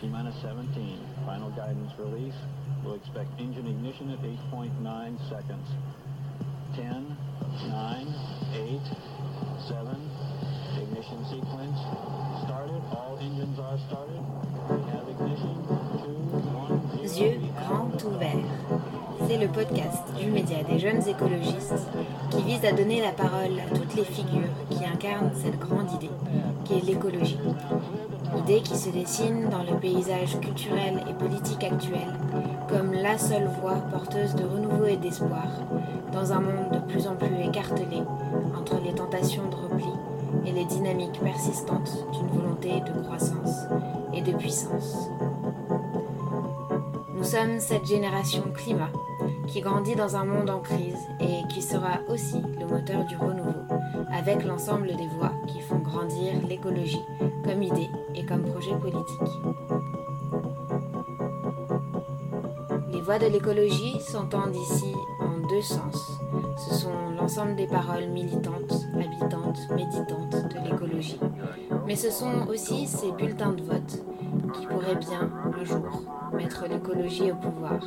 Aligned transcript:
T-minus 0.00 0.34
17. 0.42 0.96
Final 1.26 1.50
guidance 1.50 1.92
release. 1.98 2.34
We'll 2.84 2.94
expect 2.94 3.28
engine 3.40 3.66
ignition 3.66 4.10
at 4.10 4.22
8.9 4.22 5.18
seconds. 5.28 5.68
10, 6.76 7.16
9, 7.66 8.06
8, 8.54 8.80
7. 9.66 10.10
Ignition 10.78 11.24
sequence 11.26 11.80
started. 12.46 12.80
All 12.94 13.18
engines 13.20 13.58
are 13.58 13.78
started. 13.88 14.22
We 14.70 14.78
have 14.92 15.08
ignition. 15.08 15.66
2, 15.66 16.14
1, 17.02 17.08
0. 17.08 17.24
Yeux 17.24 17.40
grands 17.58 18.04
ouverts. 18.04 18.46
C'est 19.26 19.38
le 19.38 19.48
podcast 19.48 20.04
du 20.16 20.30
média 20.30 20.62
des 20.62 20.78
jeunes 20.78 21.02
écologistes 21.08 21.74
qui 22.30 22.42
vise 22.44 22.64
à 22.64 22.70
donner 22.70 23.00
la 23.02 23.10
parole 23.10 23.58
à 23.58 23.76
toutes 23.76 23.96
les 23.96 24.04
figures 24.04 24.54
qui 24.70 24.84
incarnent 24.84 25.32
cette 25.34 25.58
grande 25.58 25.90
idée 25.92 26.10
qu'est 26.64 26.84
l'écologie. 26.86 27.38
Idée 28.38 28.60
qui 28.60 28.76
se 28.76 28.90
dessine 28.90 29.48
dans 29.50 29.62
le 29.62 29.78
paysage 29.80 30.38
culturel 30.40 31.02
et 31.08 31.12
politique 31.14 31.64
actuel 31.64 32.08
comme 32.68 32.92
la 32.92 33.18
seule 33.18 33.48
voie 33.60 33.76
porteuse 33.90 34.34
de 34.34 34.44
renouveau 34.44 34.84
et 34.84 34.96
d'espoir 34.96 35.46
dans 36.12 36.32
un 36.32 36.40
monde 36.40 36.70
de 36.72 36.92
plus 36.92 37.06
en 37.06 37.16
plus 37.16 37.34
écartelé 37.46 38.02
entre 38.56 38.76
les 38.84 38.92
tentations 38.92 39.48
de 39.48 39.56
repli 39.56 39.90
et 40.46 40.52
les 40.52 40.64
dynamiques 40.66 41.20
persistantes 41.20 42.06
d'une 42.12 42.28
volonté 42.28 42.80
de 42.80 43.02
croissance 43.02 43.66
et 44.14 44.22
de 44.22 44.32
puissance. 44.32 45.08
Nous 47.14 47.24
sommes 47.24 47.58
cette 47.58 47.86
génération 47.86 48.42
climat 48.54 48.90
qui 49.48 49.60
grandit 49.60 49.96
dans 49.96 50.16
un 50.16 50.24
monde 50.24 50.50
en 50.50 50.60
crise 50.60 50.98
et 51.20 51.46
qui 51.48 51.62
sera 51.62 52.00
aussi 52.08 52.42
le 52.60 52.66
moteur 52.66 53.04
du 53.06 53.16
renouveau, 53.16 53.64
avec 54.12 54.44
l'ensemble 54.44 54.88
des 54.88 55.06
voix 55.18 55.32
qui 55.46 55.60
font 55.60 55.78
grandir 55.78 56.34
l'écologie 56.48 57.00
comme 57.44 57.62
idée 57.62 57.88
et 58.14 58.24
comme 58.26 58.42
projet 58.42 58.76
politique. 58.76 59.32
Les 62.92 63.00
voix 63.00 63.18
de 63.18 63.26
l'écologie 63.26 64.00
s'entendent 64.00 64.56
ici 64.56 64.92
en 65.20 65.48
deux 65.48 65.62
sens. 65.62 66.20
Ce 66.58 66.74
sont 66.74 67.10
l'ensemble 67.18 67.56
des 67.56 67.66
paroles 67.66 68.08
militantes, 68.08 68.74
habitantes, 68.94 69.58
méditantes 69.70 70.48
de 70.52 70.70
l'écologie. 70.70 71.20
Mais 71.86 71.96
ce 71.96 72.10
sont 72.10 72.46
aussi 72.48 72.86
ces 72.86 73.12
bulletins 73.12 73.52
de 73.52 73.62
vote 73.62 74.04
qui 74.52 74.66
pourraient 74.66 74.96
bien, 74.96 75.30
un 75.58 75.64
jour, 75.64 76.02
mettre 76.34 76.66
l'écologie 76.68 77.32
au 77.32 77.36
pouvoir. 77.36 77.80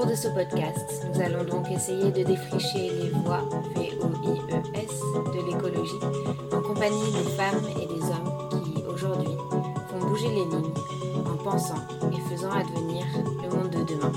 Cours 0.00 0.08
de 0.08 0.14
ce 0.14 0.28
podcast, 0.28 1.06
nous 1.12 1.20
allons 1.20 1.44
donc 1.44 1.70
essayer 1.70 2.10
de 2.10 2.22
défricher 2.22 2.90
les 2.90 3.10
voies 3.10 3.46
V-O-I-E-S 3.76 5.00
de 5.34 5.46
l'écologie 5.46 6.00
en 6.52 6.62
compagnie 6.62 7.12
des 7.12 7.30
femmes 7.32 7.66
et 7.76 7.86
des 7.86 8.02
hommes 8.04 8.64
qui, 8.64 8.82
aujourd'hui, 8.86 9.36
font 9.90 10.06
bouger 10.06 10.28
les 10.28 10.36
lignes 10.36 10.72
en 11.26 11.36
pensant 11.44 11.82
et 12.12 12.30
faisant 12.30 12.50
advenir 12.50 13.04
le 13.42 13.48
monde 13.54 13.70
de 13.70 13.84
demain. 13.84 14.12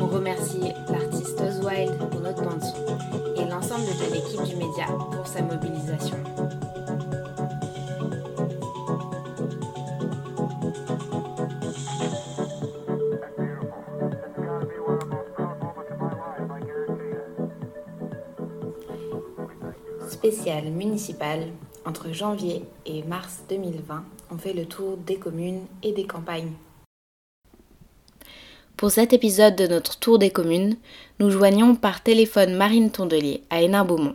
On 0.00 0.06
remercie 0.06 0.72
l'artiste 0.88 1.40
Oswald 1.40 1.98
pour 2.10 2.20
notre 2.20 2.42
bande 2.44 2.62
et 3.36 3.44
l'ensemble 3.50 3.86
de 3.86 4.14
l'équipe 4.14 4.42
du 4.44 4.54
média 4.54 4.86
pour 5.10 5.26
sa 5.26 5.42
mobilisation. 5.42 6.35
Spécial 20.46 20.70
municipal, 20.70 21.40
entre 21.84 22.12
janvier 22.12 22.62
et 22.84 23.02
mars 23.02 23.40
2020, 23.48 24.04
on 24.30 24.38
fait 24.38 24.52
le 24.52 24.64
tour 24.64 24.96
des 24.96 25.16
communes 25.16 25.66
et 25.82 25.90
des 25.90 26.06
campagnes. 26.06 26.52
Pour 28.76 28.92
cet 28.92 29.12
épisode 29.12 29.56
de 29.56 29.66
notre 29.66 29.98
tour 29.98 30.20
des 30.20 30.30
communes, 30.30 30.76
nous 31.18 31.30
joignons 31.30 31.74
par 31.74 32.00
téléphone 32.00 32.54
Marine 32.54 32.92
Tondelier 32.92 33.42
à 33.50 33.60
Hénin-Beaumont, 33.60 34.14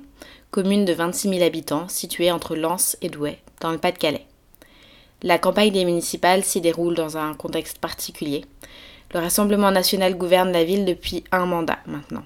commune 0.52 0.86
de 0.86 0.94
26 0.94 1.28
000 1.28 1.44
habitants 1.44 1.90
située 1.90 2.32
entre 2.32 2.56
Lens 2.56 2.96
et 3.02 3.10
Douai, 3.10 3.40
dans 3.60 3.74
le 3.74 3.78
Pas-de-Calais. 3.78 4.26
La 5.24 5.38
campagne 5.38 5.74
des 5.74 5.84
municipales 5.84 6.46
s'y 6.46 6.62
déroule 6.62 6.96
dans 6.96 7.18
un 7.18 7.34
contexte 7.34 7.80
particulier. 7.80 8.46
Le 9.14 9.20
Rassemblement 9.20 9.72
national 9.72 10.18
gouverne 10.18 10.54
la 10.54 10.64
ville 10.64 10.86
depuis 10.86 11.26
un 11.34 11.46
mandat 11.46 11.80
maintenant 11.88 12.24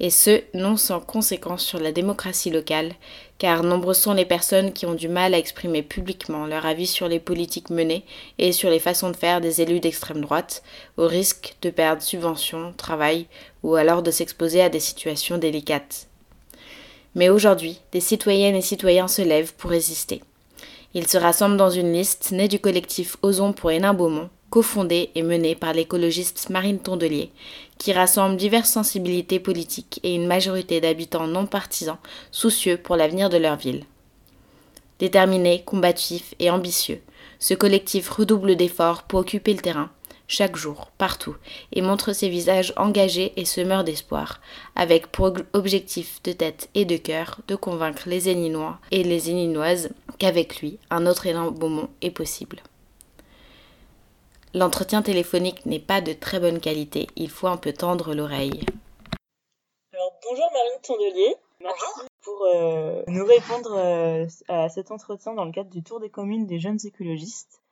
et 0.00 0.10
ce, 0.10 0.42
non 0.54 0.76
sans 0.76 1.00
conséquence 1.00 1.64
sur 1.64 1.78
la 1.78 1.92
démocratie 1.92 2.50
locale, 2.50 2.92
car 3.38 3.62
nombreuses 3.62 3.98
sont 3.98 4.14
les 4.14 4.24
personnes 4.24 4.72
qui 4.72 4.86
ont 4.86 4.94
du 4.94 5.08
mal 5.08 5.34
à 5.34 5.38
exprimer 5.38 5.82
publiquement 5.82 6.46
leur 6.46 6.66
avis 6.66 6.86
sur 6.86 7.08
les 7.08 7.20
politiques 7.20 7.70
menées 7.70 8.04
et 8.38 8.52
sur 8.52 8.70
les 8.70 8.78
façons 8.78 9.10
de 9.10 9.16
faire 9.16 9.40
des 9.40 9.60
élus 9.60 9.80
d'extrême 9.80 10.20
droite, 10.20 10.62
au 10.96 11.06
risque 11.06 11.56
de 11.62 11.70
perdre 11.70 12.02
subventions, 12.02 12.72
travail, 12.76 13.26
ou 13.62 13.74
alors 13.74 14.02
de 14.02 14.10
s'exposer 14.10 14.60
à 14.60 14.68
des 14.68 14.80
situations 14.80 15.38
délicates. 15.38 16.08
Mais 17.14 17.28
aujourd'hui, 17.28 17.80
des 17.92 18.00
citoyennes 18.00 18.56
et 18.56 18.62
citoyens 18.62 19.08
se 19.08 19.22
lèvent 19.22 19.54
pour 19.54 19.70
résister. 19.70 20.22
Ils 20.94 21.08
se 21.08 21.18
rassemblent 21.18 21.56
dans 21.56 21.70
une 21.70 21.92
liste 21.92 22.32
née 22.32 22.48
du 22.48 22.58
collectif 22.58 23.16
Osons 23.22 23.52
pour 23.52 23.70
Hénin-Beaumont, 23.70 24.30
cofondée 24.52 25.08
et 25.14 25.22
menée 25.22 25.54
par 25.54 25.72
l'écologiste 25.72 26.50
Marine 26.50 26.78
Tondelier, 26.78 27.30
qui 27.78 27.94
rassemble 27.94 28.36
diverses 28.36 28.68
sensibilités 28.68 29.40
politiques 29.40 29.98
et 30.02 30.14
une 30.14 30.26
majorité 30.26 30.78
d'habitants 30.78 31.26
non 31.26 31.46
partisans 31.46 31.96
soucieux 32.30 32.76
pour 32.76 32.96
l'avenir 32.96 33.30
de 33.30 33.38
leur 33.38 33.56
ville. 33.56 33.84
Déterminé, 34.98 35.62
combatif 35.64 36.34
et 36.38 36.50
ambitieux, 36.50 37.00
ce 37.38 37.54
collectif 37.54 38.10
redouble 38.10 38.54
d'efforts 38.54 39.04
pour 39.04 39.20
occuper 39.20 39.54
le 39.54 39.62
terrain, 39.62 39.90
chaque 40.28 40.56
jour, 40.56 40.90
partout, 40.98 41.34
et 41.72 41.80
montre 41.80 42.12
ses 42.12 42.28
visages 42.28 42.74
engagés 42.76 43.32
et 43.36 43.46
semeurs 43.46 43.84
d'espoir, 43.84 44.42
avec 44.76 45.06
pour 45.06 45.32
objectif 45.54 46.22
de 46.24 46.32
tête 46.32 46.68
et 46.74 46.84
de 46.84 46.98
cœur 46.98 47.38
de 47.48 47.56
convaincre 47.56 48.02
les 48.06 48.28
Héninois 48.28 48.78
et 48.90 49.02
les 49.02 49.30
Héninoises 49.30 49.88
qu'avec 50.18 50.60
lui, 50.60 50.78
un 50.90 51.06
autre 51.06 51.26
élan 51.26 51.50
Beaumont 51.50 51.88
est 52.02 52.10
possible. 52.10 52.62
L'entretien 54.54 55.00
téléphonique 55.00 55.64
n'est 55.64 55.80
pas 55.80 56.02
de 56.02 56.12
très 56.12 56.38
bonne 56.38 56.60
qualité, 56.60 57.06
il 57.16 57.30
faut 57.30 57.46
un 57.46 57.56
peu 57.56 57.72
tendre 57.72 58.14
l'oreille. 58.14 58.66
Alors 59.94 60.12
bonjour 60.28 60.44
Marine 60.52 60.82
Tondelier, 60.82 61.36
merci 61.60 62.06
pour 62.22 62.44
euh, 62.44 63.02
nous 63.06 63.24
répondre 63.24 63.74
euh, 63.74 64.26
à 64.48 64.68
cet 64.68 64.90
entretien 64.90 65.32
dans 65.32 65.46
le 65.46 65.52
cadre 65.52 65.70
du 65.70 65.82
Tour 65.82 66.00
des 66.00 66.10
communes 66.10 66.46
des 66.46 66.58
jeunes 66.58 66.78
écologistes. 66.84 67.62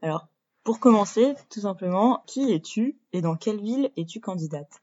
Alors 0.00 0.26
pour 0.64 0.80
commencer, 0.80 1.34
tout 1.50 1.60
simplement, 1.60 2.22
qui 2.26 2.54
es-tu 2.54 2.96
et 3.12 3.20
dans 3.20 3.36
quelle 3.36 3.60
ville 3.60 3.92
es-tu 3.98 4.20
candidate? 4.20 4.80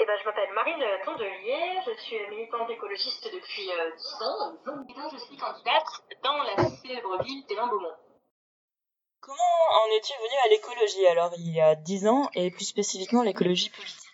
Eh 0.00 0.06
ben, 0.06 0.14
je 0.20 0.24
m'appelle 0.24 0.54
Marine 0.54 0.84
Tondelier, 1.04 1.80
je 1.84 2.00
suis 2.00 2.16
militante 2.30 2.70
écologiste 2.70 3.24
depuis 3.24 3.68
euh, 3.72 3.90
10 3.96 4.22
ans. 4.22 4.84
Et 4.88 4.94
donc, 4.94 5.10
je 5.12 5.18
suis 5.18 5.36
candidate 5.36 5.86
dans 6.22 6.38
la 6.44 6.70
célèbre 6.76 7.24
ville 7.24 7.44
d'Hénin-Beaumont. 7.48 7.96
Comment 9.28 9.82
en 9.82 9.86
es-tu 9.94 10.14
venu 10.14 10.36
à 10.42 10.48
l'écologie 10.48 11.06
alors 11.08 11.34
il 11.36 11.52
y 11.52 11.60
a 11.60 11.74
10 11.74 12.06
ans 12.06 12.30
et 12.32 12.50
plus 12.50 12.64
spécifiquement 12.64 13.22
l'écologie 13.22 13.68
politique? 13.68 14.08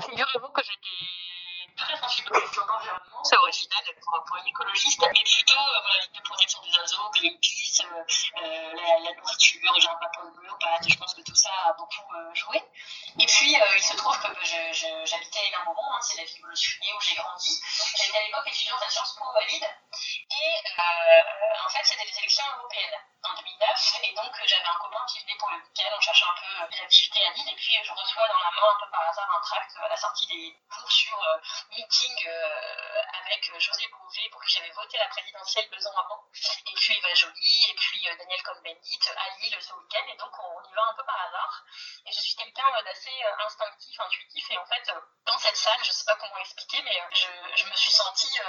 Figurez-vous 0.00 0.52
que 0.52 0.60
j'étais 0.60 1.08
très 1.78 1.96
sensible 1.96 2.32
c'est 3.24 3.36
original 3.36 3.84
pour, 4.00 4.24
pour 4.24 4.36
une 4.36 4.46
écologiste, 4.46 5.00
mais 5.00 5.24
plutôt 5.24 5.54
voilà, 5.54 6.04
la 6.14 6.20
protection 6.22 6.60
des 6.62 6.78
oiseaux, 6.78 7.10
Greenpeace, 7.14 7.80
euh, 7.84 8.04
euh, 8.42 8.72
la, 8.74 8.98
la 9.00 9.12
nourriture, 9.14 9.60
j'ai 9.78 9.88
un 9.88 9.96
papa 9.96 10.20
homéopathe, 10.22 10.88
je 10.88 10.96
pense 10.96 11.14
que 11.14 11.22
tout 11.22 11.34
ça 11.34 11.50
a 11.66 11.72
beaucoup 11.72 12.14
euh, 12.14 12.34
joué. 12.34 12.62
Et 13.18 13.26
puis 13.26 13.56
il 13.76 13.82
se 13.82 13.96
trouve 13.96 14.16
que 14.20 14.28
je, 14.44 15.04
j'habitais 15.04 15.38
à 15.40 15.44
Hénin-Beaumont, 15.44 15.92
hein, 15.92 16.00
c'est 16.00 16.18
la 16.18 16.24
ville 16.24 16.46
où 16.46 16.50
je 16.50 16.60
suis 16.60 16.80
née, 16.80 16.92
où 16.96 17.00
j'ai 17.00 17.16
grandi. 17.16 17.60
J'étais 17.98 18.18
à 18.18 18.22
l'époque 18.24 18.46
étudiante 18.46 18.82
à 18.86 18.90
Sciences 18.90 19.16
Po 19.18 19.24
Valide, 19.32 19.66
et 19.66 20.52
en 20.78 21.68
fait 21.70 21.84
c'était 21.84 22.04
les 22.04 22.18
élections 22.18 22.44
européennes 22.56 23.00
en 23.24 23.34
2009 23.34 24.00
et 24.04 24.14
donc 24.14 24.32
j'avais 24.46 24.68
un 24.68 24.78
copain 24.78 25.04
qui 25.08 25.20
venait 25.20 25.36
pour 25.38 25.50
le 25.50 25.56
week-end, 25.56 25.90
on 25.96 26.00
cherchait 26.00 26.24
un 26.24 26.38
peu 26.38 26.70
des 26.70 26.80
activités 26.80 27.20
à 27.26 27.32
Lille 27.32 27.50
et 27.50 27.56
puis 27.56 27.74
je 27.82 27.92
reçois 27.92 28.28
dans 28.28 28.38
la 28.38 28.50
main 28.54 28.68
un 28.70 28.84
peu 28.84 28.90
par 28.90 29.02
hasard 29.08 29.28
un 29.36 29.40
tract 29.42 29.76
à 29.76 29.88
la 29.88 29.96
sortie 29.96 30.26
des 30.28 30.56
cours 30.70 30.90
sur 30.90 31.18
meeting 31.70 32.16
euh, 32.26 33.00
avec 33.24 33.50
euh, 33.50 33.58
José 33.60 33.86
Bové 33.88 34.28
pour 34.30 34.42
qui 34.44 34.56
j'avais 34.56 34.70
voté 34.70 34.98
la 34.98 35.08
présidentielle 35.08 35.68
deux 35.70 35.86
ans 35.86 35.96
avant. 35.96 36.24
Et 36.66 36.74
puis 36.74 36.96
Eva 36.96 37.14
Joly 37.14 37.70
et 37.70 37.74
puis 37.74 38.08
euh, 38.08 38.16
Daniel 38.16 38.42
Cohn-Bendit 38.42 39.08
à 39.16 39.36
Lille 39.40 39.56
ce 39.60 39.74
week-end. 39.74 40.06
Et 40.08 40.16
donc 40.16 40.32
on 40.38 40.68
y 40.68 40.74
va 40.74 40.82
un 40.88 40.94
peu 40.94 41.04
par 41.04 41.20
hasard. 41.26 41.64
Et 42.06 42.12
je 42.12 42.20
suis 42.20 42.36
quelqu'un 42.36 42.82
d'assez 42.82 43.22
instinctif, 43.44 44.00
intuitif. 44.00 44.50
Et 44.50 44.58
en 44.58 44.66
fait 44.66 44.90
dans 45.26 45.38
cette 45.38 45.56
salle, 45.56 45.84
je 45.84 45.92
sais 45.92 46.04
pas 46.04 46.16
comment 46.16 46.38
expliquer 46.38 46.82
mais 46.82 47.02
je, 47.12 47.28
je 47.56 47.64
me 47.66 47.74
suis 47.74 47.90
sentie 47.90 48.40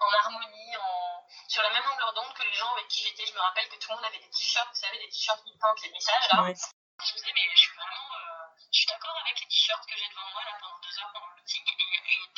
en 0.00 0.12
harmonie, 0.20 0.76
en, 0.76 1.26
sur 1.48 1.62
la 1.62 1.70
même 1.70 1.84
longueur 1.84 2.12
d'onde 2.14 2.32
que 2.34 2.42
les 2.42 2.54
gens 2.54 2.72
avec 2.72 2.88
qui 2.88 3.02
j'étais. 3.02 3.26
Je 3.26 3.34
me 3.34 3.40
rappelle 3.40 3.68
que 3.68 3.76
tout 3.76 3.90
le 3.90 3.96
monde 3.96 4.04
avait 4.04 4.18
des 4.18 4.30
t-shirts, 4.30 4.68
vous 4.68 4.80
savez, 4.80 4.98
des 4.98 5.08
t-shirts 5.08 5.42
qui 5.44 5.56
peintent 5.58 5.82
les 5.82 5.90
messages 5.90 6.28
là. 6.32 6.44
Je 7.04 7.12
me 7.12 7.18
disais, 7.18 7.32
mais 7.34 7.50
je 7.52 7.60
suis 7.60 7.74
vraiment 7.74 8.14
t-shirt 9.54 9.86
que 9.86 9.96
j'ai 9.96 10.08
devant 10.08 10.28
moi 10.32 10.42
là 10.44 10.58
pendant 10.60 10.78
deux 10.82 10.98
heures 10.98 11.10
pendant 11.12 11.30
le 11.30 11.36
meeting. 11.36 11.62
et, 11.62 11.73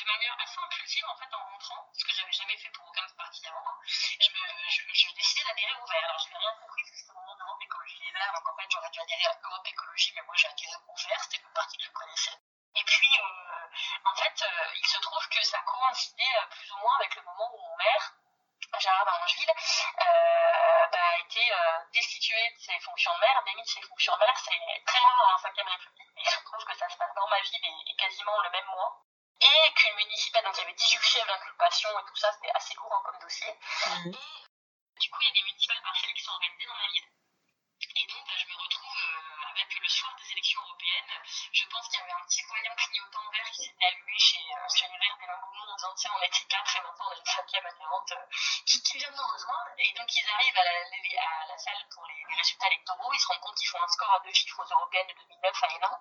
de 0.06 0.12
manière 0.12 0.36
assez 0.38 0.58
impulsive 0.62 1.04
en 1.08 1.16
fait 1.16 1.34
en 1.34 1.42
rentrant, 1.50 1.90
ce 1.92 2.04
que 2.04 2.12
j'avais 2.14 2.32
jamais 2.32 2.56
fait 2.58 2.70
pour 2.70 2.86
aucun 2.86 3.06
parti 3.16 3.46
avant, 3.48 3.66
hein, 3.66 3.78
je, 3.86 4.30
je, 4.30 4.82
je 4.94 5.14
décidais 5.14 5.44
d'adhérer 5.44 5.74
au 5.82 5.86
vert. 5.86 6.04
Alors 6.04 6.18
je 6.20 6.30
n'avais 6.30 6.46
rien 6.46 6.54
compris 6.62 6.82
parce 6.86 7.02
que 7.02 7.10
au 7.10 7.14
moment 7.14 7.36
d'Europe 7.36 7.62
Écologie 7.62 7.98
Les 8.04 8.12
Verts, 8.12 8.32
donc 8.32 8.48
en 8.48 8.56
fait 8.56 8.70
j'aurais 8.70 8.90
dû 8.90 9.00
adhérer 9.00 9.26
à 9.26 9.38
Europe 9.42 9.66
Écologie, 9.66 10.12
mais 10.14 10.22
moi 10.22 10.34
j'ai 10.36 10.46
adhéré 10.46 10.76
au 10.86 10.94
vert, 10.94 11.20
c'était 11.24 11.42
le 11.42 11.52
parti 11.52 11.76
que 11.76 11.84
je 11.84 11.90
connaissais. 11.90 12.38
Et 12.76 12.84
puis 12.84 13.10
euh, 13.18 13.66
en 14.04 14.14
fait 14.14 14.42
euh, 14.42 14.74
il 14.78 14.86
se 14.86 14.98
trouve 15.00 15.28
que 15.28 15.42
ça 15.42 15.58
coïncidait 15.66 16.36
euh, 16.38 16.46
plus 16.54 16.70
ou 16.70 16.76
moins 16.78 16.96
avec 17.00 17.16
le 17.16 17.22
moment 17.22 17.50
où 17.52 17.58
mon 17.66 17.76
maire, 17.76 18.14
Gérard 18.78 19.06
Darmangeville, 19.06 19.50
euh, 19.50 20.86
bah, 20.92 20.98
a 21.02 21.18
été 21.18 21.40
destitué 21.92 22.36
de 22.36 22.58
ses 22.60 22.78
fonctions 22.80 23.14
de 23.14 23.20
maire, 23.20 23.42
démis 23.46 23.62
de 23.62 23.68
ses 23.68 23.82
fonctions 23.82 24.14
de 24.14 24.20
maire. 24.20 24.38
C'est 24.38 24.84
très 24.84 24.98
rare 24.98 25.16
dans 25.18 25.32
la 25.32 25.38
5 25.38 25.54
République, 25.56 26.10
mais 26.14 26.22
il 26.22 26.30
se 26.30 26.44
trouve 26.44 26.64
que 26.64 26.76
ça 26.76 26.88
se 26.88 26.96
passe 26.96 27.14
dans 27.14 27.28
ma 27.28 27.40
ville 27.40 27.64
et, 27.64 27.90
et 27.90 27.96
quasiment 27.96 28.38
le 28.42 28.50
même 28.50 28.66
mois 28.66 29.05
et 29.40 29.72
qu'une 29.74 29.94
municipale, 29.96 30.44
donc 30.44 30.54
il 30.56 30.60
y 30.60 30.64
avait 30.64 30.74
18 30.74 31.02
chefs 31.02 31.26
d'inculpation 31.26 31.90
et 31.90 32.04
tout 32.08 32.16
ça, 32.16 32.32
c'était 32.32 32.52
assez 32.54 32.74
lourd 32.74 32.92
hein, 32.92 33.02
comme 33.04 33.18
dossier. 33.20 33.52
Mmh. 33.52 34.08
Et 34.08 35.00
du 35.00 35.10
coup, 35.10 35.18
il 35.20 35.26
y 35.26 35.30
a 35.30 35.34
des 35.34 35.42
municipales 35.42 35.82
partielles 35.82 36.14
qui 36.14 36.22
sont 36.22 36.32
organisées 36.32 36.66
dans 36.66 36.74
ma 36.74 36.88
ville. 36.88 37.08
Et 37.96 38.06
donc, 38.06 38.24
bah, 38.26 38.32
je 38.36 38.46
me 38.48 38.56
retrouve 38.56 38.96
euh, 38.96 39.50
avec 39.52 39.80
le 39.80 39.88
soir 39.88 40.14
des 40.16 40.32
élections 40.32 40.60
européennes. 40.62 41.12
Je 41.52 41.64
pense 41.66 41.88
qu'il 41.88 42.00
y 42.00 42.02
avait 42.02 42.12
un 42.12 42.24
petit 42.24 42.42
voyant 42.44 42.74
clignotant 42.76 43.30
vert 43.30 43.50
qui 43.52 43.64
s'était 43.64 43.84
allumé 43.84 44.18
chez, 44.18 44.40
euh, 44.40 44.68
chez 44.74 44.88
les 44.88 44.98
Verts 44.98 45.16
des 45.20 45.26
Langoumons 45.26 45.72
en 45.72 45.76
disant 45.76 45.94
Tiens, 45.96 46.12
on 46.16 46.22
était 46.22 46.44
quatre 46.48 46.76
et 46.76 46.80
maintenant 46.80 47.06
on 47.08 47.12
est 47.12 47.18
une 47.18 47.26
cinquième 47.26 47.66
adhérente 47.66 48.12
euh, 48.12 48.26
qui, 48.64 48.82
qui 48.82 48.98
vient 48.98 49.10
de 49.10 49.16
nous 49.16 49.28
rejoindre. 49.28 49.70
Et 49.78 49.92
donc, 49.92 50.08
ils 50.16 50.28
arrivent 50.28 50.58
à 50.58 50.64
la, 50.64 50.72
à 50.72 51.46
la 51.48 51.58
salle 51.58 51.88
pour 51.92 52.06
les, 52.06 52.24
les 52.28 52.36
résultats 52.36 52.66
électoraux. 52.68 53.12
Ils 53.12 53.20
se 53.20 53.26
rendent 53.28 53.40
compte 53.40 53.56
qu'ils 53.56 53.68
font 53.68 53.82
un 53.82 53.88
score 53.88 54.12
à 54.12 54.20
deux 54.20 54.32
chiffres 54.32 54.60
aux 54.60 54.72
européennes 54.72 55.08
de 55.08 55.14
2009 55.14 55.62
à 55.62 55.68
Hénin 55.76 56.00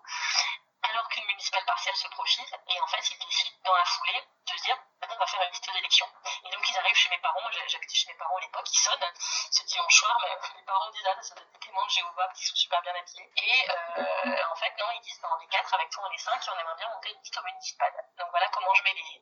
alors 0.90 1.08
qu'une 1.10 1.26
municipale 1.26 1.66
partielle 1.66 1.96
se 1.96 2.08
profile. 2.10 2.46
Et 2.68 2.82
en 2.82 2.88
fait, 2.88 3.10
ils 3.10 3.18
décident 3.18 3.58
dans 3.64 3.76
la 3.76 3.86
foulée 3.86 4.22
de 4.22 4.58
se 4.58 4.64
dire 4.64 4.78
on 5.08 5.18
va 5.18 5.28
faire 5.28 5.42
une 5.44 5.50
liste 5.50 5.72
d'élections. 5.72 6.08
Et 6.44 6.50
donc, 6.50 6.68
ils 6.68 6.78
arrivent 6.78 6.96
chez 6.96 7.10
mes 7.10 7.20
parents. 7.20 7.40
J'habitais 7.68 7.96
chez 7.96 8.12
mes 8.12 8.18
parents 8.18 8.38
à 8.38 8.42
l'époque. 8.42 8.68
Ils 8.72 8.78
sonnent. 8.78 9.14
Ce 9.52 9.64
dimanche 9.64 9.96
soir, 9.96 10.18
mais 10.22 10.36
mes 10.56 10.66
parents 10.66 10.90
disent 10.92 11.08
ah, 11.08 11.22
ça 11.22 11.36
doit 11.36 11.44
être 11.44 11.52
des 11.52 11.60
témoins 11.60 11.86
de 11.86 11.90
Jéhovah 11.90 12.30
qui 12.36 12.46
sont 12.46 12.56
super 12.56 12.82
bien 12.82 12.94
habillés. 12.96 13.32
Et 13.38 13.70
euh, 13.70 14.52
en 14.52 14.56
fait, 14.56 14.74
non, 14.80 14.86
ils 14.96 15.02
disent 15.02 15.20
on 15.24 15.40
est 15.42 15.48
quatre 15.48 15.74
avec 15.74 15.90
toi, 15.90 16.04
on 16.08 16.12
est 16.12 16.18
cinq 16.18 16.42
et 16.46 16.50
on 16.50 16.60
aimerait 16.60 16.76
bien 16.76 16.90
monter 16.90 17.12
une 17.12 17.20
liste 17.20 17.40
municipale. 17.44 17.94
Donc, 18.18 18.28
voilà 18.32 18.48
comment 18.50 18.74
je 18.74 18.84
mets 18.84 18.94
les, 18.94 19.22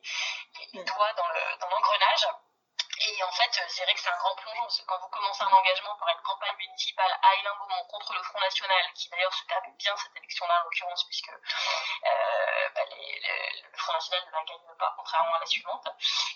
les, 0.72 0.84
doigts 0.84 1.12
dans 1.14 1.68
l'engrenage. 1.68 2.22
Dans 2.22 2.53
et 3.00 3.22
en 3.22 3.32
fait, 3.32 3.50
c'est 3.68 3.82
vrai 3.82 3.94
que 3.94 4.00
c'est 4.00 4.08
un 4.08 4.16
grand 4.18 4.34
plongeon, 4.36 4.62
parce 4.62 4.80
que 4.80 4.86
quand 4.86 4.98
vous 4.98 5.08
commencez 5.08 5.42
un 5.42 5.52
engagement 5.52 5.96
pour 5.96 6.08
une 6.08 6.22
campagne 6.22 6.56
municipale 6.56 7.18
à 7.22 7.34
Hénin-Beaumont 7.36 7.84
contre 7.90 8.14
le 8.14 8.22
Front 8.22 8.40
National, 8.40 8.92
qui 8.94 9.08
d'ailleurs 9.10 9.34
se 9.34 9.44
termine 9.46 9.74
bien 9.76 9.96
cette 9.96 10.16
élection-là 10.16 10.60
en 10.60 10.64
l'occurrence, 10.64 11.04
puisque 11.04 11.30
euh, 11.30 12.68
bah, 12.74 12.82
le 12.84 13.78
Front 13.78 13.92
National 13.92 14.26
ne 14.26 14.32
la 14.32 14.44
gagne 14.44 14.76
pas, 14.78 14.94
contrairement 14.96 15.34
à 15.34 15.40
la 15.40 15.46
suivante, 15.46 15.88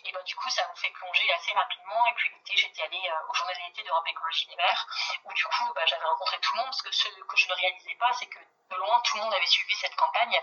et 0.04 0.12
bah, 0.12 0.22
du 0.22 0.34
coup, 0.34 0.50
ça 0.50 0.66
vous 0.66 0.76
fait 0.76 0.90
plonger 0.90 1.32
assez 1.32 1.52
rapidement. 1.52 2.06
Et 2.06 2.14
puis 2.14 2.30
l'été, 2.30 2.56
j'étais 2.56 2.82
allée 2.82 3.08
euh, 3.08 3.28
aux 3.28 3.34
journées 3.34 3.54
d'été 3.54 3.82
d'Europe 3.84 4.06
Écologie 4.08 4.46
d'hiver, 4.46 4.86
où 5.24 5.32
du 5.32 5.44
coup, 5.44 5.72
bah, 5.74 5.86
j'avais 5.86 6.04
rencontré 6.04 6.38
tout 6.40 6.54
le 6.54 6.58
monde, 6.58 6.70
parce 6.70 6.82
que 6.82 6.92
ce 6.92 7.08
que 7.08 7.36
je 7.36 7.48
ne 7.48 7.54
réalisais 7.54 7.94
pas, 7.96 8.12
c'est 8.14 8.26
que 8.26 8.38
de 8.70 8.76
loin, 8.76 9.00
tout 9.00 9.16
le 9.16 9.22
monde 9.22 9.34
avait 9.34 9.46
suivi 9.46 9.74
cette 9.76 9.94
campagne. 9.96 10.38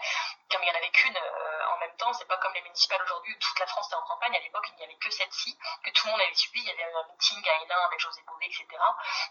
Comme 0.50 0.62
il 0.64 0.66
n'y 0.66 0.72
en 0.72 0.78
avait 0.78 0.90
qu'une 0.90 1.18
euh, 1.18 1.55
en 1.76 1.80
même 1.80 1.96
temps, 1.98 2.14
c'est 2.14 2.28
pas 2.28 2.38
comme 2.38 2.54
les 2.54 2.62
municipales 2.62 3.02
aujourd'hui 3.04 3.34
où 3.34 3.40
toute 3.40 3.60
la 3.60 3.68
France 3.68 3.88
était 3.88 3.96
en 3.96 4.02
campagne. 4.04 4.36
À 4.36 4.40
l'époque, 4.40 4.66
il 4.72 4.76
n'y 4.78 4.84
avait 4.86 4.96
que 4.96 5.10
celle-ci, 5.10 5.58
que 5.84 5.90
tout 5.92 6.08
le 6.08 6.12
monde 6.12 6.22
avait 6.22 6.34
suivi. 6.34 6.62
Il 6.62 6.68
y 6.68 6.72
avait 6.72 6.94
un 6.94 7.04
meeting 7.12 7.48
à 7.48 7.64
Hénin 7.64 7.82
avec 7.86 8.00
José 8.00 8.22
Bové, 8.26 8.46
etc. 8.46 8.66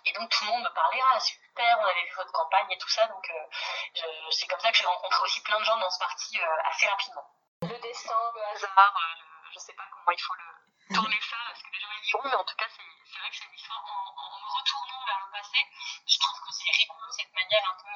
Et 0.05 0.13
donc, 0.13 0.31
tout 0.31 0.45
le 0.45 0.51
monde 0.51 0.63
me 0.65 0.75
parlait, 0.75 1.01
ah, 1.13 1.21
super, 1.21 1.79
on 1.81 1.87
avait 1.87 2.05
vu 2.05 2.15
votre 2.17 2.33
campagne 2.33 2.71
et 2.71 2.79
tout 2.79 2.89
ça. 2.89 3.07
Donc, 3.07 3.31
euh, 3.31 4.31
c'est 4.31 4.47
comme 4.47 4.61
ça 4.61 4.71
que 4.71 4.79
j'ai 4.79 4.87
rencontré 4.87 5.23
aussi 5.23 5.43
plein 5.43 5.59
de 5.59 5.65
gens 5.65 5.79
dans 5.79 5.91
ce 5.91 5.99
parti 5.99 6.39
euh, 6.39 6.57
assez 6.65 6.87
rapidement. 6.87 7.25
Le 7.63 7.79
destin, 7.81 8.33
le 8.35 8.43
hasard, 8.43 8.95
euh, 8.97 9.49
je 9.55 9.59
sais 9.59 9.73
pas 9.73 9.85
comment 9.91 10.13
il 10.13 10.21
faut 10.21 10.35
le 10.35 10.95
tourner 10.95 11.21
ça, 11.23 11.37
parce 11.49 11.63
que 11.63 11.71
les 11.73 11.81
gens 11.81 11.89
y 11.97 12.07
diront, 12.07 12.29
mais 12.29 12.35
en 12.35 12.45
tout 12.45 12.57
cas, 12.57 12.67
c'est 12.69 13.19
vrai 13.19 13.31
que 13.31 13.37
c'est 13.37 13.45
une 13.45 13.55
histoire 13.55 13.83
en, 13.85 14.13
en, 14.21 14.41
me 14.41 14.59
retournant 14.59 15.05
vers 15.07 15.21
le 15.25 15.33
passé. 15.33 15.59
Je 16.07 16.19
trouve 16.19 16.41
que 16.45 16.53
c'est 16.53 16.71
rigolo 16.71 17.11
cette 17.11 17.33
manière 17.33 17.65
un 17.73 17.77
peu 17.81 17.95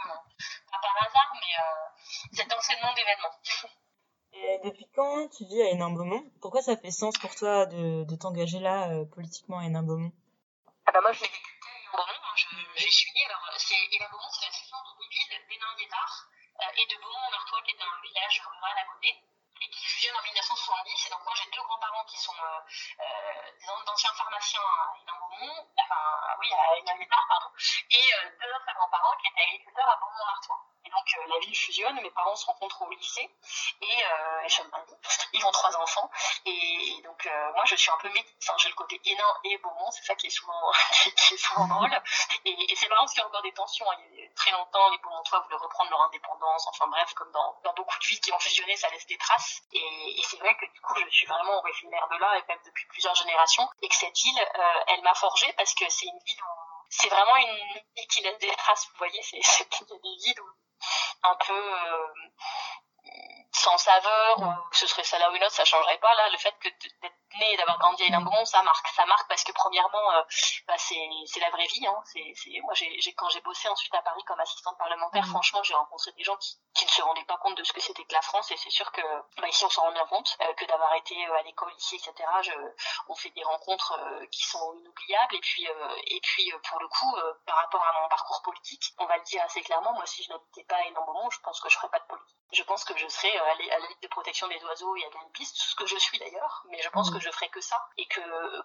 pas 0.71 0.79
par 0.81 0.97
hasard, 1.03 1.33
mais 1.35 1.55
euh, 1.59 1.89
cet 2.33 2.53
enchaînement 2.53 2.93
d'événements. 2.95 3.37
Depuis 4.65 4.89
quand 4.95 5.29
tu 5.29 5.45
vis 5.45 5.63
à 5.63 5.71
Hénin-Beaumont? 5.71 6.25
Pourquoi 6.41 6.63
ça 6.63 6.77
fait 6.77 6.91
sens 6.91 7.17
pour 7.19 7.35
toi 7.35 7.67
de, 7.67 8.05
de 8.05 8.17
t'engager 8.17 8.59
là 8.59 8.91
euh, 8.91 9.05
politiquement 9.05 9.59
à 9.59 9.65
Hénin-Beaumont? 9.65 10.13
Ah 10.87 10.93
bah 10.93 11.01
Moi, 11.01 11.13
je 11.13 11.21
l'ai 11.21 11.29
vécu 11.31 11.49
à 11.49 11.71
Hénin-Beaumont. 11.71 12.19
Hein, 12.19 12.37
suis. 12.77 13.25
Alors, 13.25 13.45
Hénin-Beaumont, 13.93 14.31
c'est 14.33 14.47
la 14.47 14.53
fusion 14.53 14.77
de 14.77 14.93
deux 14.99 15.09
villes, 15.09 15.47
Bénin-Guétard 15.49 16.15
euh, 16.61 16.81
et 16.81 16.87
de 16.87 16.97
Beaumont-en-Artois, 17.01 17.63
qui 17.65 17.71
est 17.73 17.83
un 17.83 17.95
village 18.03 18.43
rural 18.45 18.77
à 18.79 18.87
côté 18.93 19.11
et 19.61 19.71
qui 19.71 19.85
fusionne 19.87 20.17
en 20.17 20.23
1970. 20.23 21.07
Et 21.07 21.11
donc 21.11 21.23
moi 21.25 21.35
j'ai 21.35 21.51
deux 21.51 21.63
grands-parents 21.63 22.05
qui 22.07 22.19
sont 22.19 22.35
euh, 22.35 22.61
euh, 23.03 23.85
d'anciens 23.87 24.15
pharmaciens 24.15 24.63
à 24.63 24.95
Hénin-Beaumont, 25.03 25.67
enfin 25.79 26.03
oui 26.39 26.49
à 26.53 26.79
Hénin-Guétard, 26.79 27.27
pardon, 27.29 27.51
et 27.91 28.07
euh, 28.15 28.31
deux 28.39 28.51
autres 28.55 28.75
grands-parents 28.75 29.17
qui 29.19 29.27
étaient 29.35 29.47
agriculteurs 29.51 29.91
à 29.91 29.97
Beaumont-en-Artois. 29.99 30.61
Et 30.89 30.91
donc 30.91 31.29
la 31.29 31.39
ville 31.41 31.55
fusionne, 31.55 32.01
mes 32.01 32.11
parents 32.13 32.35
se 32.35 32.47
rencontrent 32.47 32.81
au 32.81 32.89
lycée 32.89 33.29
et, 33.83 34.05
euh, 34.05 34.49
je 34.49 34.63
me 34.63 34.69
ils 35.35 35.45
ont 35.45 35.51
trois 35.51 35.77
enfants 35.77 36.11
et, 36.47 37.03
donc 37.05 37.27
euh, 37.27 37.53
moi 37.53 37.63
je 37.67 37.77
suis 37.77 37.91
un 37.91 37.99
peu 37.99 38.09
enfin, 38.09 38.55
j'ai 38.57 38.71
le 38.71 38.75
côté 38.75 38.99
Hénin 39.05 39.35
et 39.45 39.59
Beaumont, 39.59 39.91
c'est 39.91 40.05
ça 40.05 40.15
qui 40.15 40.29
est 40.29 40.31
souvent 40.31 40.73
qui 41.17 41.35
est 41.35 41.37
souvent 41.37 41.67
drôle 41.67 42.03
et, 42.47 42.75
c'est 42.75 42.89
marrant 42.89 43.03
parce 43.03 43.13
qu'il 43.13 43.21
y 43.21 43.25
a 43.25 43.29
encore 43.29 43.43
des 43.43 43.53
tensions. 43.53 43.91
Hein. 43.91 43.97
Il 44.13 44.21
y 44.21 44.27
a 44.27 44.31
très 44.35 44.51
longtemps 44.51 44.89
les 44.89 44.99
Beaumontois 44.99 45.41
voulaient 45.41 45.57
reprendre 45.57 45.91
leur 45.91 46.01
indépendance, 46.05 46.67
enfin 46.69 46.87
bref 46.87 47.13
comme 47.13 47.31
dans, 47.33 47.61
dans 47.65 47.75
beaucoup 47.75 47.99
de 47.99 48.07
villes 48.07 48.21
qui 48.21 48.33
ont 48.33 48.39
fusionné, 48.39 48.75
ça 48.77 48.89
laisse 48.89 49.07
des 49.07 49.19
traces 49.19 49.61
et, 49.73 50.19
et 50.19 50.23
c'est 50.23 50.39
vrai 50.39 50.57
que 50.57 50.65
du 50.73 50.81
coup 50.81 50.95
je 51.05 51.15
suis 51.15 51.27
vraiment 51.27 51.59
originaire 51.59 52.09
de 52.11 52.17
là 52.17 52.39
et 52.39 52.45
même 52.49 52.61
depuis 52.65 52.87
plusieurs 52.87 53.15
générations 53.15 53.69
et 53.83 53.89
que 53.91 53.95
cette 53.95 54.17
ville 54.17 54.41
euh, 54.41 54.85
elle 54.87 55.03
m'a 55.03 55.15
forgé 55.15 55.53
parce 55.53 55.75
que 55.75 55.85
c'est 55.91 56.07
une 56.07 56.19
ville 56.25 56.43
où 56.43 56.69
c'est 56.91 57.09
vraiment 57.09 57.37
une 57.37 57.83
ville 57.97 58.07
qui 58.09 58.23
laisse 58.23 58.39
des 58.39 58.55
traces, 58.57 58.89
vous 58.91 58.99
voyez, 58.99 59.23
c'est, 59.23 59.41
c'est, 59.43 59.69
il 59.81 59.87
y 59.89 59.93
a 59.93 59.99
des 59.99 60.25
villes 60.25 60.41
où 60.41 60.49
un 61.23 61.35
peu 61.47 61.53
euh, 61.53 62.07
sans 63.53 63.77
saveur 63.79 64.39
ou 64.41 64.75
ce 64.75 64.87
serait 64.87 65.05
ça 65.05 65.19
là 65.19 65.31
ou 65.31 65.35
une 65.35 65.43
autre 65.43 65.53
ça 65.53 65.65
changerait 65.65 65.99
pas 65.99 66.15
là 66.15 66.31
le 66.31 66.39
fait 66.39 66.55
que 66.61 66.69
d'être 66.69 67.15
né 67.39 67.53
et 67.53 67.57
d'avoir 67.57 67.79
grandi 67.79 68.03
à 68.03 68.07
Hénin-Beaumont 68.07 68.45
ça 68.45 68.63
marque 68.63 68.89
ça 68.89 69.05
marque 69.07 69.29
parce 69.29 69.45
que 69.45 69.53
premièrement 69.53 70.13
euh, 70.13 70.23
bah, 70.67 70.75
c'est 70.79 71.41
la 71.41 71.51
vraie 71.51 71.67
vie 71.67 71.87
hein 71.87 72.01
c'est 72.05 72.33
moi 72.63 72.75
j'ai 72.75 73.13
quand 73.15 73.29
j'ai 73.31 73.41
bossé 73.41 73.69
ensuite 73.69 73.95
à 73.95 74.03
Paris 74.03 74.23
comme 74.25 74.41
assistante 74.41 74.79
parlementaire 74.79 75.25
mmh. 75.25 75.31
franchement 75.31 75.63
j'ai 75.63 75.75
rencontré 75.75 76.13
des 76.13 76.25
gens 76.25 76.37
qui 76.37 76.59
qui 76.75 76.85
ne 76.85 76.91
se 76.91 77.03
rendaient 77.03 77.25
pas 77.25 77.39
compte 77.39 77.57
de 77.59 77.65
ce 77.65 77.73
que 77.73 77.81
c'était 77.81 78.05
que 78.05 78.15
la 78.15 78.23
France 78.23 78.51
et 78.53 78.57
c'est 78.57 78.71
sûr 78.71 78.91
que 78.93 79.03
bah, 79.41 79.49
ici 79.49 79.65
on 79.65 79.71
s'en 79.71 79.83
rend 79.83 79.93
bien 79.93 80.07
compte 80.07 80.37
euh, 80.41 80.53
que 80.55 80.65
d'avoir 80.67 80.95
été 80.95 81.15
euh, 81.27 81.39
à 81.39 81.43
l'école 81.43 81.73
ici 81.77 81.97
etc 81.97 82.15
je, 82.43 82.53
on 83.09 83.15
fait 83.15 83.31
des 83.31 83.43
rencontres 83.43 83.99
euh, 83.99 84.27
qui 84.27 84.45
sont 84.45 84.75
inoubliables 84.75 85.35
et 85.35 85.41
puis 85.41 85.67
et 86.07 86.21
puis 86.21 86.53
pour 86.69 86.81
le 86.81 86.89
coup 86.89 87.17
par 87.47 87.57
rapport 87.57 87.83
à 87.83 88.01
mon 88.01 88.09
parcours 88.09 88.43
politique 88.43 88.95
on 88.99 89.07
va 89.07 89.17
le 89.17 89.25
dire 89.25 89.43
assez 89.45 89.61
clairement 89.63 89.93
moi 89.93 90.07
si 90.07 90.23
je 90.23 90.31
n'habitais 90.31 90.65
pas 90.65 90.77
à 90.77 90.83
Hénin-Beaumont 90.83 91.31
je 91.31 91.41
pense 91.41 91.61
que 91.61 91.69
je 91.69 91.77
ferais 91.77 91.89
pas 91.89 91.99
de 91.99 92.07
politique 92.07 92.39
je 92.53 92.63
pense 92.63 92.85
que 92.85 92.97
je 92.97 93.07
serais 93.09 93.37
à 93.37 93.55
la 93.55 93.79
Ligue 93.89 94.03
de 94.03 94.09
protection 94.09 94.49
des 94.49 94.63
oiseaux 94.65 94.97
et 94.97 95.05
à 95.05 95.09
Greenpeace, 95.11 95.53
ce 95.55 95.75
que 95.75 95.87
je 95.87 95.97
suis 95.99 96.19
d'ailleurs, 96.19 96.65
mais 96.71 96.81
je 96.81 96.89
pense 96.89 97.11
mmh. 97.11 97.18
Que 97.19 97.25
je 97.25 97.31
ferais 97.31 97.49
que 97.49 97.61
ça. 97.61 97.77
Et 97.97 98.07
que 98.07 98.21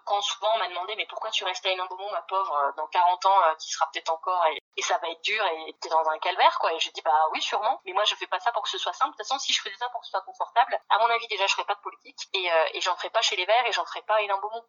quand 0.05 0.21
souvent 0.21 0.49
on 0.55 0.59
m'a 0.59 0.67
demandé 0.67 0.95
mais 0.95 1.05
pourquoi 1.07 1.31
tu 1.31 1.43
restes 1.43 1.65
à 1.65 1.69
Hénin-Beaumont, 1.69 2.11
ma 2.11 2.21
pauvre, 2.23 2.73
dans 2.77 2.87
40 2.87 3.25
ans, 3.25 3.55
qui 3.59 3.71
sera 3.71 3.89
peut-être 3.91 4.11
encore, 4.11 4.45
et, 4.47 4.81
ça 4.81 4.97
va 4.97 5.09
être 5.09 5.23
dur, 5.23 5.43
et 5.45 5.75
t'es 5.79 5.89
dans 5.89 6.07
un 6.09 6.19
calvaire, 6.19 6.57
quoi. 6.59 6.73
Et 6.73 6.79
je 6.79 6.91
dis 6.91 7.01
bah 7.01 7.27
oui, 7.31 7.41
sûrement, 7.41 7.81
mais 7.85 7.93
moi 7.93 8.03
je 8.05 8.15
fais 8.15 8.27
pas 8.27 8.39
ça 8.39 8.51
pour 8.51 8.63
que 8.63 8.69
ce 8.69 8.77
soit 8.77 8.93
simple. 8.93 9.11
De 9.11 9.17
toute 9.17 9.27
façon, 9.27 9.39
si 9.39 9.53
je 9.53 9.61
faisais 9.61 9.75
ça 9.75 9.89
pour 9.89 10.01
que 10.01 10.07
ce 10.07 10.11
soit 10.11 10.21
confortable, 10.21 10.79
à 10.89 10.99
mon 10.99 11.05
avis 11.05 11.27
déjà 11.27 11.47
je 11.47 11.53
ferais 11.53 11.65
pas 11.65 11.75
de 11.75 11.81
politique, 11.81 12.29
et, 12.33 12.51
euh, 12.51 12.65
et 12.73 12.81
j'en 12.81 12.95
ferais 12.95 13.09
pas 13.09 13.21
chez 13.21 13.35
les 13.35 13.45
Verts, 13.45 13.65
et 13.67 13.71
j'en 13.71 13.85
ferais 13.85 14.01
pas 14.03 14.15
à 14.15 14.21
Hénin-Beaumont. 14.21 14.65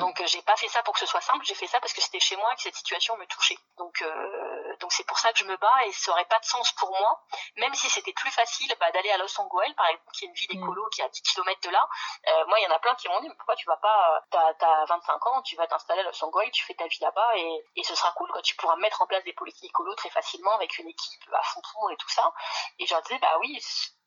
Donc 0.00 0.20
euh, 0.20 0.26
j'ai 0.26 0.42
pas 0.42 0.56
fait 0.56 0.68
ça 0.68 0.82
pour 0.82 0.94
que 0.94 1.00
ce 1.00 1.06
soit 1.06 1.20
simple, 1.20 1.44
j'ai 1.44 1.54
fait 1.54 1.66
ça 1.66 1.80
parce 1.80 1.92
que 1.92 2.00
c'était 2.00 2.20
chez 2.20 2.36
moi 2.36 2.54
que 2.56 2.62
cette 2.62 2.74
situation 2.74 3.16
me 3.16 3.26
touchait. 3.26 3.58
Donc 3.78 4.02
euh, 4.02 4.63
donc 4.80 4.92
c'est 4.92 5.06
pour 5.06 5.18
ça 5.18 5.32
que 5.32 5.38
je 5.38 5.44
me 5.44 5.56
bats 5.56 5.86
et 5.86 5.92
ça 5.92 6.12
aurait 6.12 6.24
pas 6.26 6.38
de 6.38 6.44
sens 6.44 6.72
pour 6.72 6.90
moi, 6.90 7.20
même 7.56 7.74
si 7.74 7.88
c'était 7.90 8.12
plus 8.12 8.30
facile 8.30 8.74
bah, 8.80 8.90
d'aller 8.92 9.10
à 9.10 9.18
Los 9.18 9.40
Angeles 9.40 9.72
par 9.76 9.86
exemple, 9.86 10.10
qui 10.12 10.24
est 10.24 10.28
une 10.28 10.34
ville 10.34 10.58
mm. 10.58 10.62
écolo 10.62 10.88
qui 10.90 11.00
est 11.00 11.04
à 11.04 11.08
10 11.08 11.22
km 11.22 11.60
de 11.60 11.70
là. 11.70 11.88
Euh, 12.28 12.46
moi 12.46 12.58
il 12.60 12.62
y 12.62 12.66
en 12.66 12.74
a 12.74 12.78
plein 12.78 12.94
qui 12.94 13.08
m'ont 13.08 13.20
dit 13.20 13.28
mais 13.28 13.36
pourquoi 13.36 13.56
tu 13.56 13.66
vas 13.66 13.76
pas 13.76 14.22
t'as 14.30 14.52
as 14.60 14.84
25 14.86 15.26
ans, 15.26 15.42
tu 15.42 15.56
vas 15.56 15.66
t'installer 15.66 16.00
à 16.00 16.04
Los 16.04 16.24
Angeles, 16.24 16.50
tu 16.52 16.64
fais 16.64 16.74
ta 16.74 16.86
vie 16.86 17.00
là-bas 17.00 17.36
et, 17.36 17.64
et 17.76 17.84
ce 17.84 17.94
sera 17.94 18.12
cool 18.12 18.30
quoi, 18.30 18.42
tu 18.42 18.56
pourras 18.56 18.76
mettre 18.76 19.02
en 19.02 19.06
place 19.06 19.24
des 19.24 19.32
politiques 19.32 19.64
écolo 19.64 19.94
très 19.94 20.10
facilement 20.10 20.52
avec 20.52 20.78
une 20.78 20.88
équipe 20.88 21.22
à 21.32 21.42
fond 21.42 21.60
pour 21.72 21.90
et 21.90 21.96
tout 21.96 22.08
ça. 22.08 22.32
Et 22.78 22.86
je 22.86 22.94
leur 22.94 23.02
disais 23.02 23.18
bah 23.18 23.36
oui, 23.40 23.58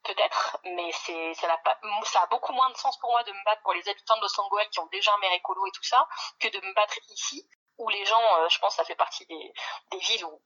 peut-être, 0.03 0.57
mais 0.63 0.91
c'est 0.91 1.33
ça 1.35 1.47
n'a 1.47 1.57
pas 1.57 1.79
ça 2.03 2.21
a 2.21 2.27
beaucoup 2.27 2.53
moins 2.53 2.69
de 2.69 2.77
sens 2.77 2.97
pour 2.99 3.11
moi 3.11 3.23
de 3.23 3.31
me 3.31 3.43
battre 3.45 3.61
pour 3.63 3.73
les 3.73 3.87
habitants 3.89 4.17
de 4.17 4.21
Los 4.21 4.39
Angeles 4.39 4.67
qui 4.71 4.79
ont 4.79 4.87
déjà 4.87 5.13
un 5.13 5.17
maire 5.17 5.33
écolo 5.33 5.65
et 5.65 5.71
tout 5.71 5.83
ça 5.83 6.07
que 6.39 6.47
de 6.47 6.59
me 6.59 6.73
battre 6.73 6.97
ici 7.09 7.47
où 7.77 7.89
les 7.89 8.05
gens, 8.05 8.37
euh, 8.39 8.49
je 8.49 8.59
pense, 8.59 8.75
ça 8.75 8.83
fait 8.83 8.95
partie 8.95 9.25
des, 9.27 9.53
des 9.91 9.99
villes 9.99 10.25
où 10.25 10.41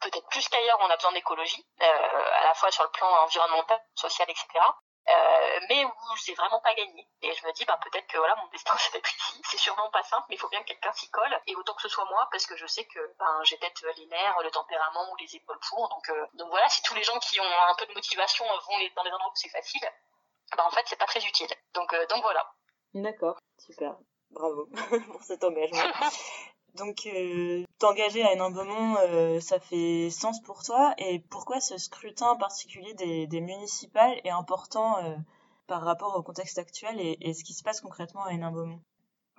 peut-être 0.00 0.28
plus 0.28 0.48
qu'ailleurs 0.48 0.78
on 0.80 0.90
a 0.90 0.96
besoin 0.96 1.12
d'écologie, 1.12 1.66
euh, 1.82 1.84
à 1.84 2.44
la 2.44 2.54
fois 2.54 2.70
sur 2.70 2.84
le 2.84 2.90
plan 2.90 3.08
environnemental, 3.24 3.80
social, 3.94 4.28
etc. 4.30 4.46
euh, 5.08 5.60
mais 5.68 5.84
où 5.84 6.16
c'est 6.16 6.34
vraiment 6.34 6.60
pas 6.60 6.74
gagné. 6.74 7.08
Et 7.22 7.32
je 7.32 7.46
me 7.46 7.52
dis, 7.52 7.64
bah, 7.64 7.78
peut-être 7.82 8.06
que 8.06 8.18
voilà, 8.18 8.36
mon 8.36 8.46
destin 8.48 8.74
c'est 8.78 8.92
d'être 8.92 9.10
ici. 9.10 9.40
C'est 9.44 9.58
sûrement 9.58 9.90
pas 9.90 10.02
simple, 10.02 10.26
mais 10.28 10.36
il 10.36 10.38
faut 10.38 10.48
bien 10.48 10.60
que 10.60 10.68
quelqu'un 10.68 10.92
s'y 10.92 11.10
colle. 11.10 11.40
Et 11.46 11.56
autant 11.56 11.74
que 11.74 11.82
ce 11.82 11.88
soit 11.88 12.04
moi, 12.06 12.28
parce 12.30 12.46
que 12.46 12.56
je 12.56 12.66
sais 12.66 12.84
que 12.84 13.00
ben, 13.18 13.40
j'ai 13.44 13.56
peut-être 13.56 13.86
les 13.96 14.06
nerfs, 14.06 14.42
le 14.42 14.50
tempérament 14.50 15.10
ou 15.12 15.16
les 15.16 15.36
épaules 15.36 15.58
pour. 15.68 15.88
Donc, 15.88 16.08
euh, 16.10 16.26
donc 16.34 16.48
voilà, 16.50 16.68
si 16.68 16.82
tous 16.82 16.94
les 16.94 17.02
gens 17.02 17.18
qui 17.18 17.40
ont 17.40 17.68
un 17.68 17.74
peu 17.76 17.86
de 17.86 17.94
motivation 17.94 18.44
vont 18.44 18.78
dans 18.96 19.02
les 19.02 19.12
endroits 19.12 19.30
où 19.30 19.36
c'est 19.36 19.48
facile, 19.48 19.88
bah, 20.56 20.64
en 20.66 20.70
fait, 20.70 20.82
c'est 20.86 20.98
pas 20.98 21.06
très 21.06 21.24
utile. 21.24 21.48
Donc, 21.74 21.92
euh, 21.92 22.06
donc 22.06 22.22
voilà. 22.22 22.52
D'accord, 22.94 23.38
super. 23.58 23.96
Bravo 24.30 24.66
pour 25.12 25.22
cet 25.22 25.44
engagement. 25.44 25.80
Donc, 26.74 27.06
euh, 27.06 27.64
t'engager 27.78 28.22
à 28.22 28.32
Hénin 28.32 28.50
Beaumont, 28.50 28.96
euh, 28.98 29.40
ça 29.40 29.58
fait 29.58 30.10
sens 30.10 30.40
pour 30.42 30.62
toi. 30.62 30.94
Et 30.98 31.20
pourquoi 31.30 31.60
ce 31.60 31.78
scrutin 31.78 32.36
particulier 32.36 32.94
des, 32.94 33.40
municipales 33.40 34.20
est 34.24 34.30
important 34.30 34.98
euh, 34.98 35.16
par 35.66 35.82
rapport 35.82 36.16
au 36.16 36.22
contexte 36.22 36.58
actuel 36.58 37.00
et, 37.00 37.34
ce 37.34 37.44
qui 37.44 37.54
se 37.54 37.62
passe 37.62 37.80
concrètement 37.80 38.24
à 38.24 38.32
Hénin 38.32 38.50
Beaumont 38.50 38.80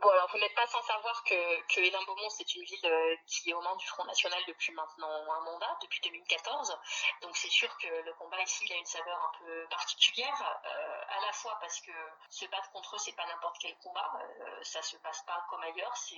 Bon, 0.02 0.10
alors 0.10 0.28
vous 0.32 0.40
n'êtes 0.40 0.56
pas 0.56 0.66
sans 0.66 0.82
savoir 0.82 1.24
que, 1.24 1.76
que 1.76 1.80
Hénin 1.80 2.04
Beaumont, 2.08 2.30
c'est 2.30 2.56
une 2.56 2.64
ville 2.64 3.18
qui 3.28 3.52
est 3.52 3.54
au 3.54 3.62
mains 3.62 3.76
du 3.76 3.86
Front 3.86 4.04
National 4.06 4.42
depuis 4.48 4.74
maintenant 4.74 5.08
un 5.08 5.42
mandat, 5.42 5.78
depuis 5.84 6.02
2014. 6.02 6.76
Donc 7.22 7.38
c'est 7.38 7.52
sûr 7.52 7.70
que 7.78 7.88
le 7.88 8.14
combat 8.18 8.42
ici, 8.42 8.74
a 8.74 8.78
une 8.78 8.86
saveur 8.86 9.18
un 9.18 9.46
peu 9.46 9.68
particulière, 9.70 10.60
à 10.64 11.26
la 11.26 11.32
fois 11.34 11.56
parce 11.62 11.80
que 11.82 11.92
se 12.30 12.46
battre 12.48 12.72
contre 12.72 12.96
eux, 12.96 13.00
c'est 13.00 13.16
pas 13.16 13.28
n'importe 13.28 13.58
quel 13.62 13.78
combat, 13.78 14.12
ça 14.64 14.82
se 14.82 14.98
passe 14.98 15.22
pas 15.28 15.46
comme 15.52 15.62
ailleurs, 15.62 15.96
c'est 15.96 16.18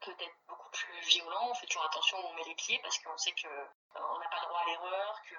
peut-être 0.00 0.36
beaucoup 0.48 0.70
plus 0.70 1.00
violent. 1.00 1.48
On 1.50 1.54
fait 1.54 1.66
toujours 1.66 1.84
attention 1.84 2.18
où 2.18 2.26
on 2.28 2.34
met 2.34 2.44
les 2.44 2.54
pieds 2.54 2.78
parce 2.82 2.98
qu'on 2.98 3.16
sait 3.16 3.32
que 3.32 3.48
euh, 3.48 3.66
on 3.94 4.18
n'a 4.18 4.28
pas 4.28 4.40
le 4.40 4.46
droit 4.48 4.60
à 4.60 4.66
l'erreur, 4.66 5.20
que 5.28 5.34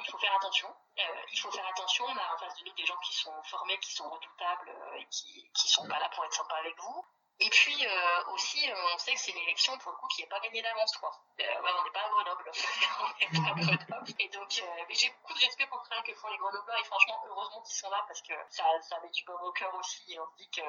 il 0.00 0.10
faut 0.10 0.18
faire 0.18 0.34
attention. 0.36 0.68
Euh, 0.98 1.02
il 1.32 1.38
faut 1.38 1.50
faire 1.50 1.66
attention. 1.66 2.04
On 2.04 2.16
a 2.16 2.34
en 2.34 2.38
face 2.38 2.56
de 2.58 2.64
nous 2.64 2.74
des 2.74 2.86
gens 2.86 2.98
qui 2.98 3.14
sont 3.14 3.42
formés, 3.44 3.78
qui 3.78 3.92
sont 3.92 4.08
redoutables 4.08 4.68
euh, 4.68 4.96
et 4.96 5.06
qui 5.06 5.50
qui 5.54 5.68
sont 5.68 5.86
pas 5.88 5.98
là 5.98 6.08
pour 6.10 6.24
être 6.24 6.34
sympas 6.34 6.56
avec 6.56 6.78
vous. 6.80 7.04
Et 7.40 7.50
puis 7.50 7.84
euh, 7.84 8.24
aussi, 8.32 8.70
euh, 8.70 8.74
on 8.94 8.98
sait 8.98 9.12
que 9.12 9.18
c'est 9.18 9.32
une 9.32 9.42
élection 9.42 9.76
pour 9.78 9.90
le 9.90 9.96
coup 9.96 10.06
qui 10.06 10.22
n'est 10.22 10.28
pas 10.28 10.38
gagnée 10.38 10.62
d'avance, 10.62 10.96
quoi. 10.98 11.10
Euh, 11.40 11.42
ouais, 11.42 11.70
on 11.80 11.84
n'est 11.84 11.90
pas 11.90 12.04
à 12.04 12.08
Grenoble, 12.08 12.50
on 13.00 13.08
n'est 13.08 13.42
pas 13.42 13.50
à 13.50 13.54
Grenoble. 13.54 14.12
Et 14.20 14.28
donc, 14.28 14.62
j'ai 14.90 15.10
beaucoup 15.10 15.34
de 15.34 15.40
respect 15.40 15.66
pour 15.66 15.78
le 15.78 15.84
travail 15.84 16.04
que 16.04 16.14
font 16.14 16.28
les 16.28 16.38
Grenoblois 16.38 16.78
et 16.78 16.84
franchement, 16.84 17.20
heureusement 17.26 17.60
qu'ils 17.62 17.74
sont 17.74 17.90
là 17.90 18.04
parce 18.06 18.22
que 18.22 18.34
ça, 18.50 18.64
ça 18.82 19.00
met 19.00 19.10
du 19.10 19.24
bon 19.24 19.34
au 19.42 19.50
cœur 19.50 19.74
aussi. 19.74 20.12
Et 20.12 20.20
on 20.20 20.26
se 20.30 20.36
dit 20.36 20.50
que 20.50 20.62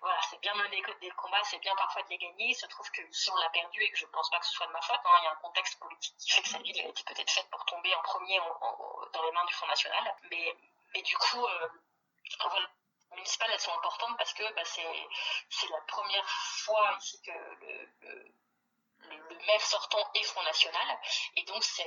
voilà, 0.00 0.20
c'est 0.28 0.40
bien 0.40 0.54
mener 0.56 0.82
des 1.00 1.10
combats, 1.12 1.42
c'est 1.44 1.60
bien 1.60 1.74
parfois 1.74 2.02
de 2.02 2.08
les 2.10 2.18
gagner. 2.18 2.48
Il 2.50 2.54
se 2.54 2.66
trouve 2.66 2.90
que 2.90 3.02
si 3.10 3.30
on 3.30 3.36
l'a 3.36 3.48
perdu 3.48 3.80
et 3.80 3.90
que 3.90 3.96
je 3.96 4.06
pense 4.06 4.28
pas 4.28 4.38
que 4.40 4.46
ce 4.46 4.52
soit 4.52 4.66
de 4.66 4.72
ma 4.72 4.82
faute, 4.82 5.00
hein, 5.02 5.18
il 5.22 5.24
y 5.24 5.28
a 5.28 5.32
un 5.32 5.36
contexte 5.36 5.78
politique 5.80 6.16
qui 6.18 6.30
fait 6.32 6.42
que 6.42 6.48
cette 6.48 6.62
ville 6.62 6.80
a 6.80 6.88
été 6.88 7.02
peut-être 7.04 7.30
faite 7.30 7.48
pour 7.50 7.64
tomber 7.64 7.94
en 7.94 8.02
premier 8.02 8.38
dans 8.38 9.22
les 9.22 9.32
mains 9.32 9.44
du 9.46 9.54
Front 9.54 9.68
National. 9.68 10.14
Mais, 10.30 10.54
mais 10.92 11.00
du 11.00 11.16
coup, 11.16 11.46
voilà 12.40 12.68
municipales, 13.14 13.50
elles 13.52 13.60
sont 13.60 13.72
importantes 13.72 14.16
parce 14.18 14.32
que 14.32 14.42
bah, 14.54 14.64
c'est, 14.64 15.68
la 15.68 15.80
première 15.86 16.28
fois 16.28 16.96
ici 17.00 17.20
que 17.22 17.32
le, 17.32 17.88
le, 18.02 18.32
maire 19.46 19.60
sortant 19.60 20.10
est 20.14 20.22
Front 20.22 20.42
National. 20.42 20.98
Et 21.36 21.44
donc, 21.44 21.62
c'est, 21.62 21.86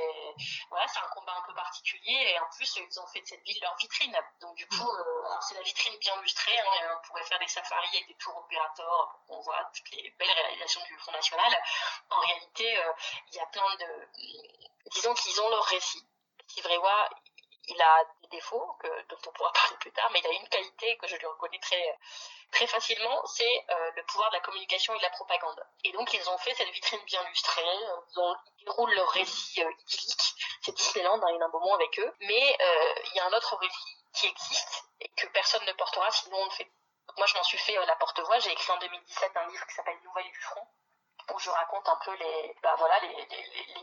voilà, 0.69 0.85
un 0.85 1.07
combat 1.09 1.33
un 1.37 1.41
peu 1.47 1.53
particulier. 1.53 2.33
Et 2.33 2.39
en 2.39 2.47
plus, 2.55 2.75
ils 2.77 2.99
ont 2.99 3.07
fait 3.07 3.21
de 3.21 3.27
cette 3.27 3.43
ville 3.43 3.57
leur 3.61 3.75
vitrine. 3.77 4.15
Donc, 4.41 4.55
du 4.55 4.67
coup, 4.67 4.89
euh, 4.89 5.35
c'est 5.41 5.55
la 5.55 5.61
vitrine 5.61 5.97
bien 5.99 6.19
lustrée. 6.21 6.57
Hein, 6.59 6.97
on 6.97 7.07
pourrait 7.07 7.23
faire 7.23 7.39
des 7.39 7.47
safaris 7.47 7.89
avec 7.95 8.07
des 8.07 8.15
tours 8.15 8.37
opérateurs 8.37 9.09
pour 9.11 9.25
qu'on 9.25 9.41
voit 9.41 9.63
toutes 9.75 9.91
les 9.91 10.09
belles 10.11 10.31
réalisations 10.31 10.81
du 10.85 10.97
Front 10.97 11.11
National. 11.11 11.63
En 12.09 12.19
réalité, 12.19 12.77
euh, 12.77 12.93
il 13.31 13.35
y 13.35 13.39
a 13.39 13.45
plein 13.47 13.75
de... 13.75 14.07
Disons 14.91 15.13
qu'ils 15.15 15.41
ont 15.41 15.49
leur 15.49 15.63
récit. 15.65 16.05
Sivrewa, 16.47 17.09
il 17.67 17.81
a 17.81 18.03
des 18.21 18.27
défauts 18.29 18.77
dont 19.09 19.17
on 19.27 19.31
pourra 19.31 19.51
parler 19.53 19.77
plus 19.77 19.91
tard, 19.91 20.09
mais 20.11 20.19
il 20.19 20.27
a 20.27 20.31
une 20.31 20.49
qualité 20.49 20.97
que 20.97 21.07
je 21.07 21.15
lui 21.15 21.25
reconnais 21.25 21.59
très, 21.59 21.97
très 22.51 22.67
facilement, 22.67 23.25
c'est 23.25 23.65
euh, 23.69 23.91
le 23.95 24.03
pouvoir 24.03 24.29
de 24.29 24.35
la 24.35 24.41
communication 24.41 24.93
et 24.93 24.97
de 24.97 25.03
la 25.03 25.09
propagande. 25.09 25.63
Et 25.83 25.91
donc 25.91 26.13
ils 26.13 26.29
ont 26.29 26.37
fait 26.37 26.53
cette 26.55 26.69
vitrine 26.69 27.03
bien 27.05 27.23
lustrée, 27.23 27.63
ils, 27.63 28.19
ont, 28.19 28.35
déroulent 28.65 28.93
leur 28.93 29.09
récit 29.09 29.63
euh, 29.63 29.71
idyllique, 29.79 30.35
c'est 30.61 30.75
Disneyland, 30.75 31.21
hein, 31.21 31.27
il 31.29 31.39
y 31.39 31.41
a 31.41 31.45
un 31.45 31.49
moment 31.49 31.75
avec 31.75 31.99
eux, 31.99 32.15
mais 32.21 32.57
euh, 32.59 32.95
il 33.05 33.17
y 33.17 33.19
a 33.19 33.25
un 33.25 33.33
autre 33.33 33.55
récit 33.57 33.97
qui 34.13 34.27
existe 34.27 34.83
et 35.01 35.09
que 35.09 35.27
personne 35.27 35.65
ne 35.65 35.73
portera 35.73 36.09
sinon 36.11 36.37
on 36.37 36.45
le 36.45 36.51
fait. 36.51 36.71
Moi 37.17 37.25
je 37.25 37.35
m'en 37.35 37.43
suis 37.43 37.57
fait 37.57 37.73
la 37.73 37.95
porte-voix, 37.95 38.39
j'ai 38.39 38.51
écrit 38.51 38.71
en 38.71 38.77
2017 38.77 39.31
un 39.35 39.47
livre 39.47 39.65
qui 39.67 39.73
s'appelle 39.73 39.99
Nouvelles 40.03 40.31
du 40.31 40.41
front, 40.41 40.67
où 41.33 41.39
je 41.39 41.49
raconte 41.49 41.87
un 41.89 41.99
peu 42.05 42.13
les, 42.15 42.55
bah 42.63 42.75
voilà, 42.77 42.99
les, 42.99 43.27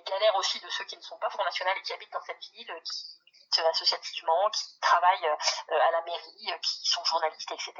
galères 0.06 0.36
aussi 0.36 0.60
de 0.60 0.68
ceux 0.70 0.84
qui 0.84 0.96
ne 0.96 1.02
sont 1.02 1.18
pas 1.18 1.30
Front 1.30 1.44
National 1.44 1.76
et 1.78 1.82
qui 1.82 1.92
habitent 1.92 2.12
dans 2.12 2.22
cette 2.22 2.42
ville, 2.52 2.82
associativement, 3.62 4.50
qui 4.50 4.78
travaillent 4.80 5.26
euh, 5.26 5.80
à 5.80 5.90
la 5.92 6.02
mairie, 6.02 6.52
euh, 6.52 6.58
qui 6.58 6.86
sont 6.88 7.04
journalistes, 7.04 7.50
etc. 7.52 7.72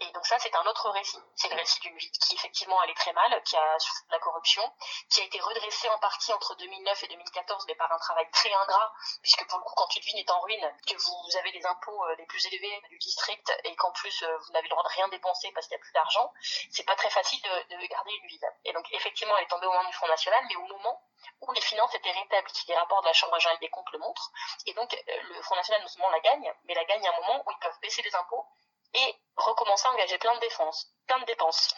Et 0.00 0.10
donc 0.12 0.26
ça, 0.26 0.38
c'est 0.38 0.54
un 0.54 0.66
autre 0.66 0.90
récit. 0.90 1.18
C'est 1.36 1.48
le 1.48 1.56
récit 1.56 1.80
d'une 1.80 1.96
ville 1.96 2.10
qui 2.10 2.34
effectivement 2.34 2.78
allait 2.80 2.94
très 2.94 3.12
mal, 3.12 3.42
qui 3.44 3.56
a 3.56 3.78
souffert 3.78 4.06
de 4.08 4.12
la 4.12 4.18
corruption, 4.18 4.62
qui 5.10 5.20
a 5.20 5.24
été 5.24 5.40
redressée 5.40 5.88
en 5.88 5.98
partie 5.98 6.32
entre 6.32 6.54
2009 6.56 7.02
et 7.04 7.08
2014, 7.08 7.64
mais 7.66 7.74
par 7.74 7.90
un 7.92 7.98
travail 7.98 8.28
très 8.32 8.52
ingrat, 8.52 8.92
puisque 9.22 9.46
pour 9.48 9.58
le 9.58 9.64
coup, 9.64 9.74
quand 9.76 9.96
une 9.96 10.02
ville 10.02 10.18
est 10.18 10.30
en 10.30 10.40
ruine, 10.40 10.74
que 10.86 10.96
vous 10.96 11.36
avez 11.38 11.52
les 11.52 11.64
impôts 11.66 12.04
euh, 12.06 12.14
les 12.16 12.26
plus 12.26 12.46
élevés 12.46 12.82
du 12.90 12.98
district 12.98 13.52
et 13.64 13.74
qu'en 13.76 13.92
plus 13.92 14.22
vous 14.22 14.52
n'avez 14.52 14.64
le 14.64 14.70
droit 14.70 14.82
de 14.82 14.88
rien 14.88 15.08
dépenser 15.08 15.50
parce 15.52 15.66
qu'il 15.66 15.76
n'y 15.76 15.80
a 15.80 15.84
plus 15.84 15.92
d'argent, 15.92 16.32
c'est 16.70 16.84
pas 16.84 16.96
très 16.96 17.10
facile 17.10 17.40
de, 17.42 17.76
de 17.76 17.86
garder 17.86 18.12
une 18.22 18.28
ville. 18.28 18.48
Et 18.64 18.72
donc 18.72 18.86
effectivement, 18.92 19.36
elle 19.38 19.44
est 19.44 19.48
tombée 19.48 19.66
au 19.66 19.72
moment 19.72 19.88
du 19.88 19.94
Front 19.94 20.08
National, 20.08 20.44
mais 20.48 20.56
au 20.56 20.66
moment 20.66 21.02
où 21.40 21.52
les 21.52 21.60
finances 21.60 21.94
étaient 21.94 22.10
rétablies. 22.10 22.64
Les 22.68 22.76
rapports 22.76 23.00
de 23.02 23.06
la 23.06 23.12
Chambre 23.12 23.34
régionale 23.34 23.58
des 23.60 23.68
comptes 23.68 23.90
le 23.92 23.98
montrent. 23.98 24.30
Donc, 24.74 24.92
euh, 24.94 25.22
le 25.22 25.42
Front 25.42 25.56
National, 25.56 25.82
non 25.82 25.88
seulement 25.88 26.10
la 26.10 26.20
gagne, 26.20 26.52
mais 26.64 26.74
la 26.74 26.84
gagne 26.84 27.06
à 27.06 27.10
un 27.10 27.20
moment 27.20 27.42
où 27.46 27.50
ils 27.50 27.58
peuvent 27.58 27.80
baisser 27.80 28.02
les 28.02 28.14
impôts 28.14 28.46
et 28.94 29.14
recommencer 29.36 29.86
à 29.86 29.92
engager 29.92 30.18
plein 30.18 30.34
de 30.34 30.40
défenses, 30.40 30.92
plein 31.06 31.18
de 31.18 31.24
dépenses. 31.24 31.74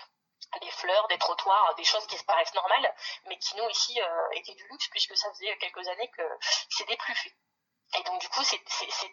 Des 0.61 0.71
fleurs, 0.71 1.09
des 1.09 1.19
trottoirs, 1.19 1.75
des 1.77 1.85
choses 1.85 2.07
qui 2.07 2.19
se 2.19 2.25
paraissent 2.25 2.53
normales, 2.53 2.95
mais 3.27 3.39
qui 3.39 3.57
nous 3.57 3.69
ici 3.71 3.99
euh, 4.01 4.31
étaient 4.33 4.55
du 4.55 4.67
luxe 4.69 4.89
puisque 4.89 5.17
ça 5.17 5.31
faisait 5.31 5.57
quelques 5.59 5.89
années 5.89 6.11
que 6.11 6.23
c'était 6.69 6.97
plus 6.97 7.15
fait. 7.15 7.35
Et 7.95 8.03
donc 8.05 8.21
du 8.21 8.29
coup, 8.31 8.43
c'est 8.43 8.59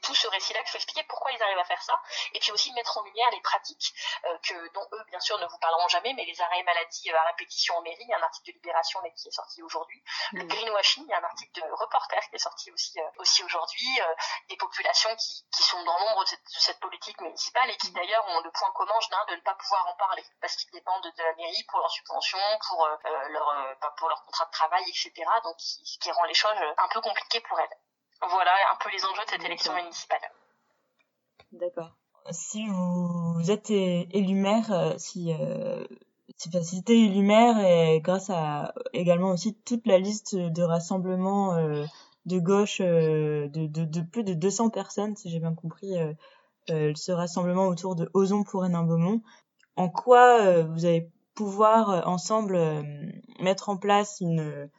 tout 0.01 0.15
ce 0.15 0.27
récit-là 0.27 0.62
qu'il 0.62 0.69
faut 0.69 0.77
expliquer 0.77 1.03
pourquoi 1.03 1.31
ils 1.31 1.43
arrivent 1.43 1.59
à 1.59 1.65
faire 1.65 1.81
ça, 1.81 2.01
et 2.33 2.39
puis 2.39 2.51
aussi 2.51 2.71
mettre 2.74 2.98
en 2.98 3.03
lumière 3.03 3.29
les 3.31 3.41
pratiques 3.41 3.93
euh, 4.25 4.38
que 4.43 4.74
dont 4.74 4.88
eux, 4.93 5.03
bien 5.09 5.19
sûr, 5.19 5.38
ne 5.38 5.45
vous 5.48 5.57
parleront 5.57 5.88
jamais, 5.89 6.13
mais 6.13 6.24
les 6.25 6.41
arrêts 6.41 6.63
maladie 6.63 7.12
à 7.12 7.24
répétition 7.24 7.75
en 7.77 7.81
mairie, 7.81 7.98
il 8.00 8.09
y 8.09 8.13
a 8.13 8.17
un 8.17 8.24
article 8.24 8.51
de 8.51 8.53
Libération 8.53 9.00
mais 9.03 9.13
qui 9.13 9.27
est 9.27 9.31
sorti 9.31 9.62
aujourd'hui. 9.63 10.01
Le 10.31 10.43
greenwashing, 10.43 11.03
il 11.05 11.09
y 11.09 11.13
a 11.13 11.19
un 11.19 11.24
article 11.24 11.62
de 11.62 11.71
Reporter 11.71 12.21
qui 12.29 12.36
est 12.36 12.39
sorti 12.39 12.71
aussi 12.71 13.00
euh, 13.00 13.09
aussi 13.17 13.43
aujourd'hui. 13.43 14.00
Euh, 14.01 14.15
des 14.48 14.57
populations 14.57 15.13
qui, 15.15 15.45
qui 15.51 15.63
sont 15.63 15.83
dans 15.83 15.98
l'ombre 16.00 16.24
de, 16.25 16.36
de, 16.36 16.59
cette 16.59 16.79
politique 16.79 17.19
municipale 17.21 17.69
et 17.69 17.77
qui 17.77 17.91
d'ailleurs 17.91 18.25
ont 18.29 18.39
le 18.41 18.51
point 18.51 18.71
commun 18.71 18.89
de 19.27 19.36
ne 19.36 19.41
pas 19.41 19.53
pouvoir 19.55 19.88
en 19.88 19.95
parler 19.95 20.24
parce 20.41 20.55
qu'ils 20.55 20.71
dépendent 20.71 21.03
de, 21.03 21.09
de, 21.12 21.24
la 21.24 21.33
mairie 21.36 21.63
pour 21.69 21.79
leurs 21.79 21.91
subventions, 21.91 22.39
pour 22.67 22.88
leur 23.29 23.75
pour 23.98 24.09
leur 24.09 24.24
contrat 24.25 24.45
de 24.45 24.51
travail, 24.51 24.83
etc. 24.88 25.12
Donc, 25.43 25.55
ce 25.59 25.98
qui 26.00 26.12
rend 26.12 26.24
les 26.24 26.33
choses 26.33 26.57
un 26.77 26.88
peu 26.89 27.01
compliquées 27.01 27.41
pour 27.41 27.59
elles. 27.59 27.77
Voilà 28.21 28.51
un 28.73 28.77
peu 28.83 28.89
les 28.91 29.03
enjeux 29.05 29.25
de 29.25 29.29
cette 29.29 29.43
élection 29.43 29.73
municipale. 29.75 30.19
D'accord. 31.51 31.91
Si 32.31 32.67
vous 32.67 33.49
êtes 33.49 33.71
élu 33.71 34.35
maire, 34.35 34.71
euh, 34.71 34.93
si, 34.97 35.33
euh, 35.33 35.83
si 36.38 36.51
facilité 36.51 37.05
élu 37.05 37.23
maire 37.23 37.57
et 37.59 38.01
grâce 38.01 38.29
à 38.29 38.73
également 38.93 39.31
aussi 39.31 39.55
toute 39.55 39.88
la 39.88 39.97
liste 39.97 40.35
de 40.35 40.61
rassemblements 40.61 41.55
euh, 41.55 41.85
de 42.25 42.39
gauche 42.39 42.81
euh, 42.81 43.47
de, 43.49 43.67
de, 43.67 43.85
de, 43.85 44.01
plus 44.01 44.23
de 44.23 44.33
200 44.33 44.69
personnes, 44.69 45.15
si 45.15 45.29
j'ai 45.29 45.39
bien 45.39 45.53
compris, 45.53 45.97
euh, 45.97 46.13
euh, 46.69 46.93
ce 46.95 47.11
rassemblement 47.11 47.67
autour 47.67 47.95
de 47.95 48.09
Ozon 48.13 48.43
pour 48.43 48.65
Hénin-Beaumont, 48.65 49.21
en 49.75 49.89
quoi 49.89 50.61
vous 50.63 50.85
allez 50.85 51.09
pouvoir 51.33 52.07
ensemble 52.07 52.59
mettre 53.39 53.69
en 53.69 53.77
place 53.77 54.19
une 54.19 54.69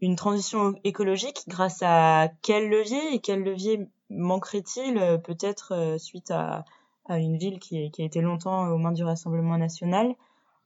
une 0.00 0.16
transition 0.16 0.74
écologique 0.84 1.42
grâce 1.46 1.82
à 1.82 2.28
quel 2.42 2.68
levier 2.68 3.14
et 3.14 3.20
quel 3.20 3.42
levier 3.42 3.86
manquerait-il 4.08 4.98
euh, 4.98 5.18
peut-être 5.18 5.72
euh, 5.74 5.98
suite 5.98 6.30
à, 6.30 6.64
à, 7.08 7.18
une 7.18 7.38
ville 7.38 7.58
qui, 7.58 7.90
qui, 7.90 8.02
a 8.02 8.04
été 8.04 8.20
longtemps 8.20 8.68
aux 8.68 8.78
mains 8.78 8.92
du 8.92 9.04
Rassemblement 9.04 9.58
national 9.58 10.14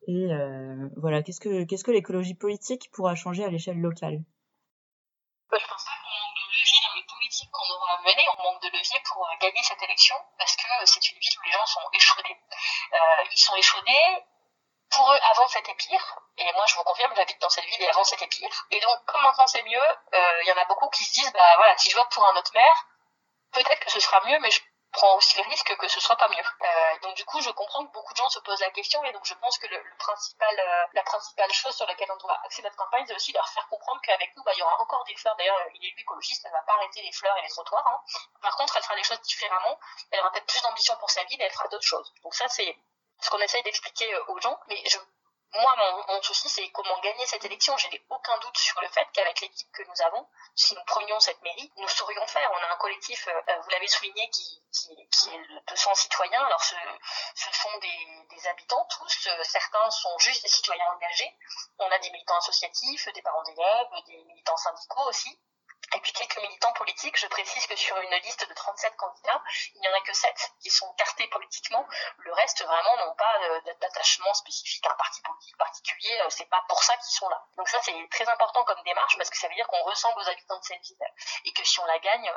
et 0.07 0.33
euh, 0.33 0.89
voilà 0.97 1.23
qu'est-ce 1.23 1.41
que 1.41 1.65
qu'est-ce 1.65 1.85
que 1.85 1.91
l'écologie 1.91 2.35
politique 2.35 2.91
pourra 2.93 3.15
changer 3.15 3.45
à 3.45 3.49
l'échelle 3.49 3.81
locale? 3.81 4.23
Bah, 5.51 5.57
Je 5.61 5.67
pense 5.67 5.85
pas 5.85 5.97
qu'on 5.97 6.13
manque 6.13 6.37
de 6.37 6.47
levier 6.53 6.81
dans 6.85 6.95
les 7.01 7.07
politiques 7.09 7.51
qu'on 7.51 7.75
aura 7.75 7.99
menées, 8.05 8.29
on 8.39 8.43
manque 8.45 8.63
de 8.63 8.69
levier 8.69 9.01
pour 9.09 9.27
gagner 9.41 9.63
cette 9.63 9.83
élection 9.83 10.17
parce 10.39 10.57
que 10.57 10.69
c'est 10.85 11.11
une 11.11 11.19
ville 11.19 11.39
où 11.41 11.47
les 11.47 11.53
gens 11.53 11.67
sont 11.67 11.89
échaudés. 11.93 12.37
Euh, 12.93 13.33
ils 13.33 13.39
sont 13.39 13.57
échaudés 13.57 14.07
pour 14.95 15.13
eux, 15.13 15.19
avant 15.31 15.49
c'était 15.49 15.75
pire. 15.75 16.21
Et 16.39 16.53
moi, 16.53 16.65
je 16.67 16.75
vous 16.75 16.85
confirme, 16.85 17.13
j'habite 17.15 17.41
dans 17.41 17.49
cette 17.49 17.65
ville 17.65 17.83
et 17.83 17.89
avant 17.89 18.05
c'était 18.05 18.27
pire. 18.27 18.67
Et 18.71 18.81
donc, 18.81 19.05
comme 19.07 19.23
maintenant 19.23 19.47
c'est 19.47 19.63
mieux, 19.63 19.89
il 20.13 20.19
euh, 20.19 20.45
y 20.45 20.53
en 20.53 20.57
a 20.57 20.65
beaucoup 20.67 20.89
qui 20.91 21.05
se 21.05 21.13
disent, 21.13 21.33
bah 21.33 21.57
voilà, 21.57 21.77
si 21.79 21.91
je 21.91 21.97
vote 21.97 22.09
pour 22.11 22.27
un 22.27 22.37
autre 22.37 22.53
maire, 22.55 22.87
peut-être 23.53 23.81
que 23.81 23.91
ce 23.91 24.01
sera 24.01 24.21
mieux, 24.27 24.39
mais 24.41 24.51
je 24.51 24.61
prend 24.93 25.17
aussi 25.17 25.37
le 25.37 25.49
risque 25.51 25.77
que 25.77 25.89
ce 25.89 26.01
soit 26.01 26.17
pas 26.17 26.29
mieux. 26.29 26.45
Euh, 26.63 26.99
donc 27.03 27.15
du 27.17 27.25
coup, 27.25 27.41
je 27.41 27.51
comprends 27.51 27.85
que 27.85 27.93
beaucoup 27.93 28.13
de 28.13 28.17
gens 28.17 28.29
se 28.29 28.39
posent 28.41 28.61
la 28.61 28.71
question 28.71 29.03
et 29.05 29.13
donc 29.13 29.25
je 29.25 29.35
pense 29.35 29.59
que 29.59 29.67
le, 29.67 29.83
principal, 29.99 30.57
euh, 30.59 30.87
la 30.93 31.03
principale 31.03 31.53
chose 31.53 31.75
sur 31.75 31.87
laquelle 31.87 32.11
on 32.13 32.17
doit 32.17 32.39
axer 32.45 32.63
notre 32.63 32.77
campagne, 32.77 33.05
c'est 33.07 33.15
aussi 33.15 33.33
leur 33.33 33.49
faire 33.49 33.67
comprendre 33.69 34.01
qu'avec 34.03 34.35
nous, 34.37 34.43
bah, 34.45 34.53
il 34.55 34.61
y 34.61 34.63
aura 34.63 34.81
encore 34.81 35.05
des 35.05 35.17
fleurs. 35.17 35.35
D'ailleurs, 35.37 35.59
il 35.75 35.85
est 35.85 35.91
lui 35.91 36.01
écologiste, 36.03 36.43
elle 36.47 36.53
va 36.53 36.63
pas 36.63 36.75
arrêter 36.75 37.03
les 37.03 37.13
fleurs 37.13 37.37
et 37.39 37.43
les 37.43 37.49
trottoirs. 37.49 37.87
Hein. 37.87 38.01
Par 38.41 38.57
contre, 38.57 38.77
elle 38.77 38.83
fera 38.85 38.95
des 38.95 39.03
choses 39.03 39.21
différemment. 39.23 39.79
Elle 40.11 40.21
aura 40.21 40.31
peut-être 40.31 40.47
plus 40.47 40.63
d'ambition 40.63 40.97
pour 40.97 41.11
sa 41.11 41.25
vie, 41.25 41.37
mais 41.39 41.45
elle 41.45 41.53
fera 41.53 41.69
d'autres 41.69 41.87
choses. 41.87 42.13
Donc 42.23 42.35
ça, 42.35 42.47
c'est 42.49 42.77
ce 43.21 43.31
qu'on 43.31 43.41
essaye 43.41 43.63
d'expliquer 43.63 44.13
euh, 44.15 44.25
aux 44.29 44.41
gens. 44.41 44.59
Mais 44.69 44.83
moi, 45.55 45.77
mon, 46.09 46.23
souci, 46.23 46.49
c'est 46.49 46.69
comment 46.71 46.99
gagner 47.01 47.27
cette 47.27 47.45
élection. 47.45 47.77
Je 47.77 47.89
n'ai 47.89 48.05
aucun 48.11 48.37
doute 48.39 48.57
sur 48.57 48.81
le 48.81 48.89
fait 48.89 49.07
qu'avec 49.13 49.41
l'équipe 49.41 49.71
que 49.73 49.85
nous 49.85 50.03
avons, 50.03 50.27
si 50.57 50.75
nous 50.75 50.83
prenions 50.85 51.21
cette 51.21 51.41
mairie, 51.43 51.73
nous 51.77 51.89
saurions 51.89 52.27
faire. 52.27 52.51
On 52.53 52.57
a 52.57 52.73
un 52.73 52.77
collectif, 52.77 53.29
euh, 53.29 53.41
euh, 53.49 53.61
vous 53.61 53.71
l'avez 53.71 53.87
souligné, 53.87 54.29
qui, 54.31 54.63
est 54.91 55.39
de 55.39 55.65
200 55.69 55.95
citoyens. 55.95 56.45
Alors, 56.45 56.63
ce, 56.63 56.75
sont 57.53 57.79
des, 57.79 58.49
habitants 58.49 58.85
tous. 58.91 59.29
Certains 59.43 59.91
sont 59.91 60.19
juste 60.19 60.43
des 60.43 60.49
citoyens 60.49 60.87
engagés. 60.97 61.33
On 61.79 61.91
a 61.91 61.99
des 61.99 62.11
militants 62.11 62.37
associatifs, 62.39 63.09
des 63.15 63.23
parents 63.23 63.43
d'élèves, 63.45 64.05
des 64.07 64.25
militants 64.25 64.57
syndicaux 64.57 65.09
aussi. 65.09 65.39
Et 65.95 66.01
puis 66.01 66.13
quelques 66.13 66.39
militants 66.39 66.73
politiques, 66.73 67.19
je 67.19 67.27
précise 67.29 67.67
que 67.67 67.77
sur 67.77 67.97
une 67.99 68.15
liste 68.17 68.49
de 68.49 68.55
37 68.55 68.97
candidats, 68.97 69.43
il 69.75 69.81
n'y 69.81 69.89
en 69.89 69.93
a 69.93 70.01
que 70.01 70.13
7 70.13 70.53
qui 70.61 70.71
sont 70.71 70.93
cartés 70.95 71.27
politiquement. 71.29 71.87
Le 72.19 72.33
reste, 72.33 72.65
vraiment, 72.65 72.97
n'ont 72.99 73.15
pas 73.15 73.61
d'attachement 73.81 74.35
spécifique 74.35 74.87
à 74.87 74.93
un 74.93 74.97
parti 74.97 75.23
politique 75.23 75.57
particulier. 75.57 76.21
Euh, 76.23 76.31
c'est 76.31 76.49
pas 76.49 76.65
pour 76.69 76.83
ça 76.83 76.97
qu'ils 76.97 77.17
sont 77.17 77.29
là. 77.29 77.43
Donc 77.57 77.69
ça, 77.69 77.79
c'est 77.83 77.95
très 78.11 78.29
important 78.29 78.65
comme 78.65 78.83
démarche 78.85 79.17
parce 79.17 79.31
que 79.31 79.37
ça 79.37 79.49
veut 79.49 79.55
dire 79.55 79.67
qu'on 79.69 79.83
ressemble 79.85 80.21
aux 80.21 80.29
habitants 80.29 80.59
de 80.59 80.65
cette 80.65 80.83
ville. 80.83 80.97
Et 81.45 81.53
que 81.53 81.65
si 81.65 81.79
on 81.81 81.85
la 81.87 81.99
gagne, 81.99 82.33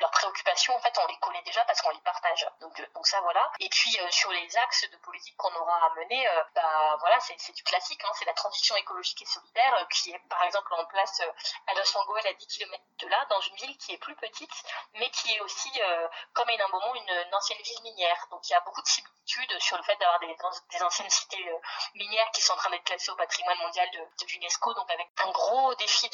leurs 0.00 0.10
préoccupations, 0.10 0.74
en 0.74 0.80
fait, 0.80 0.92
on 1.02 1.06
les 1.06 1.18
connaît 1.18 1.42
déjà 1.42 1.64
parce 1.64 1.80
qu'on 1.80 1.90
les 1.90 2.00
partage. 2.00 2.46
Donc, 2.60 2.78
euh, 2.80 2.86
ça, 3.04 3.20
voilà. 3.20 3.50
Et 3.60 3.68
puis, 3.68 3.98
euh, 4.00 4.10
sur 4.10 4.30
les 4.30 4.56
axes 4.56 4.88
de 4.90 4.96
politique 4.98 5.36
qu'on 5.36 5.54
aura 5.54 5.86
à 5.86 5.94
mener, 5.94 6.28
euh, 6.28 6.42
bah, 6.54 6.96
voilà, 7.00 7.18
c'est 7.20 7.52
du 7.52 7.62
classique. 7.62 8.02
Hein, 8.04 8.10
c'est 8.14 8.24
la 8.24 8.34
transition 8.34 8.76
écologique 8.76 9.22
et 9.22 9.26
solidaire 9.26 9.86
qui 9.90 10.10
est, 10.12 10.18
par 10.28 10.42
exemple, 10.44 10.74
en 10.74 10.84
place 10.86 11.20
à 11.66 11.74
Los 11.74 11.96
Angeles, 11.96 12.26
à 12.26 12.32
10 12.34 12.46
km 12.46 12.82
de 12.98 13.08
là, 13.08 13.26
dans 13.28 13.40
une 13.40 13.56
ville 13.56 13.76
qui 13.78 13.92
est 13.92 13.98
plus 13.98 14.16
petite, 14.16 14.64
mais 14.94 15.10
qui 15.10 15.34
est 15.34 15.40
aussi, 15.40 15.70
comme 16.32 16.48
Hénin 16.48 16.68
Beaumont, 16.70 16.94
une, 16.94 17.10
une, 17.26 17.34
ancienne 17.34 17.60
ville 17.62 17.82
minière. 17.82 18.26
Donc, 18.30 18.48
il 18.48 18.52
y 18.52 18.56
a 18.56 18.60
beaucoup 18.60 18.80
de 18.80 18.86
similitudes 18.86 19.60
sur 19.60 19.76
le 19.76 19.82
fait 19.82 19.96
d'avoir 19.96 20.18
des, 20.20 20.34
des, 20.70 20.82
anciennes 20.82 21.10
cités 21.10 21.44
minières 21.94 22.30
qui 22.32 22.40
sont 22.40 22.54
en 22.54 22.56
train 22.56 22.70
d'être 22.70 22.84
classées 22.84 23.10
au 23.10 23.16
patrimoine 23.16 23.58
mondial 23.58 23.90
de, 23.90 23.98
de 23.98 24.32
l'UNESCO, 24.32 24.72
donc 24.74 24.90
avec 24.90 25.08
un 25.18 25.30
gros 25.30 25.74
défi 25.74 26.08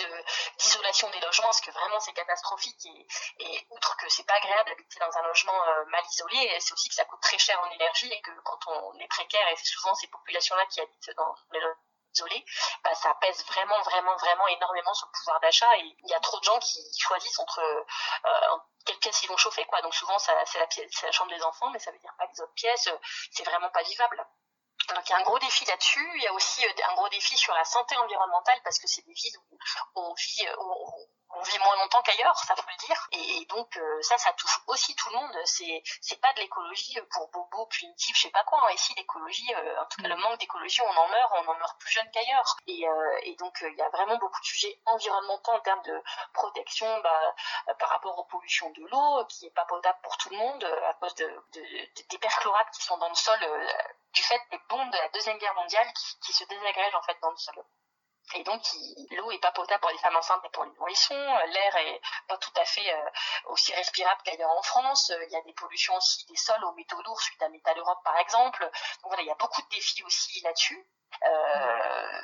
d'isolation 0.58 1.08
des 1.10 1.20
logements, 1.20 1.46
parce 1.46 1.60
que 1.60 1.70
vraiment, 1.70 2.00
c'est 2.00 2.12
catastrophique 2.14 2.86
et, 2.86 3.06
et 3.38 3.66
outre 3.70 3.96
que 3.96 4.08
c'est 4.08 4.26
pas 4.26 4.34
agréable 4.34 4.70
d'habiter 4.70 4.98
dans 4.98 5.16
un 5.18 5.22
logement 5.22 5.68
euh, 5.68 5.84
mal 5.86 6.02
isolé, 6.10 6.56
c'est 6.58 6.72
aussi 6.72 6.88
que 6.88 6.94
ça 6.94 7.04
coûte 7.04 7.20
très 7.20 7.38
cher 7.38 7.60
en 7.62 7.70
énergie 7.70 8.10
et 8.12 8.20
que 8.22 8.32
quand 8.42 8.58
on 8.66 8.98
est 8.98 9.08
précaire, 9.08 9.46
et 9.48 9.56
c'est 9.56 9.66
souvent 9.66 9.94
ces 9.94 10.08
populations-là 10.08 10.66
qui 10.66 10.80
habitent 10.80 11.10
dans 11.16 11.34
les 11.52 11.60
logements 11.60 11.91
isolés, 12.14 12.44
bah, 12.84 12.94
ça 12.94 13.14
pèse 13.20 13.44
vraiment, 13.46 13.80
vraiment, 13.82 14.16
vraiment 14.16 14.46
énormément 14.48 14.94
sur 14.94 15.06
le 15.06 15.18
pouvoir 15.18 15.40
d'achat 15.40 15.76
et 15.78 15.96
il 16.04 16.10
y 16.10 16.14
a 16.14 16.20
trop 16.20 16.38
de 16.38 16.44
gens 16.44 16.58
qui 16.58 16.78
choisissent 16.98 17.38
entre 17.38 17.60
euh, 17.60 18.56
quelle 18.84 18.98
pièce 18.98 19.22
ils 19.22 19.28
vont 19.28 19.36
chauffer, 19.36 19.64
quoi. 19.66 19.80
Donc 19.82 19.94
souvent, 19.94 20.18
c'est 20.18 20.32
la, 20.32 20.66
la 21.02 21.12
chambre 21.12 21.30
des 21.30 21.42
enfants, 21.42 21.70
mais 21.70 21.78
ça 21.78 21.90
veut 21.90 21.98
dire 21.98 22.14
pas 22.18 22.26
les 22.26 22.40
autres 22.40 22.54
pièces, 22.54 22.86
euh, 22.88 22.98
c'est 23.30 23.44
vraiment 23.44 23.70
pas 23.70 23.82
vivable. 23.82 24.26
Donc 24.88 25.08
il 25.08 25.10
y 25.10 25.14
a 25.14 25.18
un 25.18 25.22
gros 25.22 25.38
défi 25.38 25.64
là-dessus. 25.64 26.10
Il 26.16 26.22
y 26.22 26.26
a 26.26 26.32
aussi 26.32 26.64
un 26.66 26.94
gros 26.94 27.08
défi 27.08 27.36
sur 27.36 27.54
la 27.54 27.64
santé 27.64 27.96
environnementale 27.96 28.60
parce 28.64 28.78
que 28.78 28.88
c'est 28.88 29.02
des 29.02 29.12
villes 29.12 29.38
où 29.50 29.58
on 29.94 30.14
vit, 30.14 30.48
on 30.58 31.06
vit 31.40 31.58
moins 31.58 31.76
longtemps 31.76 32.02
qu'ailleurs, 32.02 32.36
ça 32.36 32.54
faut 32.54 32.68
le 32.68 32.86
dire. 32.86 33.08
Et, 33.12 33.46
donc 33.46 33.76
euh, 33.76 34.02
ça, 34.02 34.18
ça 34.18 34.32
touche 34.34 34.60
aussi 34.66 34.94
tout 34.94 35.08
le 35.10 35.16
monde. 35.16 35.36
C'est 35.44 35.82
c'est 36.00 36.20
pas 36.20 36.32
de 36.34 36.40
l'écologie 36.40 36.98
pour 37.10 37.28
bobo 37.30 37.66
punitif, 37.66 38.16
je 38.16 38.22
sais 38.22 38.30
pas 38.30 38.44
quoi. 38.44 38.60
Hein. 38.64 38.72
Ici, 38.74 38.94
l'écologie, 38.96 39.52
euh, 39.54 39.80
en 39.80 39.86
tout 39.86 40.02
cas 40.02 40.08
le 40.08 40.16
manque 40.16 40.38
d'écologie, 40.38 40.80
on 40.82 40.96
en 40.96 41.08
meurt, 41.08 41.32
on 41.36 41.50
en 41.50 41.54
meurt 41.54 41.78
plus 41.80 41.90
jeune 41.90 42.10
qu'ailleurs. 42.12 42.56
Et, 42.66 42.86
euh, 42.88 43.18
et 43.22 43.34
donc 43.36 43.56
il 43.62 43.76
y 43.76 43.82
a 43.82 43.88
vraiment 43.90 44.16
beaucoup 44.18 44.40
de 44.40 44.46
sujets 44.46 44.80
environnementaux 44.86 45.52
en 45.52 45.60
termes 45.60 45.82
de 45.82 46.02
protection 46.34 47.00
bah, 47.00 47.34
par 47.78 47.88
rapport 47.90 48.18
aux 48.18 48.24
pollutions 48.24 48.70
de 48.70 48.82
l'eau, 48.90 49.24
qui 49.26 49.46
est 49.46 49.50
pas 49.50 49.64
potable 49.64 49.98
pour 50.02 50.16
tout 50.18 50.30
le 50.30 50.36
monde 50.36 50.64
à 50.64 50.94
cause 50.94 51.14
de, 51.16 51.26
de, 51.54 51.62
des 52.10 52.18
perchlorates 52.18 52.70
qui 52.72 52.82
sont 52.82 52.98
dans 52.98 53.08
le 53.08 53.14
sol 53.14 53.38
du 54.12 54.22
fait 54.22 54.40
des 54.50 54.60
bombes 54.68 54.90
de 54.90 54.96
la 54.96 55.08
deuxième 55.10 55.38
guerre 55.38 55.54
mondiale 55.54 55.86
qui, 55.94 56.18
qui 56.20 56.32
se 56.32 56.44
désagrègent 56.44 56.94
en 56.94 57.02
fait 57.02 57.16
dans 57.22 57.30
le 57.30 57.36
sol. 57.36 57.64
Et 58.34 58.44
donc, 58.44 58.62
l'eau 59.10 59.30
est 59.30 59.40
pas 59.40 59.52
potable 59.52 59.80
pour 59.80 59.90
les 59.90 59.98
femmes 59.98 60.16
enceintes 60.16 60.44
et 60.44 60.50
pour 60.50 60.64
les 60.64 60.72
nourrissons. 60.72 61.14
L'air 61.14 61.76
est 61.76 62.00
pas 62.28 62.38
tout 62.38 62.52
à 62.56 62.64
fait 62.64 62.94
euh, 62.94 63.10
aussi 63.46 63.74
respirable 63.74 64.20
qu'ailleurs 64.24 64.50
en 64.50 64.62
France. 64.62 65.12
Il 65.26 65.32
y 65.32 65.36
a 65.36 65.42
des 65.42 65.52
pollutions 65.52 65.94
aussi 65.96 66.24
des 66.26 66.36
sols 66.36 66.64
aux 66.64 66.72
métaux 66.72 67.00
lourds 67.02 67.20
suite 67.20 67.42
à 67.42 67.48
Métal 67.48 67.78
Europe, 67.78 68.00
par 68.04 68.16
exemple. 68.18 68.62
Donc 68.62 69.10
voilà, 69.10 69.22
il 69.22 69.28
y 69.28 69.30
a 69.30 69.36
beaucoup 69.36 69.60
de 69.60 69.68
défis 69.68 70.02
aussi 70.04 70.40
là-dessus. 70.42 70.86
Euh, 71.26 72.22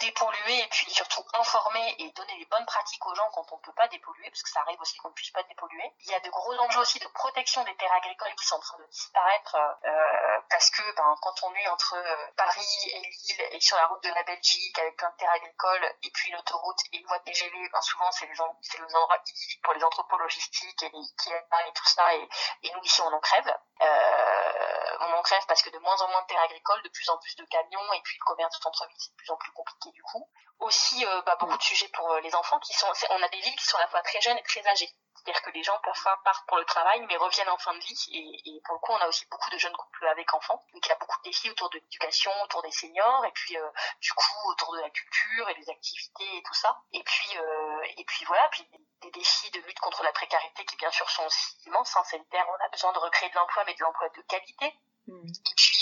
dépolluer 0.00 0.58
et 0.60 0.68
puis 0.68 0.90
surtout 0.90 1.24
informer 1.34 1.94
et 1.98 2.10
donner 2.12 2.36
les 2.38 2.46
bonnes 2.46 2.66
pratiques 2.66 3.04
aux 3.06 3.14
gens 3.14 3.28
quand 3.32 3.52
on 3.52 3.56
ne 3.56 3.62
peut 3.62 3.72
pas 3.72 3.88
dépolluer, 3.88 4.30
parce 4.30 4.42
que 4.42 4.50
ça 4.50 4.60
arrive 4.60 4.80
aussi 4.80 4.96
qu'on 4.98 5.08
ne 5.08 5.14
puisse 5.14 5.30
pas 5.30 5.42
dépolluer. 5.44 5.92
Il 6.00 6.10
y 6.10 6.14
a 6.14 6.20
de 6.20 6.30
gros 6.30 6.54
enjeux 6.54 6.80
aussi 6.80 6.98
de 6.98 7.06
protection 7.08 7.64
des 7.64 7.76
terres 7.76 7.92
agricoles 7.92 8.34
qui 8.34 8.46
sont 8.46 8.56
en 8.56 8.60
train 8.60 8.78
de 8.78 8.86
disparaître 8.86 9.56
euh, 9.56 10.40
parce 10.50 10.70
que 10.70 10.82
ben, 10.96 11.14
quand 11.20 11.42
on 11.44 11.54
est 11.54 11.68
entre 11.68 11.94
euh, 11.96 12.26
Paris 12.36 12.90
et 12.92 13.00
Lille 13.00 13.48
et 13.52 13.60
sur 13.60 13.76
la 13.76 13.86
route 13.86 14.02
de 14.02 14.10
la 14.10 14.22
Belgique 14.22 14.78
avec 14.78 14.96
plein 14.96 15.10
de 15.10 15.16
terres 15.16 15.32
agricoles 15.32 15.94
et 16.02 16.10
puis 16.10 16.30
une 16.30 16.36
autoroute 16.36 16.78
et 16.92 16.98
une 16.98 17.06
voie 17.06 17.18
de 17.18 17.24
TGV, 17.24 17.68
ben, 17.72 17.80
souvent 17.80 18.10
c'est 18.12 18.26
les, 18.26 18.40
endroits 18.40 19.22
pour 19.62 19.74
les 19.74 19.84
entrepôts 19.84 20.18
logistiques 20.18 20.82
et 20.82 20.90
les 20.90 20.98
et 20.98 21.72
tout 21.74 21.86
ça 21.86 22.14
et, 22.14 22.28
et 22.62 22.72
nous 22.72 22.82
ici 22.82 23.00
on 23.02 23.12
en 23.12 23.20
crève. 23.20 23.56
Euh, 23.80 24.96
on 25.00 25.12
en 25.12 25.22
crève 25.22 25.44
parce 25.46 25.62
que 25.62 25.70
de 25.70 25.78
moins 25.78 26.00
en 26.02 26.08
moins 26.08 26.22
de 26.22 26.26
terres 26.26 26.42
agricoles, 26.42 26.82
de 26.82 26.88
plus 26.88 27.08
en 27.08 27.18
plus 27.18 27.36
de 27.36 27.44
camions 27.44 27.92
et 27.92 28.00
puis 28.02 28.16
le 28.18 28.24
commerce 28.24 28.56
de 28.56 28.62
centre-ville 28.62 28.96
c'est 28.98 29.10
de 29.12 29.16
plus 29.16 29.30
en 29.30 29.36
plus 29.36 29.52
compliqué 29.52 29.87
du 29.92 30.02
coup. 30.02 30.28
Aussi, 30.60 31.04
euh, 31.06 31.22
bah, 31.22 31.36
beaucoup 31.38 31.56
de 31.56 31.62
sujets 31.62 31.88
pour 31.88 32.10
euh, 32.10 32.20
les 32.20 32.34
enfants 32.34 32.58
qui 32.58 32.72
sont. 32.72 32.88
On 33.10 33.22
a 33.22 33.28
des 33.28 33.40
villes 33.40 33.56
qui 33.56 33.64
sont 33.64 33.76
à 33.76 33.82
la 33.82 33.88
fois 33.88 34.02
très 34.02 34.20
jeunes 34.20 34.38
et 34.38 34.42
très 34.42 34.66
âgées. 34.66 34.90
C'est-à-dire 35.18 35.42
que 35.42 35.50
les 35.50 35.62
gens 35.62 35.78
parfois 35.82 36.18
partent 36.24 36.46
pour 36.46 36.58
le 36.58 36.64
travail 36.64 37.04
mais 37.08 37.16
reviennent 37.16 37.48
en 37.48 37.58
fin 37.58 37.74
de 37.74 37.80
vie 37.80 38.08
et, 38.12 38.50
et, 38.50 38.60
pour 38.64 38.74
le 38.74 38.80
coup 38.80 38.92
on 38.92 38.98
a 38.98 39.08
aussi 39.08 39.26
beaucoup 39.30 39.50
de 39.50 39.58
jeunes 39.58 39.76
couples 39.76 40.06
avec 40.06 40.32
enfants. 40.32 40.64
Donc 40.72 40.86
il 40.86 40.88
y 40.88 40.92
a 40.92 40.96
beaucoup 40.96 41.18
de 41.18 41.22
défis 41.24 41.50
autour 41.50 41.68
de 41.70 41.78
l'éducation, 41.78 42.30
autour 42.44 42.62
des 42.62 42.70
seniors 42.70 43.24
et 43.24 43.32
puis 43.32 43.56
euh, 43.56 43.70
du 44.00 44.12
coup 44.12 44.50
autour 44.50 44.74
de 44.74 44.80
la 44.80 44.90
culture 44.90 45.48
et 45.50 45.54
des 45.54 45.68
activités 45.70 46.36
et 46.36 46.42
tout 46.42 46.54
ça. 46.54 46.80
Et 46.92 47.02
puis 47.02 47.38
euh, 47.38 47.82
et 47.96 48.04
puis 48.04 48.24
voilà, 48.26 48.48
puis 48.52 48.66
des, 49.02 49.10
défis 49.10 49.50
de 49.50 49.60
lutte 49.60 49.80
contre 49.80 50.02
la 50.02 50.12
précarité 50.12 50.64
qui 50.64 50.76
bien 50.76 50.90
sûr 50.90 51.08
sont 51.10 51.24
aussi 51.24 51.56
immenses. 51.66 51.96
Hein, 51.96 52.04
sanitaire, 52.04 52.46
on 52.48 52.64
a 52.64 52.68
besoin 52.68 52.92
de 52.92 52.98
recréer 52.98 53.28
de 53.28 53.34
l'emploi 53.34 53.64
mais 53.66 53.74
de 53.74 53.82
l'emploi 53.82 54.08
de 54.10 54.22
qualité. 54.22 54.74
Mmh. 55.08 55.26
Et 55.26 55.54
puis 55.56 55.77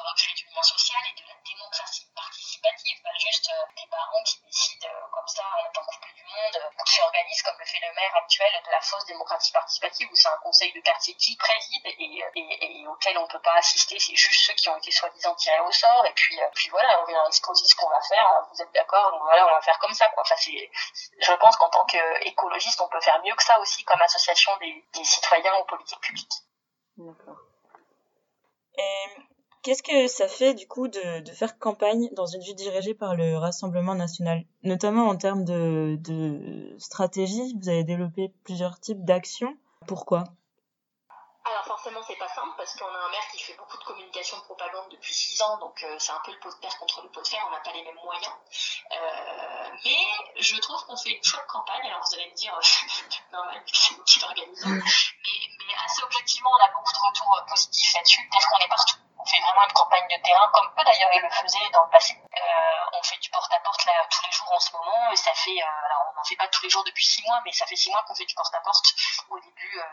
doit 0.00 0.10
recréer 0.10 0.34
du 0.34 0.46
lien 0.48 0.62
social 0.62 1.02
et 1.04 1.20
de 1.20 1.26
la 1.28 1.36
démocratie 1.44 2.08
participative, 2.14 3.02
pas 3.02 3.16
juste 3.18 3.50
euh, 3.50 3.66
des 3.76 3.86
parents 3.90 4.22
qui 4.24 4.40
décident 4.40 4.88
euh, 4.88 5.08
comme 5.12 5.28
ça 5.28 5.44
en 5.44 5.68
étant 5.68 5.84
coupés 5.84 6.12
du 6.16 6.24
monde, 6.24 6.56
ou 6.78 6.82
qui 6.84 7.00
organisent 7.00 7.42
comme 7.42 7.58
le 7.58 7.66
fait 7.66 7.80
le 7.80 7.92
maire 7.94 8.14
actuel 8.16 8.52
de 8.64 8.70
la 8.70 8.80
fausse 8.80 9.04
démocratie 9.06 9.52
participative 9.52 10.08
où 10.10 10.16
c'est 10.16 10.28
un 10.28 10.40
conseil 10.42 10.72
de 10.72 10.80
quartier 10.80 11.14
qui 11.14 11.36
préside 11.36 11.86
et, 11.86 12.24
et, 12.34 12.80
et 12.80 12.86
auquel 12.86 13.18
on 13.18 13.26
peut 13.28 13.42
pas 13.42 13.56
assister, 13.56 13.98
c'est 13.98 14.16
juste 14.16 14.46
ceux 14.46 14.54
qui 14.54 14.68
ont 14.68 14.76
été 14.76 14.90
soi-disant 14.90 15.34
tirés 15.34 15.60
au 15.60 15.72
sort 15.72 16.06
et 16.06 16.12
puis, 16.14 16.40
euh, 16.40 16.48
puis 16.54 16.68
voilà, 16.70 17.00
on 17.02 17.04
vient 17.04 17.26
exposer 17.26 17.66
ce 17.66 17.74
qu'on 17.74 17.88
va 17.88 18.00
faire, 18.00 18.46
vous 18.52 18.62
êtes 18.62 18.72
d'accord, 18.72 19.10
donc 19.12 19.22
voilà, 19.22 19.46
on 19.46 19.50
va 19.50 19.60
faire 19.62 19.78
comme 19.78 19.94
ça 19.94 20.08
quoi. 20.08 20.22
Enfin, 20.22 20.36
c'est, 20.38 20.70
je 21.18 21.32
pense 21.34 21.56
qu'en 21.56 21.68
tant 21.70 21.84
qu'écologiste, 21.84 22.80
on 22.80 22.88
peut 22.88 23.00
faire 23.00 23.20
mieux 23.22 23.34
que 23.34 23.42
ça 23.42 23.58
aussi 23.60 23.84
comme 23.84 24.00
association 24.00 24.56
des, 24.58 24.84
des 24.94 25.04
citoyens 25.04 25.54
aux 25.56 25.64
politiques 25.64 26.00
publiques. 26.00 26.34
D'accord. 26.96 27.36
Et 28.76 29.06
Qu'est-ce 29.62 29.82
que 29.82 30.06
ça 30.06 30.26
fait 30.26 30.54
du 30.54 30.66
coup 30.66 30.88
de, 30.88 31.20
de, 31.20 31.32
faire 31.32 31.58
campagne 31.58 32.08
dans 32.12 32.24
une 32.24 32.40
ville 32.40 32.56
dirigée 32.56 32.94
par 32.94 33.14
le 33.14 33.36
Rassemblement 33.36 33.94
national, 33.94 34.46
notamment 34.62 35.06
en 35.08 35.16
termes 35.16 35.44
de, 35.44 35.96
de 36.00 36.74
stratégie 36.78 37.54
Vous 37.60 37.68
avez 37.68 37.84
développé 37.84 38.32
plusieurs 38.42 38.80
types 38.80 39.04
d'actions. 39.04 39.54
Pourquoi? 39.86 40.24
Alors 41.44 41.64
forcément 41.64 42.00
c'est 42.06 42.16
pas 42.16 42.28
simple 42.28 42.54
parce 42.56 42.74
qu'on 42.76 42.86
a 42.86 42.98
un 42.98 43.10
maire 43.10 43.28
qui 43.32 43.38
fait 43.42 43.54
beaucoup 43.54 43.76
de 43.76 43.84
communication 43.84 44.38
de 44.38 44.42
propagande 44.44 44.88
depuis 44.90 45.12
six 45.12 45.40
ans 45.42 45.58
donc 45.58 45.82
euh, 45.82 45.96
c'est 45.98 46.12
un 46.12 46.20
peu 46.24 46.32
le 46.32 46.38
pot 46.38 46.50
de 46.54 46.60
terre 46.60 46.78
contre 46.78 47.02
le 47.02 47.08
pot 47.08 47.22
de 47.22 47.26
fer, 47.26 47.42
on 47.46 47.50
n'a 47.50 47.60
pas 47.60 47.72
les 47.72 47.82
mêmes 47.82 47.98
moyens. 48.04 48.32
Euh, 48.92 49.70
mais 49.84 50.42
je 50.42 50.56
trouve 50.58 50.84
qu'on 50.86 50.96
fait 50.96 51.10
une 51.10 51.24
chouette 51.24 51.46
campagne, 51.48 51.86
alors 51.86 52.02
vous 52.06 52.14
allez 52.14 52.30
me 52.30 52.36
dire 52.36 52.56
c'est 52.62 53.32
normal 53.32 53.62
c'est 53.72 53.96
nous 53.96 54.04
qui 54.04 54.20
l'organisons, 54.20 54.68
mais, 54.68 54.80
mais, 55.66 55.74
assez 55.84 56.02
objectivement 56.04 56.50
on 56.50 56.64
a 56.64 56.72
beaucoup 56.72 56.92
de 56.92 57.08
retours 57.08 57.44
positifs 57.48 57.94
là-dessus, 57.94 58.28
peut-être 58.30 58.48
qu'on 58.48 58.64
est 58.64 58.68
partout 58.68 58.96
on 59.20 59.26
fait 59.26 59.40
vraiment 59.40 59.64
une 59.64 59.72
campagne 59.72 60.08
de 60.08 60.16
terrain, 60.22 60.48
comme 60.52 60.66
eux 60.66 60.84
d'ailleurs 60.84 61.10
ils 61.12 61.20
le 61.22 61.30
faisaient 61.30 61.70
dans 61.72 61.84
le 61.84 61.90
passé. 61.90 62.16
Euh, 62.16 62.98
on 62.98 63.02
fait 63.02 63.18
du 63.18 63.28
porte-à-porte 63.30 63.84
là 63.84 63.92
tous 64.10 64.24
les 64.24 64.32
jours 64.32 64.52
en 64.52 64.60
ce 64.60 64.72
moment, 64.72 65.12
et 65.12 65.16
ça 65.16 65.34
fait, 65.34 65.60
euh, 65.60 65.86
alors 65.86 66.12
on 66.12 66.16
n'en 66.16 66.24
fait 66.24 66.36
pas 66.36 66.48
tous 66.48 66.62
les 66.62 66.70
jours 66.70 66.84
depuis 66.84 67.04
six 67.04 67.22
mois, 67.26 67.40
mais 67.44 67.52
ça 67.52 67.66
fait 67.66 67.76
six 67.76 67.90
mois 67.90 68.02
qu'on 68.06 68.14
fait 68.14 68.24
du 68.24 68.34
porte-à-porte. 68.34 68.94
Au 69.28 69.38
début, 69.38 69.78
euh, 69.78 69.84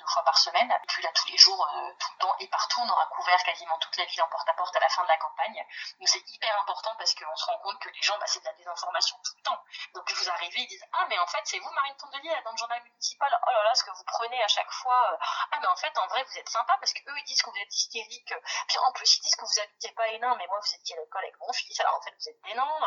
deux 0.00 0.06
fois 0.06 0.24
par 0.24 0.38
semaine. 0.38 0.70
Et 0.70 0.86
puis 0.86 1.02
là, 1.02 1.10
tous 1.14 1.28
les 1.28 1.36
jours, 1.36 1.68
euh, 1.76 1.92
tout 1.98 2.08
le 2.12 2.18
temps 2.18 2.34
et 2.38 2.48
partout, 2.48 2.80
on 2.80 2.88
aura 2.88 3.06
couvert 3.06 3.42
quasiment 3.44 3.78
toute 3.78 3.96
la 3.96 4.04
ville 4.06 4.22
en 4.22 4.28
porte-à-porte 4.28 4.74
à 4.76 4.80
la 4.80 4.88
fin 4.88 5.02
de 5.02 5.08
la 5.08 5.18
campagne. 5.18 5.64
Donc 5.98 6.08
c'est 6.08 6.24
hyper 6.30 6.60
important 6.60 6.90
parce 6.98 7.14
qu'on 7.14 7.36
se 7.36 7.44
rend 7.46 7.58
compte 7.58 7.78
que 7.78 7.88
les 7.90 8.02
gens, 8.02 8.16
bah, 8.18 8.26
c'est 8.26 8.40
de 8.40 8.44
la 8.46 8.54
désinformation 8.54 9.16
tout 9.22 9.32
le 9.36 9.42
temps. 9.42 9.60
Donc 9.94 10.10
vous 10.10 10.30
arrivez, 10.30 10.60
ils 10.60 10.68
disent 10.68 10.86
Ah, 10.92 11.06
mais 11.08 11.18
en 11.18 11.26
fait, 11.26 11.40
c'est 11.44 11.58
vous, 11.58 11.70
Marine 11.70 11.96
Tondelier, 11.96 12.34
dans 12.44 12.52
le 12.52 12.56
journal 12.56 12.82
municipal. 12.82 13.28
Oh 13.46 13.50
là 13.50 13.62
là, 13.64 13.74
ce 13.74 13.84
que 13.84 13.90
vous 13.90 14.04
prenez 14.04 14.42
à 14.42 14.48
chaque 14.48 14.70
fois. 14.70 15.18
Ah, 15.52 15.58
mais 15.60 15.66
en 15.66 15.76
fait, 15.76 15.96
en 15.98 16.06
vrai, 16.08 16.24
vous 16.24 16.38
êtes 16.38 16.48
sympa 16.48 16.76
parce 16.80 16.92
qu'eux, 16.92 17.18
ils 17.18 17.24
disent 17.24 17.42
que 17.42 17.50
vous 17.50 17.58
êtes 17.58 17.74
hystérique. 17.74 18.34
Puis 18.68 18.78
en 18.78 18.92
plus, 18.92 19.16
ils 19.16 19.20
disent 19.20 19.36
que 19.36 19.44
vous 19.44 19.60
habitez 19.60 19.92
pas 19.92 20.08
Hénin, 20.08 20.34
mais 20.36 20.46
moi, 20.46 20.58
vous 20.60 20.74
étiez 20.74 20.96
à 20.96 21.00
l'école 21.00 21.22
avec 21.22 21.38
mon 21.40 21.52
fils. 21.52 21.78
Alors 21.80 21.96
en 21.96 22.02
fait, 22.02 22.14
vous 22.18 22.28
êtes 22.28 22.40
des 22.42 22.54
nains. 22.54 22.80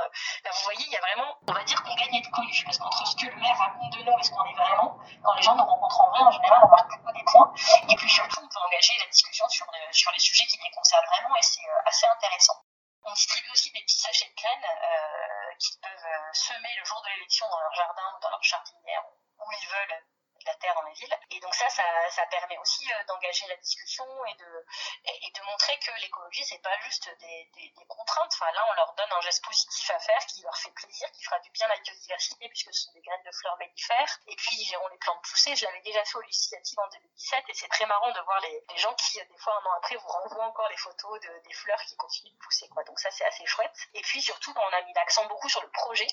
Là, 0.44 0.52
vous 0.52 0.64
voyez, 0.64 0.86
il 0.86 0.92
y 0.92 0.98
a 0.98 1.02
vraiment, 1.02 1.38
on 1.48 1.54
va 1.54 1.64
dire 1.64 1.82
qu'on 1.84 1.96
gagne 1.96 2.16
à 2.16 2.20
être 2.20 2.32
connu. 2.32 2.54
Parce 2.66 2.78
qu'entre 2.78 3.08
ce 3.08 3.16
que 3.16 3.30
le 3.30 3.36
maire 3.40 3.58
raconte 3.58 3.94
de 3.94 4.04
nous 4.04 4.18
et 4.18 4.24
ce 4.24 4.32
qu'on 4.32 4.46
est 4.46 4.56
vraiment, 4.56 4.98
quand 5.24 5.34
les 5.34 5.42
gens 5.42 5.56
nous 5.56 5.64
rencontrent 5.64 6.02
en 6.02 6.10
vrai, 6.10 6.20
en 6.22 6.32
général, 6.32 6.60
on 6.64 6.70
marque 6.70 7.03
des 7.12 7.24
points. 7.26 7.54
Et 7.90 7.96
puis 7.96 8.10
surtout, 8.10 8.40
on 8.42 8.48
peut 8.48 8.60
engager 8.66 8.94
la 9.00 9.08
discussion 9.08 9.48
sur, 9.50 9.68
sur 9.92 10.12
les 10.12 10.20
sujets 10.20 10.46
qui 10.46 10.58
les 10.64 10.72
concernent 10.72 11.06
vraiment 11.06 11.36
et 11.36 11.42
c'est 11.42 11.68
assez 11.86 12.06
intéressant. 12.08 12.64
On 13.04 13.14
distribue 13.14 13.50
aussi 13.52 13.72
des 13.72 13.82
petits 13.82 14.00
sachets 14.00 14.30
de 14.30 14.36
graines 14.36 14.64
euh, 14.64 15.56
qu'ils 15.60 15.80
peuvent 15.82 16.06
euh, 16.06 16.34
semer 16.34 16.74
le 16.78 16.86
jour 16.86 17.02
de 17.04 17.10
l'élection 17.10 17.46
dans 17.50 17.60
leur 17.60 17.74
jardin 17.74 18.16
ou 18.16 18.20
dans 18.22 18.30
leur 18.30 18.44
jardinière 18.44 19.04
où 19.40 19.52
ils 19.52 19.68
veulent 19.68 20.04
la 20.46 20.56
terre 20.56 20.74
dans 20.76 20.88
les 20.88 20.94
villes. 20.94 21.18
Et 21.32 21.40
donc 21.40 21.54
ça, 21.56 21.70
ça, 21.70 22.26
permet 22.30 22.58
aussi 22.58 22.92
euh, 22.92 23.04
d'engager 23.08 23.48
la 23.48 23.56
discussion 23.58 24.06
et 24.26 24.36
de, 24.36 24.66
et, 25.06 25.32
de 25.32 25.42
montrer 25.46 25.78
que 25.80 25.92
l'écologie, 26.02 26.44
c'est 26.46 26.62
pas 26.62 26.78
juste 26.82 27.10
des, 27.20 27.74
contraintes. 27.88 28.32
Enfin, 28.34 28.52
là, 28.52 28.66
on 28.72 28.74
leur 28.74 28.94
donne 28.94 29.12
un 29.12 29.22
geste 29.22 29.44
positif 29.44 29.90
à 29.92 30.00
faire 30.00 30.26
qui 30.26 30.42
leur 30.42 30.58
fait 30.58 30.72
plaisir, 30.72 31.12
qui 31.12 31.24
fera 31.24 31.40
du 31.40 31.50
bien 31.52 31.68
à 31.68 31.76
la 31.76 31.80
biodiversité 31.82 32.48
puisque 32.50 32.74
ce 32.74 32.84
sont 32.84 32.92
des 32.94 33.02
graines 33.02 33.24
de 33.24 33.32
fleurs 33.32 33.58
mellifères. 33.58 34.20
Et 34.28 34.36
puis, 34.36 34.56
ils 34.56 34.70
verront 34.72 34.88
les 34.88 34.98
plantes 34.98 35.22
pousser. 35.24 35.56
Je 35.56 35.66
l'avais 35.66 35.82
déjà 35.82 36.04
fait 36.06 36.18
aux 36.18 36.22
législatives 36.22 36.80
en 36.80 36.88
2017 36.88 37.44
et 37.48 37.54
c'est 37.54 37.68
très 37.68 37.86
marrant 37.86 38.12
de 38.12 38.22
voir 38.22 38.40
les, 38.42 38.78
gens 38.78 38.94
qui, 38.96 39.14
des 39.14 39.38
fois, 39.38 39.54
un 39.54 39.66
an 39.66 39.74
après, 39.78 39.96
vous 39.96 40.08
renvoient 40.08 40.46
encore 40.46 40.70
les 40.70 40.78
photos 40.78 41.20
de, 41.22 41.42
des 41.46 41.54
fleurs 41.54 41.82
qui 41.84 41.96
continuent 41.96 42.34
de 42.34 42.38
pousser. 42.40 42.68
Quoi. 42.70 42.84
Donc 42.84 43.00
ça, 43.00 43.12
c'est 43.12 43.26
assez 43.26 43.46
chouette. 43.46 43.76
Et 43.94 44.02
puis, 44.02 44.22
surtout, 44.22 44.54
on 44.56 44.74
a 44.74 44.82
mis 44.82 44.94
l'accent 44.94 45.26
beaucoup 45.28 45.50
sur 45.50 45.62
le 45.62 45.70
projet 45.70 46.08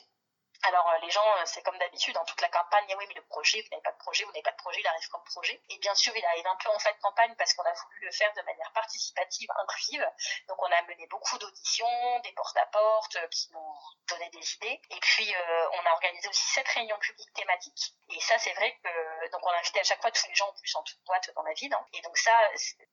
alors 0.62 0.86
euh, 0.90 0.98
les 1.02 1.10
gens, 1.10 1.26
euh, 1.36 1.42
c'est 1.46 1.62
comme 1.62 1.78
d'habitude, 1.78 2.14
dans 2.14 2.24
toute 2.24 2.40
la 2.40 2.48
campagne, 2.48 2.94
oui 2.98 3.04
mais 3.08 3.14
le 3.14 3.22
projet, 3.22 3.62
vous 3.62 3.68
n'avez 3.70 3.82
pas 3.82 3.92
de 3.92 3.98
projet, 3.98 4.24
vous 4.24 4.30
n'avez 4.32 4.42
pas 4.42 4.50
de 4.52 4.56
projet, 4.56 4.80
il 4.80 4.86
arrive 4.86 5.08
comme 5.08 5.24
projet. 5.24 5.60
Et 5.70 5.78
bien 5.78 5.94
sûr, 5.94 6.14
il 6.14 6.24
arrive 6.24 6.46
un 6.46 6.56
peu 6.56 6.68
en 6.68 6.78
fin 6.78 6.92
de 6.92 7.00
campagne 7.00 7.34
parce 7.36 7.54
qu'on 7.54 7.62
a 7.62 7.72
voulu 7.72 8.00
le 8.04 8.12
faire 8.12 8.32
de 8.34 8.42
manière 8.42 8.70
participative, 8.72 9.48
inclusive. 9.62 10.06
Donc 10.48 10.60
on 10.62 10.70
a 10.70 10.82
mené 10.82 11.06
beaucoup 11.06 11.38
d'auditions, 11.38 12.20
des 12.20 12.32
porte-à-porte 12.32 13.16
euh, 13.16 13.28
qui 13.28 13.50
nous 13.52 13.74
donnaient 14.08 14.30
des 14.30 14.54
idées. 14.54 14.80
Et 14.90 15.00
puis 15.00 15.34
on 15.72 15.86
a 15.86 15.92
organisé 15.92 16.28
aussi 16.28 16.42
sept 16.42 16.68
réunions 16.68 16.98
publiques 16.98 17.32
thématiques. 17.34 17.94
Et 18.10 18.20
ça, 18.20 18.36
c'est 18.38 18.52
vrai 18.54 18.76
que 18.82 19.30
donc 19.30 19.40
on 19.46 19.50
a 19.50 19.58
invité 19.58 19.80
à 19.80 19.84
chaque 19.84 20.00
fois 20.00 20.10
tous 20.10 20.26
les 20.26 20.34
gens 20.34 20.48
en 20.48 20.52
plus 20.52 20.74
en 20.74 20.82
toute 20.82 21.00
boîte 21.04 21.30
dans 21.34 21.42
la 21.42 21.52
ville. 21.54 21.72
Hein. 21.72 21.86
Et 21.92 22.00
donc 22.02 22.16
ça, 22.18 22.32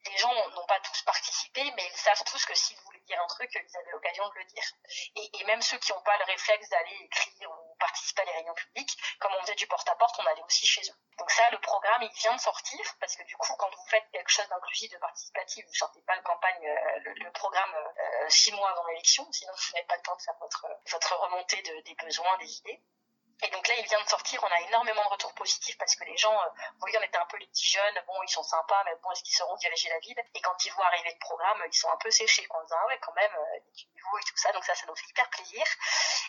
les 0.06 0.17
gens 0.17 0.34
n'ont 0.49 0.65
pas 0.67 0.80
tous 0.82 1.01
participé, 1.01 1.63
mais 1.75 1.86
ils 1.86 1.97
savent 1.97 2.23
tous 2.23 2.45
que 2.45 2.53
s'ils 2.53 2.77
voulaient 2.82 2.99
dire 3.08 3.21
un 3.21 3.27
truc, 3.27 3.49
ils 3.53 3.77
avaient 3.77 3.91
l'occasion 3.91 4.27
de 4.30 4.34
le 4.36 4.45
dire. 4.45 4.63
Et, 5.15 5.39
et 5.39 5.43
même 5.45 5.62
ceux 5.62 5.80
qui 5.80 5.91
n'ont 5.91 6.01
pas 6.01 6.17
le 6.17 6.25
réflexe 6.25 6.69
d'aller 6.69 6.97
écrire 7.01 7.57
participer 7.77 8.21
à 8.21 8.25
les 8.25 8.31
réunions 8.33 8.53
publiques, 8.53 8.97
comme 9.19 9.31
on 9.37 9.41
faisait 9.41 9.55
du 9.55 9.67
porte-à-porte, 9.67 10.15
on 10.19 10.25
allait 10.25 10.43
aussi 10.43 10.67
chez 10.67 10.81
eux. 10.81 10.95
Donc 11.17 11.31
ça, 11.31 11.43
le 11.51 11.59
programme, 11.59 12.01
il 12.03 12.11
vient 12.11 12.35
de 12.35 12.39
sortir, 12.39 12.79
parce 12.99 13.15
que 13.15 13.23
du 13.23 13.35
coup, 13.37 13.53
quand 13.57 13.69
vous 13.69 13.85
faites 13.89 14.05
quelque 14.11 14.29
chose 14.29 14.47
d'inclusif, 14.49 14.91
de 14.91 14.97
participatif, 14.97 15.65
vous 15.65 15.73
sortez 15.73 16.01
pas 16.01 16.15
le 16.15 16.21
campagne, 16.21 16.67
euh, 16.67 17.13
le, 17.15 17.31
programme 17.31 17.73
euh, 17.75 18.29
six 18.29 18.51
mois 18.51 18.69
avant 18.71 18.85
l'élection, 18.87 19.27
sinon 19.31 19.53
vous 19.53 19.73
n'avez 19.73 19.87
pas 19.87 19.95
le 19.95 20.01
temps 20.01 20.15
de 20.15 20.21
faire 20.21 20.37
votre, 20.39 20.67
votre 20.91 21.15
remontée 21.19 21.61
de, 21.61 21.81
des 21.81 21.95
besoins, 21.95 22.37
des 22.37 22.59
idées. 22.59 22.83
Et 23.43 23.50
donc 23.50 23.67
là, 23.67 23.76
il 23.78 23.86
vient 23.86 24.02
de 24.02 24.10
sortir, 24.10 24.43
on 24.43 24.47
a 24.47 24.60
énormément 24.62 25.04
de 25.04 25.10
retours 25.10 25.34
positifs 25.36 25.78
parce 25.78 25.95
que 25.95 26.04
les 26.06 26.17
gens, 26.17 26.34
euh, 26.34 26.50
voyez, 26.80 26.97
on 26.97 27.04
était 27.04 27.17
un 27.17 27.26
peu 27.28 27.38
les 27.38 27.45
petits 27.47 27.69
jeunes, 27.69 28.04
bon, 28.08 28.13
ils 28.23 28.32
sont 28.32 28.41
sympas, 28.41 28.84
mais 28.86 28.95
bon, 29.04 29.12
est-ce 29.12 29.21
qu'ils 29.21 29.36
sauront 29.36 29.56
diriger 29.58 29.89
la 29.89 30.00
ville? 30.00 30.17
Et 30.34 30.41
quand 30.41 30.65
ils 30.65 30.73
voient 30.73 30.88
arriver 30.88 31.12
le 31.12 31.19
programme, 31.19 31.62
ils 31.71 31.78
sont 31.78 31.89
un 31.91 31.97
peu 31.97 32.10
séchés, 32.10 32.47
en 32.50 32.63
disant, 32.63 32.78
ah 32.82 32.88
ouais, 32.88 33.00
quand 33.00 33.13
même, 33.13 33.32
euh, 33.36 33.60
du 33.76 33.86
niveau 33.93 34.17
et 34.17 34.23
tout 34.23 34.38
ça, 34.38 34.52
donc 34.54 34.63
ça, 34.63 34.73
ça 34.73 34.88
nous 34.88 34.95
fait 34.95 35.08
hyper 35.10 35.30
plaisir. 35.30 35.63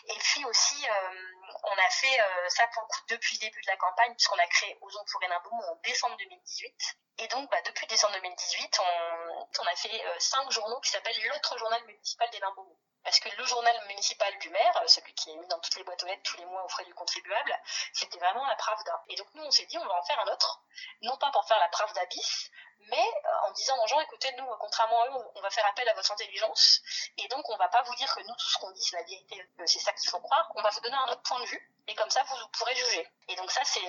Et 0.07 0.17
puis 0.19 0.45
aussi, 0.45 0.87
euh, 0.87 1.31
on 1.63 1.77
a 1.77 1.89
fait 1.89 2.19
euh, 2.21 2.49
ça 2.49 2.67
pour 2.67 2.83
le 2.83 2.87
coup 2.87 3.01
depuis 3.09 3.37
le 3.37 3.47
début 3.47 3.61
de 3.61 3.67
la 3.67 3.77
campagne, 3.77 4.13
puisqu'on 4.13 4.37
a 4.37 4.47
créé 4.47 4.77
Ozon 4.81 5.03
pour 5.11 5.23
Hénin-Beaumont 5.23 5.71
en 5.71 5.75
décembre 5.83 6.15
2018. 6.17 6.97
Et 7.19 7.27
donc, 7.27 7.49
bah, 7.49 7.61
depuis 7.65 7.85
décembre 7.87 8.13
2018, 8.13 8.79
on, 8.79 9.28
on 9.59 9.65
a 9.65 9.75
fait 9.75 10.05
euh, 10.05 10.15
cinq 10.19 10.49
journaux 10.51 10.79
qui 10.81 10.91
s'appellent 10.91 11.27
l'autre 11.29 11.57
journal 11.57 11.83
municipal 11.85 12.29
d'Hénin-Beaumont. 12.31 12.77
Parce 13.03 13.19
que 13.19 13.29
le 13.37 13.45
journal 13.45 13.75
municipal 13.87 14.37
du 14.39 14.49
maire, 14.49 14.77
euh, 14.83 14.87
celui 14.87 15.13
qui 15.13 15.31
est 15.31 15.37
mis 15.37 15.47
dans 15.47 15.59
toutes 15.59 15.75
les 15.77 15.83
boîtes 15.83 16.03
aux 16.03 16.07
lettres 16.07 16.21
tous 16.23 16.37
les 16.37 16.45
mois 16.45 16.63
aux 16.63 16.69
frais 16.69 16.85
du 16.85 16.93
contribuable, 16.93 17.57
c'était 17.93 18.19
vraiment 18.19 18.45
la 18.45 18.55
Pravda. 18.55 19.03
Et 19.07 19.15
donc 19.15 19.27
nous, 19.33 19.43
on 19.43 19.51
s'est 19.51 19.65
dit, 19.65 19.77
on 19.77 19.85
va 19.85 19.99
en 19.99 20.03
faire 20.03 20.19
un 20.19 20.31
autre, 20.31 20.61
non 21.01 21.17
pas 21.17 21.31
pour 21.31 21.47
faire 21.47 21.59
la 21.59 21.69
Pravda 21.69 22.05
bis, 22.07 22.51
mais 22.89 22.97
euh, 23.25 23.47
en 23.47 23.51
disant 23.51 23.75
aux 23.83 23.87
gens, 23.87 23.99
écoutez, 24.01 24.31
nous, 24.37 24.45
contrairement 24.59 25.01
à 25.03 25.07
eux, 25.07 25.31
on 25.35 25.41
va 25.41 25.49
faire 25.49 25.65
appel 25.67 25.87
à 25.89 25.93
votre 25.93 26.11
intelligence, 26.11 26.81
et 27.17 27.27
donc 27.27 27.47
on 27.49 27.57
va 27.57 27.67
pas 27.67 27.81
vous 27.83 27.95
dire 27.95 28.13
que 28.13 28.21
nous, 28.21 28.35
tout 28.35 28.49
ce 28.49 28.57
qu'on 28.57 28.71
dit, 28.71 28.81
c'est 28.81 28.97
la 28.97 29.03
vérité, 29.03 29.47
c'est 29.65 29.79
ça 29.79 29.93
qu'il 29.93 30.09
faut 30.09 30.19
croire, 30.19 30.51
on 30.55 30.61
va 30.61 30.69
vous 30.69 30.81
donner 30.81 30.95
un 30.95 31.11
autre 31.11 31.21
point 31.23 31.39
de 31.39 31.45
vue, 31.45 31.71
et 31.87 31.95
comme 31.95 32.09
ça, 32.11 32.23
vous 32.23 32.35
pourrez 32.57 32.75
juger. 32.75 33.07
Et 33.29 33.35
donc 33.35 33.49
ça, 33.51 33.61
c'est 33.63 33.81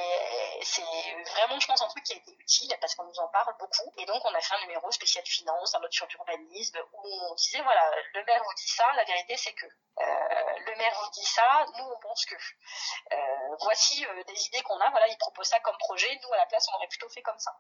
vraiment, 1.37 1.61
je 1.61 1.67
pense, 1.67 1.83
un 1.83 1.89
truc 1.89 2.03
qui 2.03 2.15
a 2.15 2.17
été 2.17 2.33
utile, 2.33 2.75
parce 2.81 2.95
qu'on 2.95 3.05
nous 3.05 3.19
en 3.21 3.29
parle 3.29 3.55
beaucoup, 3.59 3.93
et 3.99 4.07
donc 4.07 4.25
on 4.25 4.35
a 4.35 4.41
fait 4.41 4.55
un 4.55 4.61
numéro 4.63 4.91
spécial 4.91 5.25
finance, 5.27 5.75
un 5.75 5.81
autre 5.81 5.93
sur 5.93 6.07
l'urbanisme, 6.07 6.79
où 6.93 7.01
on 7.05 7.35
disait, 7.35 7.61
voilà, 7.61 7.91
le 8.15 8.25
maire 8.25 8.43
vous 8.43 8.55
dit 8.55 8.69
ça, 8.69 8.91
la 8.95 9.05
vérité, 9.05 9.37
c'est 9.37 9.53
que. 9.53 9.67
Euh, 9.67 10.59
le 10.67 10.77
maire 10.77 10.99
vous 11.03 11.11
dit 11.11 11.27
ça, 11.27 11.67
nous, 11.77 11.85
on 11.85 11.99
pense 12.01 12.25
que. 12.25 12.35
Euh, 13.13 13.57
voici 13.61 14.07
des 14.27 14.47
idées 14.47 14.63
qu'on 14.63 14.81
a, 14.81 14.91
voilà, 14.91 15.07
il 15.09 15.19
propose 15.19 15.47
ça 15.47 15.61
comme 15.61 15.77
projet, 15.79 16.19
nous, 16.23 16.33
à 16.33 16.39
la 16.39 16.47
place, 16.47 16.67
on 16.73 16.77
aurait 16.77 16.89
plutôt 16.89 17.09
fait 17.11 17.23
comme 17.23 17.39
ça. 17.39 17.55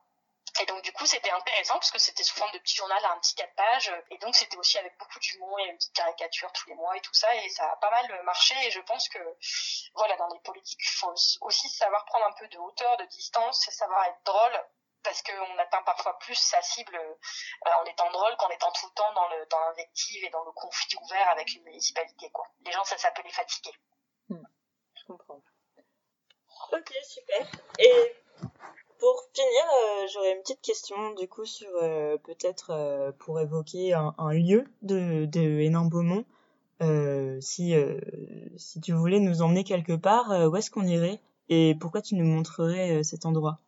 Et 0.60 0.66
donc 0.66 0.82
du 0.82 0.92
coup 0.92 1.06
c'était 1.06 1.30
intéressant 1.30 1.74
parce 1.74 1.90
que 1.90 1.98
c'était 1.98 2.24
sous 2.24 2.36
forme 2.36 2.50
de 2.52 2.58
petit 2.58 2.76
journal 2.76 3.04
à 3.04 3.12
un 3.12 3.18
petit 3.18 3.34
4 3.34 3.54
pages 3.54 3.92
et 4.10 4.18
donc 4.18 4.34
c'était 4.34 4.56
aussi 4.56 4.78
avec 4.78 4.96
beaucoup 4.98 5.18
d'humour 5.20 5.60
et 5.60 5.64
une 5.64 5.76
petite 5.76 5.94
caricature 5.94 6.52
tous 6.52 6.68
les 6.68 6.74
mois 6.74 6.96
et 6.96 7.00
tout 7.00 7.14
ça 7.14 7.34
et 7.36 7.48
ça 7.50 7.70
a 7.70 7.76
pas 7.76 7.90
mal 7.90 8.22
marché 8.24 8.54
et 8.66 8.70
je 8.70 8.80
pense 8.80 9.08
que 9.08 9.18
voilà 9.94 10.16
dans 10.16 10.28
les 10.28 10.40
politiques 10.40 10.80
il 10.82 10.96
faut 10.98 11.14
aussi 11.42 11.68
savoir 11.68 12.04
prendre 12.06 12.26
un 12.26 12.32
peu 12.32 12.48
de 12.48 12.58
hauteur, 12.58 12.96
de 12.96 13.04
distance, 13.06 13.68
savoir 13.70 14.04
être 14.06 14.22
drôle 14.24 14.64
parce 15.02 15.22
qu'on 15.22 15.58
atteint 15.58 15.82
parfois 15.82 16.18
plus 16.18 16.34
sa 16.34 16.60
cible 16.62 16.96
euh, 16.96 17.70
en 17.80 17.84
étant 17.84 18.10
drôle 18.10 18.36
qu'en 18.36 18.50
étant 18.50 18.70
tout 18.72 18.86
le 18.86 18.92
temps 18.92 19.12
dans 19.14 19.28
le 19.28 19.46
dans 19.46 19.60
l'invective 19.60 20.24
et 20.24 20.30
dans 20.30 20.44
le 20.44 20.52
conflit 20.52 20.94
ouvert 21.02 21.28
avec 21.30 21.54
une 21.54 21.64
municipalité 21.64 22.30
quoi. 22.30 22.46
Les 22.64 22.72
gens 22.72 22.84
ça 22.84 22.98
s'appelle 22.98 23.24
les 23.24 23.32
fatiguer. 23.32 23.74
Hmm, 24.28 24.44
je 24.94 25.04
comprends. 25.06 25.42
Ok 26.72 26.92
super. 27.02 27.46
Et 27.78 28.19
j'aurais 30.12 30.33
une 30.33 30.40
petite 30.40 30.61
question 30.61 31.14
du 31.14 31.29
coup 31.29 31.44
sur 31.44 31.68
euh, 31.83 32.16
peut-être 32.18 32.70
euh, 32.70 33.12
pour 33.18 33.40
évoquer 33.40 33.94
un, 33.94 34.14
un, 34.18 34.33
lieu 34.33 34.64
de, 34.83 35.27
de 35.27 35.40
Hénin-Beaumont. 35.40 36.25
si, 37.40 37.75
si 38.57 38.81
tu 38.81 38.92
voulais 38.92 39.20
nous 39.20 39.42
emmener 39.42 39.64
quelque 39.64 39.96
part, 39.96 40.31
où 40.51 40.57
est-ce 40.57 40.70
qu'on 40.70 40.87
irait 40.87 41.20
et 41.49 41.75
pourquoi 41.81 42.01
tu 42.01 42.14
nous 42.14 42.25
montrerais 42.25 43.03
cet 43.03 43.27
endroit? 43.27 43.59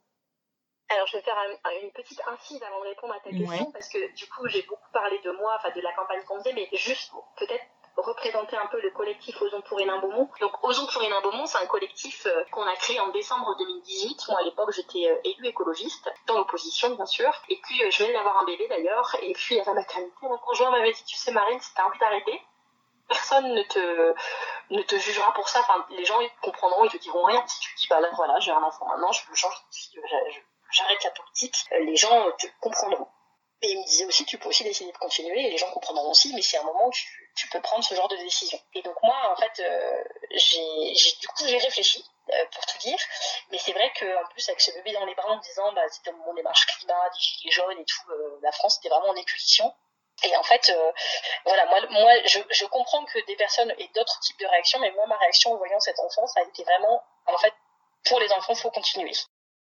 Alors, 0.88 1.06
je 1.06 1.16
vais 1.16 1.22
faire 1.22 1.36
une 1.82 1.90
petite 1.92 2.20
incise 2.26 2.62
avant 2.62 2.80
de 2.80 2.88
répondre 2.88 3.14
à 3.14 3.20
ta 3.20 3.30
question, 3.30 3.72
parce 3.72 3.88
que 3.88 4.14
du 4.14 4.26
coup, 4.28 4.46
j'ai 4.48 4.62
beaucoup 4.62 4.90
parlé 4.92 5.18
de 5.24 5.30
moi, 5.32 5.56
enfin 5.56 5.74
de 5.74 5.80
la 5.80 5.92
campagne 5.94 6.22
qu'on 6.26 6.38
faisait, 6.38 6.52
mais 6.52 6.68
juste 6.72 7.12
peut-être 7.38 7.64
représenter 7.96 8.56
un 8.56 8.66
peu 8.66 8.80
le 8.80 8.90
collectif 8.90 9.40
Ozon 9.42 9.60
pour 9.62 9.80
Hénin 9.80 9.98
Beaumont. 9.98 10.28
Donc 10.40 10.52
Ozon 10.64 10.86
pour 10.86 11.02
Hénin 11.02 11.20
Beaumont, 11.20 11.46
c'est 11.46 11.58
un 11.58 11.66
collectif 11.66 12.26
euh, 12.26 12.44
qu'on 12.50 12.62
a 12.62 12.74
créé 12.76 12.98
en 13.00 13.08
décembre 13.08 13.54
2018. 13.58 14.28
Moi 14.28 14.40
à 14.40 14.42
l'époque 14.42 14.72
j'étais 14.72 15.10
euh, 15.10 15.16
élue 15.24 15.46
écologiste, 15.46 16.12
dans 16.26 16.38
l'opposition 16.38 16.94
bien 16.94 17.06
sûr. 17.06 17.30
Et 17.48 17.60
puis 17.62 17.82
euh, 17.82 17.90
je 17.90 18.02
venais 18.02 18.12
d'avoir 18.12 18.38
un 18.42 18.44
bébé 18.44 18.66
d'ailleurs, 18.68 19.16
et 19.22 19.32
puis 19.34 19.60
à 19.60 19.64
la 19.64 19.74
maternité, 19.74 20.14
mon 20.22 20.38
conjoint 20.38 20.70
m'avait 20.70 20.92
dit 20.92 21.04
tu 21.04 21.16
sais 21.16 21.32
Marine, 21.32 21.60
si 21.60 21.74
t'as 21.74 21.84
envie 21.84 21.98
d'arrêter, 21.98 22.40
personne 23.08 23.52
ne 23.52 23.62
te 23.62 24.14
ne 24.70 24.82
te 24.82 24.96
jugera 24.96 25.32
pour 25.34 25.48
ça. 25.48 25.60
Enfin 25.60 25.84
les 25.90 26.04
gens 26.04 26.20
ils 26.20 26.30
comprendront, 26.42 26.84
ils 26.84 26.90
te 26.90 26.98
diront 26.98 27.24
rien. 27.24 27.42
Si 27.46 27.60
tu 27.60 27.74
dis 27.76 27.86
bah 27.88 28.00
là 28.00 28.08
voilà 28.16 28.38
j'ai 28.40 28.52
un 28.52 28.62
enfant 28.62 28.86
maintenant, 28.86 29.12
je 29.12 29.28
veux 29.28 29.34
changer 29.34 29.56
j'arrête 30.72 31.04
la 31.04 31.10
politique, 31.10 31.54
les 31.80 31.96
gens 31.96 32.30
te 32.38 32.46
comprendront. 32.60 33.08
Et 33.62 33.70
il 33.70 33.78
me 33.78 33.84
disait 33.84 34.04
aussi, 34.06 34.24
tu 34.24 34.38
peux 34.38 34.48
aussi 34.48 34.64
décider 34.64 34.90
de 34.90 34.98
continuer 34.98 35.46
et 35.46 35.50
les 35.50 35.56
gens 35.56 35.70
comprendront 35.70 36.10
aussi, 36.10 36.34
mais 36.34 36.42
c'est 36.42 36.58
un 36.58 36.64
moment 36.64 36.90
tu, 36.90 37.30
tu 37.36 37.48
peux 37.48 37.60
prendre 37.60 37.84
ce 37.84 37.94
genre 37.94 38.08
de 38.08 38.16
décision. 38.16 38.58
Et 38.74 38.82
donc 38.82 38.96
moi, 39.02 39.16
en 39.32 39.36
fait, 39.36 39.62
euh, 39.62 40.04
j'ai, 40.32 40.92
du 41.20 41.28
coup, 41.28 41.46
j'ai 41.46 41.58
réfléchi 41.58 42.04
euh, 42.32 42.44
pour 42.52 42.66
tout 42.66 42.78
dire, 42.78 42.98
mais 43.50 43.58
c'est 43.58 43.72
vrai 43.72 43.92
qu'en 43.98 44.26
plus 44.30 44.48
avec 44.48 44.60
ce 44.60 44.72
bébé 44.72 44.92
dans 44.92 45.04
les 45.04 45.14
bras 45.14 45.30
en 45.30 45.36
me 45.36 45.42
disant, 45.42 45.72
bah, 45.74 45.82
c'était 45.90 46.10
au 46.10 46.16
moment 46.16 46.34
des 46.34 46.42
marches 46.42 46.66
climat, 46.66 47.08
des 47.10 47.20
gilets 47.20 47.52
jaunes 47.52 47.78
et 47.78 47.84
tout, 47.84 48.10
euh, 48.10 48.40
la 48.42 48.50
France 48.50 48.78
était 48.78 48.88
vraiment 48.88 49.08
en 49.08 49.16
ébullition. 49.16 49.72
Et 50.24 50.36
en 50.36 50.42
fait, 50.42 50.72
voilà, 51.46 51.64
moi, 51.66 51.80
moi 51.90 52.12
je, 52.26 52.38
je 52.50 52.64
comprends 52.66 53.04
que 53.06 53.18
des 53.26 53.34
personnes 53.34 53.70
aient 53.78 53.90
d'autres 53.94 54.20
types 54.20 54.38
de 54.38 54.46
réactions, 54.46 54.78
mais 54.78 54.90
moi, 54.92 55.06
ma 55.06 55.16
réaction 55.16 55.52
en 55.52 55.56
voyant 55.56 55.80
cet 55.80 55.98
enfant, 55.98 56.26
ça 56.26 56.40
a 56.40 56.42
été 56.44 56.62
vraiment, 56.62 57.02
en 57.26 57.38
fait, 57.38 57.52
pour 58.04 58.20
les 58.20 58.30
enfants, 58.32 58.54
faut 58.54 58.70
continuer. 58.70 59.12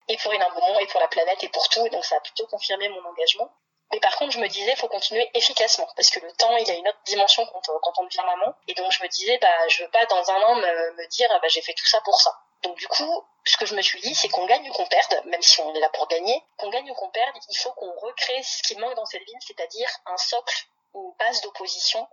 Et 0.07 0.17
pour 0.17 0.33
Hénin 0.33 0.49
Beaumont, 0.49 0.79
et 0.79 0.87
pour 0.87 0.99
la 0.99 1.07
planète, 1.09 1.43
et 1.43 1.49
pour 1.49 1.67
tout. 1.69 1.85
Et 1.85 1.89
donc, 1.89 2.05
ça 2.05 2.15
a 2.15 2.19
plutôt 2.21 2.47
confirmé 2.47 2.89
mon 2.89 3.05
engagement. 3.05 3.51
Mais 3.91 3.99
par 3.99 4.15
contre, 4.17 4.31
je 4.31 4.39
me 4.39 4.47
disais, 4.47 4.75
faut 4.75 4.89
continuer 4.89 5.29
efficacement, 5.33 5.87
parce 5.95 6.09
que 6.09 6.19
le 6.19 6.31
temps, 6.33 6.55
il 6.57 6.69
a 6.69 6.73
une 6.73 6.87
autre 6.87 6.99
dimension 7.05 7.45
quand, 7.45 7.93
on 7.97 8.03
devient 8.03 8.23
maman. 8.25 8.53
Et 8.67 8.73
donc, 8.73 8.91
je 8.91 9.01
me 9.01 9.07
disais, 9.07 9.37
bah, 9.39 9.67
je 9.69 9.83
veux 9.83 9.89
pas 9.89 10.05
dans 10.07 10.29
un 10.29 10.41
an 10.41 10.55
me, 10.55 11.07
dire, 11.07 11.29
bah, 11.41 11.47
j'ai 11.47 11.61
fait 11.61 11.73
tout 11.73 11.85
ça 11.85 12.01
pour 12.01 12.19
ça. 12.19 12.37
Donc 12.63 12.75
du 12.77 12.87
coup, 12.87 13.23
ce 13.45 13.55
que 13.55 13.65
je 13.65 13.75
me 13.75 13.81
suis 13.81 14.01
dit, 14.01 14.15
c'est 14.15 14.29
qu'on 14.29 14.45
gagne 14.45 14.67
ou 14.69 14.73
qu'on 14.73 14.87
perde, 14.87 15.21
même 15.25 15.41
si 15.41 15.61
on 15.61 15.73
est 15.75 15.79
là 15.79 15.89
pour 15.89 16.07
gagner, 16.07 16.43
qu'on 16.57 16.69
gagne 16.69 16.89
ou 16.89 16.93
qu'on 16.95 17.09
perde, 17.09 17.35
il 17.49 17.57
faut 17.57 17.71
qu'on 17.73 17.93
recrée 17.99 18.41
ce 18.43 18.63
qui 18.63 18.75
manque 18.77 18.95
dans 18.95 19.05
cette 19.05 19.23
ville, 19.23 19.39
c'est-à-dire 19.45 19.89
un 20.07 20.17
socle, 20.17 20.65
une 20.95 21.13
base 21.19 21.41
d'opposition 21.41 22.07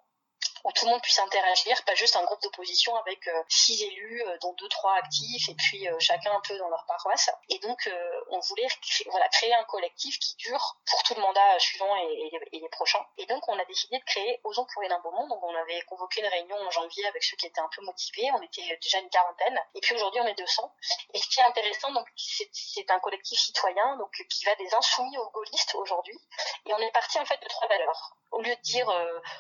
où 0.64 0.72
tout 0.72 0.86
le 0.86 0.92
monde 0.92 1.02
puisse 1.02 1.18
interagir, 1.18 1.82
pas 1.84 1.94
juste 1.94 2.16
un 2.16 2.24
groupe 2.24 2.42
d'opposition 2.42 2.96
avec 2.96 3.28
euh, 3.28 3.42
six 3.48 3.82
élus, 3.82 4.22
euh, 4.26 4.38
dont 4.38 4.54
deux, 4.54 4.68
trois 4.68 4.94
actifs, 4.94 5.48
et 5.50 5.54
puis 5.54 5.86
euh, 5.88 5.96
chacun 6.00 6.32
un 6.34 6.40
peu 6.40 6.56
dans 6.56 6.68
leur 6.70 6.84
paroisse. 6.86 7.30
Et 7.50 7.58
donc, 7.58 7.88
on 8.30 8.40
voulait 8.40 8.66
créer, 8.80 9.06
voilà, 9.10 9.28
créer 9.28 9.54
un 9.54 9.64
collectif 9.64 10.18
qui 10.18 10.34
dure 10.36 10.76
pour 10.86 11.02
tout 11.02 11.14
le 11.14 11.20
mandat 11.20 11.58
suivant 11.58 11.94
et, 11.96 12.30
les, 12.52 12.68
prochains. 12.70 13.04
Et 13.18 13.26
donc, 13.26 13.46
on 13.48 13.58
a 13.58 13.64
décidé 13.66 13.98
de 13.98 14.04
créer 14.04 14.40
Osons 14.42 14.66
pour 14.72 14.82
un 14.82 15.00
Beaumont. 15.00 15.28
Donc, 15.28 15.42
on 15.42 15.54
avait 15.54 15.80
convoqué 15.82 16.22
une 16.22 16.26
réunion 16.26 16.56
en 16.56 16.70
janvier 16.70 17.06
avec 17.06 17.22
ceux 17.22 17.36
qui 17.36 17.46
étaient 17.46 17.60
un 17.60 17.68
peu 17.76 17.82
motivés. 17.82 18.30
On 18.32 18.42
était 18.42 18.78
déjà 18.82 18.98
une 18.98 19.10
quarantaine. 19.10 19.60
Et 19.74 19.80
puis 19.80 19.94
aujourd'hui, 19.94 20.20
on 20.22 20.26
est 20.26 20.34
200. 20.34 20.74
Et 21.12 21.18
ce 21.18 21.28
qui 21.28 21.40
est 21.40 21.44
intéressant, 21.44 21.92
donc, 21.92 22.06
c'est 22.16 22.90
un 22.90 22.98
collectif 23.00 23.38
citoyen, 23.38 23.96
donc, 23.98 24.10
qui 24.28 24.44
va 24.46 24.54
des 24.56 24.74
insoumis 24.74 25.16
aux 25.18 25.30
gaullistes 25.30 25.74
aujourd'hui. 25.74 26.18
Et 26.66 26.74
on 26.74 26.78
est 26.78 26.92
parti, 26.92 27.18
en 27.18 27.24
fait, 27.24 27.40
de 27.42 27.48
trois 27.48 27.68
valeurs 27.68 28.16
au 28.34 28.42
lieu 28.42 28.54
de 28.54 28.60
dire 28.62 28.86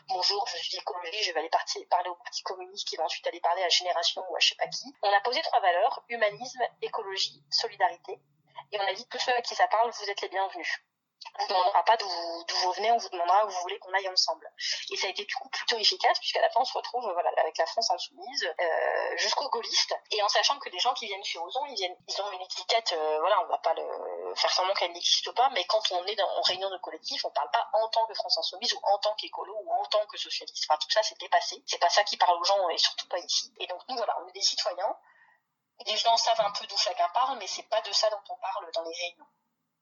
bonjour, 0.08 0.46
je 0.48 0.56
suis 0.56 0.76
je 1.22 1.32
vais 1.32 1.40
aller 1.40 1.50
parler 1.88 2.10
au 2.10 2.14
Parti 2.16 2.42
communiste 2.42 2.88
qui 2.88 2.96
va 2.96 3.04
ensuite 3.04 3.26
aller 3.26 3.40
parler 3.40 3.62
à 3.62 3.68
Génération 3.68 4.24
ou 4.30 4.36
à 4.36 4.38
je 4.40 4.48
sais 4.48 4.56
pas 4.56 4.66
qui, 4.68 4.92
on 5.02 5.12
a 5.12 5.20
posé 5.20 5.40
trois 5.42 5.60
valeurs 5.60 6.02
humanisme, 6.08 6.62
écologie, 6.82 7.42
solidarité. 7.50 8.20
Et 8.72 8.80
on 8.80 8.86
a 8.86 8.94
dit 8.94 9.06
tous 9.08 9.18
ceux 9.18 9.34
à 9.34 9.42
qui 9.42 9.54
ça 9.54 9.68
parle, 9.68 9.90
vous 9.90 10.10
êtes 10.10 10.20
les 10.20 10.28
bienvenus 10.28 10.80
on 11.36 11.42
vous 11.42 11.48
demandera 11.48 11.82
pas 11.84 11.96
d'où 11.96 12.08
vous, 12.08 12.72
venez, 12.72 12.92
on 12.92 12.96
vous 12.96 13.08
demandera 13.08 13.46
où 13.46 13.50
vous 13.50 13.60
voulez 13.62 13.78
qu'on 13.78 13.92
aille 13.92 14.08
ensemble. 14.08 14.50
Et 14.90 14.96
ça 14.96 15.06
a 15.06 15.10
été 15.10 15.24
du 15.24 15.34
coup 15.34 15.48
plutôt 15.48 15.76
efficace 15.76 16.18
puisqu'à 16.18 16.40
la 16.40 16.50
fin 16.50 16.60
on 16.60 16.64
se 16.64 16.74
retrouve 16.74 17.10
voilà 17.12 17.30
avec 17.38 17.58
la 17.58 17.66
France 17.66 17.90
insoumise 17.90 18.54
euh, 18.60 19.16
jusqu'aux 19.16 19.48
gaullistes 19.50 19.94
et 20.10 20.22
en 20.22 20.28
sachant 20.28 20.58
que 20.58 20.68
les 20.68 20.78
gens 20.78 20.94
qui 20.94 21.06
viennent 21.06 21.24
chez 21.24 21.38
Ozon, 21.38 21.64
ils 21.66 22.22
ont 22.22 22.32
une 22.32 22.42
étiquette, 22.42 22.92
euh, 22.92 23.18
voilà, 23.20 23.40
on 23.42 23.46
va 23.46 23.58
pas 23.58 23.74
le 23.74 24.34
faire 24.36 24.52
semblant 24.52 24.74
qu'elle 24.74 24.92
n'existe 24.92 25.30
pas, 25.32 25.50
mais 25.50 25.64
quand 25.64 25.82
on 25.92 26.04
est 26.06 26.16
dans, 26.16 26.28
en 26.28 26.42
réunion 26.42 26.70
de 26.70 26.78
collectif, 26.78 27.24
on 27.24 27.30
parle 27.30 27.50
pas 27.50 27.68
en 27.72 27.88
tant 27.88 28.06
que 28.06 28.14
France 28.14 28.38
insoumise 28.38 28.72
ou 28.74 28.80
en 28.82 28.98
tant 28.98 29.14
qu'écolo 29.14 29.54
ou 29.64 29.72
en 29.72 29.84
tant 29.86 30.04
que 30.06 30.16
socialiste. 30.16 30.66
Enfin 30.68 30.78
tout 30.78 30.90
ça 30.90 31.02
c'est 31.02 31.18
dépassé. 31.18 31.62
C'est 31.66 31.78
pas 31.78 31.90
ça 31.90 32.04
qui 32.04 32.16
parle 32.16 32.38
aux 32.38 32.44
gens 32.44 32.68
et 32.68 32.78
surtout 32.78 33.08
pas 33.08 33.18
ici. 33.18 33.52
Et 33.58 33.66
donc 33.66 33.80
nous 33.88 33.96
voilà, 33.96 34.16
on 34.22 34.28
est 34.28 34.32
des 34.32 34.42
citoyens. 34.42 34.96
Les 35.86 35.96
gens 35.96 36.16
savent 36.16 36.40
un 36.40 36.52
peu 36.52 36.66
d'où 36.66 36.76
chacun 36.76 37.08
parle, 37.12 37.38
mais 37.38 37.46
c'est 37.46 37.68
pas 37.68 37.80
de 37.80 37.92
ça 37.92 38.08
dont 38.10 38.22
on 38.28 38.36
parle 38.36 38.70
dans 38.72 38.82
les 38.82 38.94
réunions. 38.94 39.26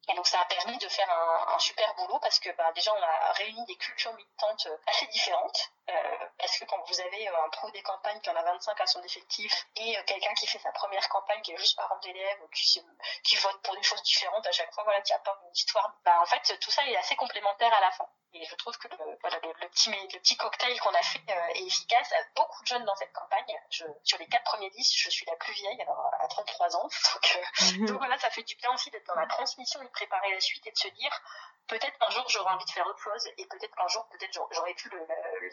Et 0.09 0.15
donc 0.15 0.27
ça 0.27 0.41
a 0.41 0.45
permis 0.47 0.77
de 0.79 0.89
faire 0.89 1.09
un, 1.11 1.55
un 1.55 1.59
super 1.59 1.95
boulot 1.95 2.19
parce 2.21 2.41
que 2.41 2.51
bah, 2.57 2.73
déjà 2.75 2.93
on 2.93 3.03
a 3.03 3.33
réuni 3.33 3.65
des 3.67 3.77
cultures 3.77 4.13
militantes 4.15 4.67
euh, 4.67 4.77
assez 4.87 5.07
différentes. 5.07 5.71
Euh, 5.91 6.27
parce 6.39 6.59
que 6.59 6.65
quand 6.65 6.81
vous 6.87 7.01
avez 7.01 7.29
euh, 7.29 7.45
un 7.45 7.49
pro 7.51 7.71
des 7.71 7.83
campagnes 7.83 8.21
qui 8.21 8.31
en 8.31 8.37
a 8.37 8.43
25 8.43 8.81
à 8.81 8.87
son 8.87 9.03
effectif 9.03 9.67
et 9.77 9.99
euh, 9.99 10.03
quelqu'un 10.05 10.33
qui 10.35 10.47
fait 10.47 10.59
sa 10.59 10.71
première 10.73 11.09
campagne 11.09 11.41
qui 11.43 11.53
est 11.53 11.57
juste 11.57 11.77
parent 11.77 11.99
d'élève 11.99 12.39
qui, 12.55 12.81
qui 13.25 13.37
vote 13.37 13.61
pour 13.63 13.75
des 13.75 13.83
choses 13.83 14.03
différentes 14.03 14.47
à 14.47 14.53
chaque 14.53 14.73
fois, 14.73 14.85
voilà, 14.85 15.01
qui 15.03 15.13
apporte 15.13 15.41
une 15.43 15.53
histoire, 15.53 15.93
bah, 16.05 16.21
en 16.21 16.27
fait 16.27 16.59
tout 16.61 16.71
ça 16.71 16.87
est 16.87 16.97
assez 16.97 17.17
complémentaire 17.17 17.73
à 17.75 17.81
la 17.81 17.91
fin. 17.91 18.09
Et 18.35 18.45
je 18.47 18.55
trouve 18.55 18.77
que 18.79 18.89
le, 18.89 19.19
voilà, 19.21 19.39
le, 19.43 19.69
petit, 19.69 19.91
le 19.91 20.19
petit 20.19 20.37
cocktail 20.37 20.79
qu'on 20.81 20.95
a 20.95 21.03
fait 21.03 21.21
euh, 21.29 21.55
est 21.55 21.67
efficace. 21.67 22.15
Beaucoup 22.35 22.63
de 22.63 22.67
jeunes 22.67 22.85
dans 22.87 22.97
cette 22.97 23.13
campagne. 23.13 23.61
Je, 23.69 23.85
sur 24.05 24.19
les 24.19 24.27
quatre 24.27 24.45
premiers 24.45 24.71
listes, 24.71 24.95
je 24.97 25.11
suis 25.11 25.27
la 25.27 25.37
plus 25.37 25.53
vieille, 25.53 25.83
alors 25.83 26.11
à 26.19 26.27
33 26.29 26.77
ans. 26.77 26.89
Donc, 27.13 27.37
euh, 27.37 27.87
donc 27.87 27.99
voilà, 27.99 28.19
ça 28.19 28.31
fait 28.31 28.43
du 28.43 28.57
bien 28.57 28.73
aussi 28.73 28.91
d'être 28.91 29.07
dans 29.07 29.15
la 29.15 29.27
transmission 29.27 29.81
préparer 29.93 30.33
la 30.33 30.41
suite 30.41 30.67
et 30.67 30.73
de 30.73 30.79
se 30.79 30.89
dire 30.89 31.23
peut-être 31.69 31.99
qu'un 31.99 32.11
jour 32.11 32.29
j'aurai 32.29 32.53
envie 32.53 32.65
de 32.65 32.71
faire 32.71 32.87
autre 32.87 32.99
chose 32.99 33.27
et 33.37 33.47
peut-être 33.47 33.75
qu'un 33.75 33.89
jour 33.89 34.07
peut-être 34.09 34.33
j'aurai 34.33 34.75
plus 34.75 34.91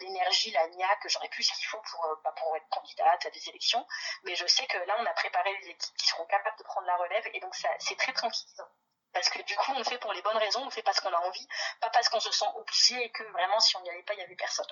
l'énergie, 0.00 0.50
la 0.50 0.66
niaque, 0.68 1.06
j'aurai 1.06 1.28
plus 1.28 1.44
ce 1.44 1.52
qu'il 1.54 1.66
faut 1.66 1.80
pour, 1.80 2.04
euh, 2.06 2.14
bah, 2.24 2.32
pour 2.36 2.56
être 2.56 2.68
candidate 2.68 3.26
à 3.26 3.30
des 3.30 3.48
élections. 3.48 3.86
Mais 4.24 4.34
je 4.34 4.46
sais 4.46 4.66
que 4.66 4.78
là, 4.78 4.96
on 4.98 5.06
a 5.06 5.12
préparé 5.12 5.56
les 5.58 5.70
équipes 5.70 5.96
qui 5.96 6.06
seront 6.06 6.26
capables 6.26 6.58
de 6.58 6.64
prendre 6.64 6.86
la 6.86 6.96
relève 6.96 7.26
et 7.32 7.40
donc 7.40 7.54
c'est 7.54 7.96
très 7.96 8.12
tranquillisant. 8.12 8.68
Parce 9.12 9.28
que 9.28 9.42
du 9.42 9.56
coup, 9.56 9.72
on 9.74 9.84
fait 9.84 9.98
pour 9.98 10.12
les 10.12 10.22
bonnes 10.22 10.36
raisons, 10.36 10.64
on 10.64 10.70
fait 10.70 10.82
parce 10.82 11.00
qu'on 11.00 11.12
a 11.12 11.18
envie, 11.18 11.48
pas 11.80 11.90
parce 11.90 12.08
qu'on 12.08 12.20
se 12.20 12.30
sent 12.30 12.46
obligé 12.54 13.02
et 13.02 13.10
que 13.10 13.24
vraiment, 13.32 13.58
si 13.58 13.76
on 13.76 13.80
n'y 13.80 13.90
allait 13.90 14.02
pas, 14.04 14.14
il 14.14 14.18
n'y 14.18 14.22
avait 14.22 14.36
personne. 14.36 14.66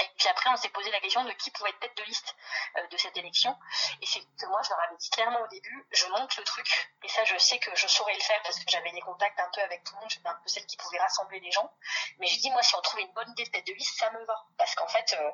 Et 0.00 0.08
puis 0.18 0.28
après, 0.28 0.50
on 0.50 0.56
s'est 0.56 0.70
posé 0.70 0.90
la 0.90 1.00
question 1.00 1.22
de 1.24 1.30
qui 1.32 1.50
pouvait 1.50 1.70
être 1.70 1.78
tête 1.78 1.96
de 1.96 2.02
liste 2.02 2.34
euh, 2.76 2.86
de 2.88 2.96
cette 2.96 3.16
élection. 3.16 3.56
Et 4.02 4.06
c'est 4.06 4.20
que 4.20 4.46
moi, 4.46 4.60
je 4.62 4.70
leur 4.70 4.80
avais 4.80 4.96
dit 4.96 5.10
clairement 5.10 5.40
au 5.40 5.46
début, 5.48 5.86
je 5.92 6.06
monte 6.08 6.36
le 6.36 6.44
truc. 6.44 6.92
Et 7.02 7.08
ça, 7.08 7.24
je 7.24 7.36
sais 7.38 7.58
que 7.58 7.74
je 7.76 7.86
saurais 7.86 8.14
le 8.14 8.20
faire 8.20 8.40
parce 8.42 8.58
que 8.58 8.64
j'avais 8.68 8.90
des 8.90 9.00
contacts 9.00 9.38
un 9.38 9.50
peu 9.52 9.60
avec 9.60 9.84
tout 9.84 9.94
le 9.94 10.00
monde. 10.00 10.10
J'étais 10.10 10.28
un 10.28 10.34
peu 10.34 10.48
celle 10.48 10.66
qui 10.66 10.76
pouvait 10.76 10.98
rassembler 10.98 11.40
les 11.40 11.50
gens. 11.52 11.72
Mais 12.18 12.26
je 12.26 12.38
dis, 12.38 12.50
moi, 12.50 12.62
si 12.62 12.74
on 12.74 12.80
trouve 12.80 13.00
une 13.00 13.12
bonne 13.12 13.30
idée 13.30 13.44
de 13.44 13.50
tête 13.50 13.66
de 13.66 13.72
liste, 13.72 13.98
ça 13.98 14.10
me 14.10 14.24
va. 14.24 14.44
Parce 14.58 14.74
qu'en 14.74 14.88
fait, 14.88 15.16
euh, 15.18 15.30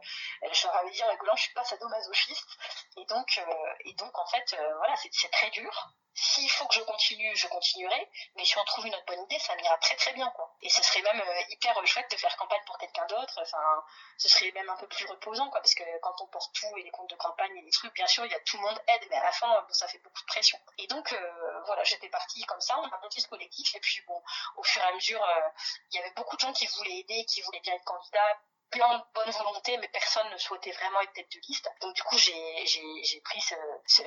je 0.52 0.66
leur 0.66 0.76
avais 0.76 0.90
dit 0.90 1.02
en 1.04 1.08
rigolant, 1.08 1.36
je 1.36 1.42
suis 1.42 1.54
pas 1.54 1.64
sadomasochiste. 1.64 2.58
Et 2.96 3.04
donc, 3.06 3.38
euh, 3.38 3.74
et 3.84 3.94
donc, 3.94 4.18
en 4.18 4.26
fait, 4.26 4.56
voilà, 4.78 4.94
c'est 4.96 5.30
très 5.30 5.50
dur. 5.50 5.90
S'il 6.14 6.50
faut 6.50 6.66
que 6.66 6.74
je 6.74 6.82
continue, 6.82 7.34
je 7.36 7.46
continuerai, 7.46 8.10
mais 8.34 8.44
si 8.44 8.58
on 8.58 8.64
trouve 8.64 8.86
une 8.86 8.94
autre 8.94 9.06
bonne 9.06 9.22
idée, 9.22 9.38
ça 9.38 9.54
m'ira 9.54 9.78
très 9.78 9.94
très 9.96 10.12
bien, 10.12 10.28
quoi. 10.30 10.54
Et 10.60 10.68
ce 10.68 10.82
serait 10.82 11.02
même 11.02 11.20
euh, 11.20 11.42
hyper 11.48 11.74
chouette 11.86 12.10
de 12.10 12.16
faire 12.16 12.36
campagne 12.36 12.62
pour 12.66 12.76
quelqu'un 12.78 13.06
d'autre, 13.06 13.40
enfin, 13.40 13.84
ce 14.18 14.28
serait 14.28 14.49
même 14.52 14.68
un 14.68 14.76
peu 14.76 14.86
plus 14.86 15.06
reposant, 15.06 15.48
quoi, 15.50 15.60
parce 15.60 15.74
que 15.74 15.82
quand 16.00 16.14
on 16.20 16.26
porte 16.26 16.54
tout 16.54 16.76
et 16.78 16.82
les 16.82 16.90
comptes 16.90 17.10
de 17.10 17.16
campagne 17.16 17.56
et 17.56 17.62
les 17.62 17.70
trucs, 17.70 17.94
bien 17.94 18.06
sûr, 18.06 18.24
il 18.24 18.32
y 18.32 18.34
a 18.34 18.40
tout 18.40 18.56
le 18.56 18.62
monde 18.62 18.80
aide, 18.88 19.06
mais 19.10 19.16
à 19.16 19.22
la 19.22 19.32
fin, 19.32 19.48
bon, 19.62 19.72
ça 19.72 19.88
fait 19.88 19.98
beaucoup 19.98 20.20
de 20.20 20.26
pression. 20.26 20.58
Et 20.78 20.86
donc, 20.86 21.12
euh, 21.12 21.60
voilà, 21.66 21.84
j'étais 21.84 22.08
partie 22.08 22.42
comme 22.44 22.60
ça, 22.60 22.78
on 22.78 22.84
a 22.84 23.00
monté 23.02 23.20
ce 23.20 23.28
collectif, 23.28 23.74
et 23.74 23.80
puis 23.80 24.02
bon, 24.06 24.22
au 24.56 24.62
fur 24.62 24.82
et 24.82 24.86
à 24.86 24.94
mesure, 24.94 25.22
euh, 25.22 25.48
il 25.90 25.96
y 25.96 25.98
avait 25.98 26.12
beaucoup 26.14 26.36
de 26.36 26.40
gens 26.40 26.52
qui 26.52 26.66
voulaient 26.66 26.98
aider, 26.98 27.24
qui 27.26 27.42
voulaient 27.42 27.60
bien 27.60 27.74
être 27.74 27.84
candidats, 27.84 28.40
plein 28.70 28.98
de 28.98 29.02
bonne 29.14 29.30
volonté, 29.30 29.76
mais 29.78 29.88
personne 29.88 30.28
ne 30.30 30.36
souhaitait 30.36 30.70
vraiment 30.72 31.00
être 31.00 31.12
tête 31.12 31.30
de 31.30 31.40
liste. 31.48 31.70
Donc 31.80 31.94
du 31.94 32.02
coup, 32.02 32.16
j'ai 32.18 32.66
j'ai 32.66 33.20
pris 33.20 33.40
ce, 33.40 33.54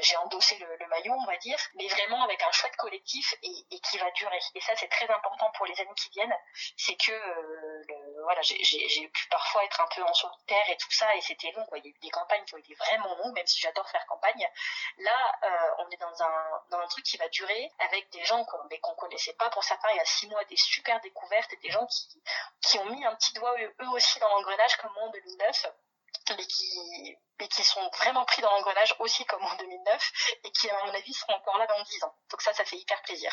j'ai 0.02 0.17
endossé 0.17 0.58
le, 0.58 0.88
maillot, 0.88 1.13
on 1.13 1.26
va 1.26 1.38
dire, 1.38 1.58
mais 1.76 1.88
vraiment 1.88 2.23
avec 2.23 2.41
un 2.43 2.52
chouette 2.52 2.76
collectif 2.76 3.34
et, 3.41 3.80
qui 3.80 3.97
va 3.97 4.10
durer. 4.12 4.39
Et 4.56 4.62
ça, 4.62 4.73
c'est 4.76 4.88
très 4.88 5.10
important 5.10 5.52
pour 5.56 5.65
les 5.65 5.80
années 5.82 5.93
qui 5.95 6.10
viennent. 6.10 6.36
C'est 6.78 6.95
que 6.95 7.12
euh, 7.12 7.84
voilà, 8.23 8.41
j'ai 8.41 9.08
pu 9.08 9.28
parfois 9.30 9.63
être 9.65 9.82
un 9.82 9.88
peu 9.95 10.04
en 10.04 10.13
solitaire 10.13 10.69
et 10.69 10.78
tout 10.78 10.91
ça, 10.91 11.13
et 11.15 11.21
c'était 11.21 11.52
long. 11.52 11.65
Quoi. 11.65 11.80
Il 11.80 11.86
y 11.86 11.88
a 11.88 11.91
eu 11.91 11.99
des 11.99 12.10
campagnes 12.10 12.45
qui 12.45 12.56
ont 12.56 12.60
été 12.60 12.73
vraiment 12.76 13.15
longues, 13.17 13.34
même 13.34 13.47
si 13.47 13.60
j'adore 13.60 13.88
faire 13.89 14.06
campagne. 14.08 14.47
Là, 14.97 15.39
euh, 15.43 15.76
on 15.80 15.89
est 15.89 15.97
dans 15.97 16.23
un 16.23 16.62
dans 16.69 16.80
un 16.80 16.88
truc 16.88 17.04
qui 17.06 17.17
va 17.17 17.28
durer 17.30 17.71
avec 17.80 18.10
des 18.12 18.23
gens 18.23 18.43
qu'on 18.45 18.60
mais 18.69 18.80
qu'on 18.80 18.95
connaissait 18.95 19.34
pas 19.34 19.49
pour 19.49 19.63
certains 19.63 19.89
il 19.91 19.97
y 19.97 19.99
a 19.99 20.06
six 20.06 20.28
mois, 20.28 20.43
des 20.45 20.58
super 20.58 20.99
découvertes 21.02 21.52
et 21.54 21.58
des 21.58 21.69
gens 21.69 21.86
qui 21.88 22.21
qui 22.62 22.80
ont 22.80 22.86
mis 22.86 23.06
un 23.06 23.15
petit 23.15 23.34
doigt 23.34 23.54
eux, 23.60 23.88
aussi 23.89 24.19
dans 24.19 24.30
l'engrenage 24.30 24.53
comme 24.80 24.98
en 24.98 25.10
2009 25.10 25.66
mais 26.30 26.46
qui, 26.46 27.18
mais 27.39 27.48
qui 27.48 27.63
sont 27.63 27.89
vraiment 27.98 28.26
pris 28.26 28.42
dans 28.42 28.52
l'engrenage 28.52 28.96
aussi 29.00 29.26
comme 29.26 29.44
en 29.44 29.56
2009 29.56 30.12
et 30.44 30.52
qui 30.52 30.70
à 30.70 30.86
mon 30.86 30.94
avis 30.94 31.13
seront 31.13 31.34
encore 31.34 31.58
là 31.58 31.68
dans 31.68 31.82
10 31.84 32.04
ans. 32.04 32.16
Donc 32.32 32.42
ça, 32.42 32.54
ça 32.54 32.63
fait 32.66 32.78
hyper 32.78 33.02
plaisir. 33.02 33.32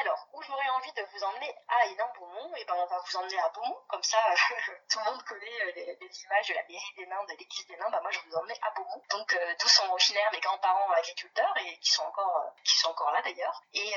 Alors, 0.00 0.26
où 0.32 0.42
j'aurais 0.42 0.68
envie 0.70 0.92
de 0.92 1.02
vous 1.12 1.24
emmener 1.24 1.54
à 1.68 1.84
Hénin-Beaumont, 1.84 2.56
et 2.56 2.62
eh 2.62 2.64
ben 2.64 2.74
on 2.74 2.86
va 2.86 2.98
vous 2.98 3.16
emmener 3.18 3.38
à 3.38 3.50
Beaumont, 3.50 3.78
comme 3.86 4.02
ça 4.02 4.16
tout 4.88 4.98
le 4.98 5.04
monde 5.04 5.22
connaît 5.24 5.60
euh, 5.62 5.72
les, 6.00 6.22
images 6.24 6.48
de 6.48 6.54
la 6.54 6.62
mairie 6.62 6.94
des 6.96 7.06
Nains, 7.06 7.24
de 7.24 7.36
l'église 7.36 7.66
des 7.66 7.76
Nains, 7.76 7.90
bah 7.90 8.00
moi 8.00 8.10
je 8.10 8.18
vais 8.20 8.30
vous 8.30 8.36
emmener 8.36 8.54
à 8.62 8.70
Beaumont, 8.70 9.02
donc 9.10 9.34
euh, 9.34 9.54
d'où 9.60 9.68
sont 9.68 9.86
originaires 9.90 10.30
mes 10.32 10.40
grands-parents 10.40 10.90
agriculteurs 10.92 11.54
et 11.58 11.76
qui 11.80 11.90
sont 11.90 12.04
encore 12.04 13.08
euh, 13.08 13.12
là 13.12 13.20
d'ailleurs. 13.22 13.60
Et, 13.74 13.92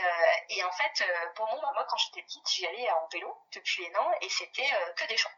et 0.50 0.64
en 0.66 0.72
fait 0.72 1.04
Beaumont, 1.38 1.62
bah, 1.62 1.72
moi 1.74 1.86
quand 1.90 1.98
j'étais 1.98 2.22
petite, 2.24 2.50
j'y 2.50 2.68
allais 2.68 2.90
en 2.92 3.08
vélo 3.08 3.38
depuis 3.54 3.84
les 3.84 3.94
et 4.22 4.30
c'était 4.30 4.70
que 4.98 5.08
des 5.08 5.16
champs 5.16 5.30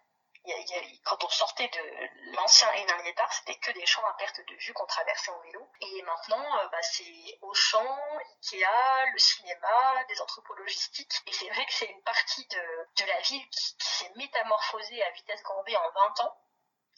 quand 1.04 1.24
on 1.24 1.30
sortait 1.30 1.68
de 1.68 2.36
l'ancien 2.36 2.72
Hénin-Liétard, 2.74 3.32
c'était 3.34 3.58
que 3.58 3.72
des 3.72 3.86
champs 3.86 4.06
à 4.06 4.14
perte 4.14 4.40
de 4.40 4.56
vue 4.56 4.74
qu'on 4.74 4.86
traversait 4.86 5.32
en 5.32 5.40
vélo. 5.42 5.68
Et 5.82 6.02
maintenant, 6.04 6.58
euh, 6.60 6.68
bah, 6.68 6.82
c'est 6.82 7.38
Auchan, 7.42 7.98
Ikea, 8.42 9.06
le 9.14 9.18
cinéma, 9.20 10.04
des 10.08 10.22
entrepôts 10.22 10.56
logistiques. 10.56 11.14
Et 11.28 11.32
c'est 11.32 11.50
vrai 11.50 11.66
que 11.66 11.74
c'est 11.74 11.88
une 11.88 12.02
partie 12.04 12.46
de, 12.48 13.04
de 13.04 13.08
la 13.08 13.20
ville 13.22 13.50
qui, 13.50 13.78
qui 13.78 13.88
s'est 13.88 14.12
métamorphosée 14.16 15.02
à 15.04 15.12
vitesse 15.12 15.44
grand 15.44 15.64
V 15.64 15.76
en 15.76 15.92
20 15.92 16.20
ans. 16.22 16.38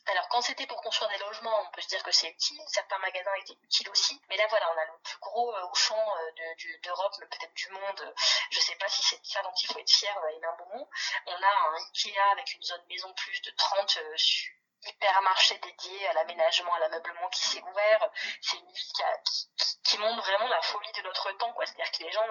Alors 0.10 0.28
quand 0.30 0.42
c'était 0.42 0.66
pour 0.68 0.82
construire 0.82 1.10
des 1.10 1.18
logements, 1.18 1.62
on 1.62 1.72
peut 1.72 1.82
se 1.82 1.90
dire 1.90 2.02
que 2.02 2.12
c'est 2.12 2.30
utile, 2.30 2.62
certains 2.68 2.98
magasins 3.00 3.34
étaient 3.42 3.58
utiles 3.64 3.90
aussi, 3.90 4.22
mais 4.30 4.38
là 4.38 4.48
voilà, 4.50 4.72
on 4.74 4.78
a 4.78 4.86
le 4.86 4.98
plus 5.04 5.18
gros 5.20 5.54
euh, 5.54 5.68
Auchan 5.70 6.16
euh, 6.18 6.54
d'Europe, 6.84 7.14
mais 7.20 7.26
peut-être 7.28 7.54
du 7.54 7.70
monde, 7.70 8.14
je 8.50 8.60
sais 8.60 8.76
pas 8.76 8.88
si 8.88 9.04
c'est 9.04 9.20
ça 9.26 9.42
dont 9.44 9.52
il 9.62 9.68
faut 9.68 9.80
être 9.80 9.90
fier 9.90 10.18
euh, 10.18 10.30
Hénin 10.30 10.56
Beaumont. 10.58 10.88
On 11.26 11.44
a 11.44 11.70
un 11.70 11.76
Ikea 11.76 12.18
avec 12.32 12.54
une 12.54 12.64
zone 12.64 12.84
maison 12.90 13.14
plus 13.16 13.42
de 13.42 13.52
30 13.52 13.98
euh, 13.98 14.16
hypermarchés 14.86 15.58
dédiés 15.58 16.08
à 16.08 16.14
l'aménagement, 16.14 16.74
à 16.76 16.80
l'ameublement 16.80 17.28
qui 17.30 17.46
s'est 17.46 17.64
ouvert. 17.64 18.10
C'est 18.42 18.58
une 18.58 18.72
ville 18.72 18.94
qui, 18.96 19.04
a, 19.04 20.00
montre 20.00 20.24
vraiment 20.24 20.48
la 20.48 20.62
folie 20.62 20.92
de 20.94 21.02
notre 21.02 21.32
temps, 21.34 21.52
quoi. 21.52 21.66
C'est-à-dire 21.66 21.92
que 21.92 22.04
les 22.04 22.12
gens... 22.12 22.28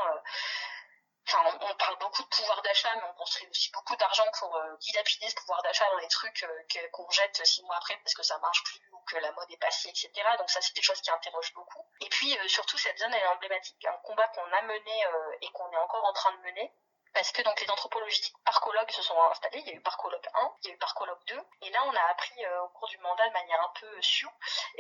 Euh, 1.26 1.36
Enfin, 1.36 1.58
on, 1.60 1.74
parle 1.74 1.98
beaucoup 1.98 2.22
de 2.22 2.28
pouvoir 2.28 2.62
d'achat, 2.62 2.94
mais 2.96 3.02
on 3.10 3.14
construit 3.14 3.48
aussi 3.50 3.70
beaucoup 3.72 3.96
d'argent 3.96 4.26
pour 4.38 4.54
euh, 4.56 4.76
dilapider 4.80 5.28
ce 5.28 5.34
pouvoir 5.34 5.62
d'achat 5.62 5.84
dans 5.90 5.98
des 5.98 6.08
trucs 6.08 6.42
euh, 6.44 6.88
qu'on 6.92 7.08
jette 7.10 7.44
six 7.44 7.62
mois 7.64 7.76
après 7.76 7.96
parce 7.98 8.14
que 8.14 8.22
ça 8.22 8.38
marche 8.38 8.62
plus 8.64 8.80
ou 8.92 9.00
que 9.06 9.16
la 9.16 9.32
mode 9.32 9.50
est 9.50 9.56
passée, 9.56 9.88
etc. 9.88 10.10
Donc 10.38 10.50
ça, 10.50 10.60
c'est 10.60 10.74
des 10.74 10.82
choses 10.82 11.00
qui 11.00 11.10
interrogent 11.10 11.52
beaucoup. 11.54 11.84
Et 12.00 12.08
puis, 12.08 12.38
euh, 12.38 12.48
surtout, 12.48 12.78
cette 12.78 12.98
zone, 12.98 13.12
elle 13.12 13.22
est 13.22 13.26
emblématique. 13.26 13.84
Un 13.86 13.98
combat 14.04 14.28
qu'on 14.28 14.52
a 14.52 14.62
mené 14.62 15.04
et 15.40 15.50
qu'on 15.50 15.70
est 15.72 15.76
encore 15.76 16.04
en 16.04 16.12
train 16.12 16.32
de 16.32 16.42
mener, 16.42 16.72
parce 17.16 17.32
que 17.32 17.40
donc 17.40 17.58
les 17.62 17.70
anthropologistes 17.70 18.34
parcologues 18.44 18.90
se 18.90 19.00
sont 19.00 19.18
installés. 19.30 19.60
Il 19.60 19.68
y 19.68 19.70
a 19.70 19.74
eu 19.74 19.80
parcologue 19.80 20.28
1, 20.34 20.52
il 20.62 20.68
y 20.68 20.70
a 20.70 20.74
eu 20.74 20.78
parcologue 20.78 21.24
2, 21.28 21.42
et 21.62 21.70
là 21.70 21.82
on 21.86 21.94
a 21.94 22.10
appris 22.10 22.44
euh, 22.44 22.62
au 22.64 22.68
cours 22.68 22.88
du 22.88 22.98
mandat 22.98 23.26
de 23.26 23.32
manière 23.32 23.58
un 23.62 23.72
peu 23.80 24.02
sûre 24.02 24.30